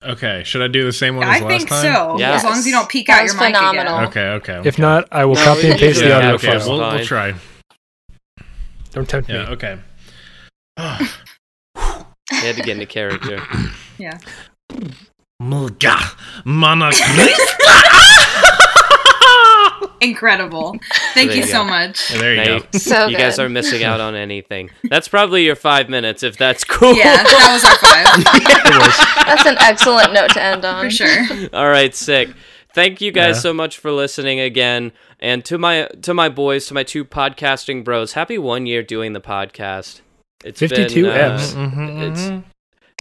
[0.02, 1.94] Okay, should I do the same one as I last think time?
[1.94, 2.18] so.
[2.18, 2.38] Yes.
[2.40, 3.98] As long as you don't peek That out was your mic phenomenal.
[3.98, 4.08] again.
[4.08, 4.68] Okay, okay.
[4.68, 6.70] If not, I will No, copy and paste do the audio okay, file.
[6.80, 7.34] we'll, we'll try.
[8.92, 9.52] Don't tempt Yeah, me.
[9.56, 9.78] okay.
[10.80, 13.42] You had to get into character.
[13.98, 14.18] Yeah.
[15.42, 15.98] Mulga
[16.46, 16.92] mana
[20.02, 20.78] Incredible.
[21.14, 21.70] Thank There you you so go.
[21.70, 22.10] much.
[22.10, 22.66] There you Now go.
[22.74, 23.46] you, So you guys good.
[23.46, 24.70] are missing out on anything.
[24.90, 26.94] That's probably your five minutes if that's cool.
[26.96, 29.26] Yeah, that was our five.
[29.26, 30.86] That's an excellent note to end on.
[30.86, 31.50] For sure.
[31.54, 32.30] All right, sick.
[32.74, 33.42] Thank you guys Yeah.
[33.42, 37.84] so much for listening again, and to my to my boys, to my two podcasting
[37.84, 38.14] bros.
[38.14, 40.02] Happy one year doing the podcast.
[40.44, 42.12] It's 52 been, uh, eps.
[42.12, 42.46] It's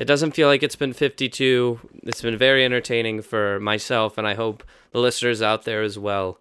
[0.01, 1.81] it doesn't feel like it's been 52.
[2.05, 6.41] It's been very entertaining for myself, and I hope the listeners out there as well.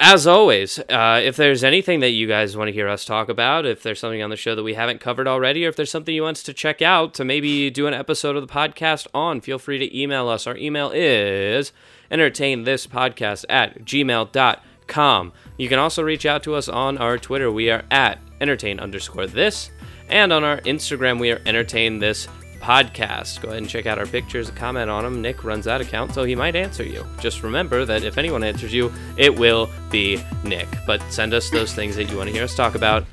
[0.00, 3.66] As always, uh, if there's anything that you guys want to hear us talk about,
[3.66, 6.14] if there's something on the show that we haven't covered already, or if there's something
[6.14, 9.40] you want us to check out to maybe do an episode of the podcast on,
[9.40, 10.46] feel free to email us.
[10.46, 11.72] Our email is
[12.12, 15.32] entertainthispodcast at gmail.com.
[15.56, 17.50] You can also reach out to us on our Twitter.
[17.50, 19.72] We are at entertain underscore this.
[20.08, 22.28] And on our Instagram, we are entertain this
[22.60, 23.40] podcast.
[23.40, 25.22] Go ahead and check out our pictures, comment on them.
[25.22, 27.06] Nick runs that account, so he might answer you.
[27.20, 30.68] Just remember that if anyone answers you, it will be Nick.
[30.86, 33.04] But send us those things that you want to hear us talk about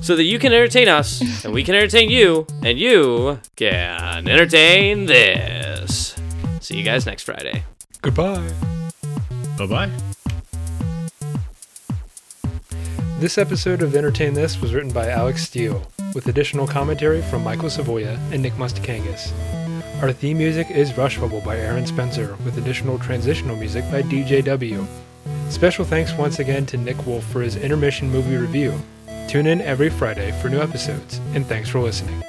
[0.00, 5.06] so that you can entertain us, and we can entertain you, and you can entertain
[5.06, 6.16] this.
[6.60, 7.64] See you guys next Friday.
[8.00, 8.52] Goodbye.
[9.58, 9.90] Bye bye.
[13.18, 17.68] This episode of Entertain This was written by Alex Steele, with additional commentary from Michael
[17.68, 19.32] Savoya and Nick Mustakangas.
[20.02, 24.86] Our theme music is Rush Bubble by Aaron Spencer, with additional transitional music by DJW.
[25.48, 28.80] Special thanks once again to Nick Wolf for his intermission movie review.
[29.28, 32.22] Tune in every Friday for new episodes, and thanks for listening.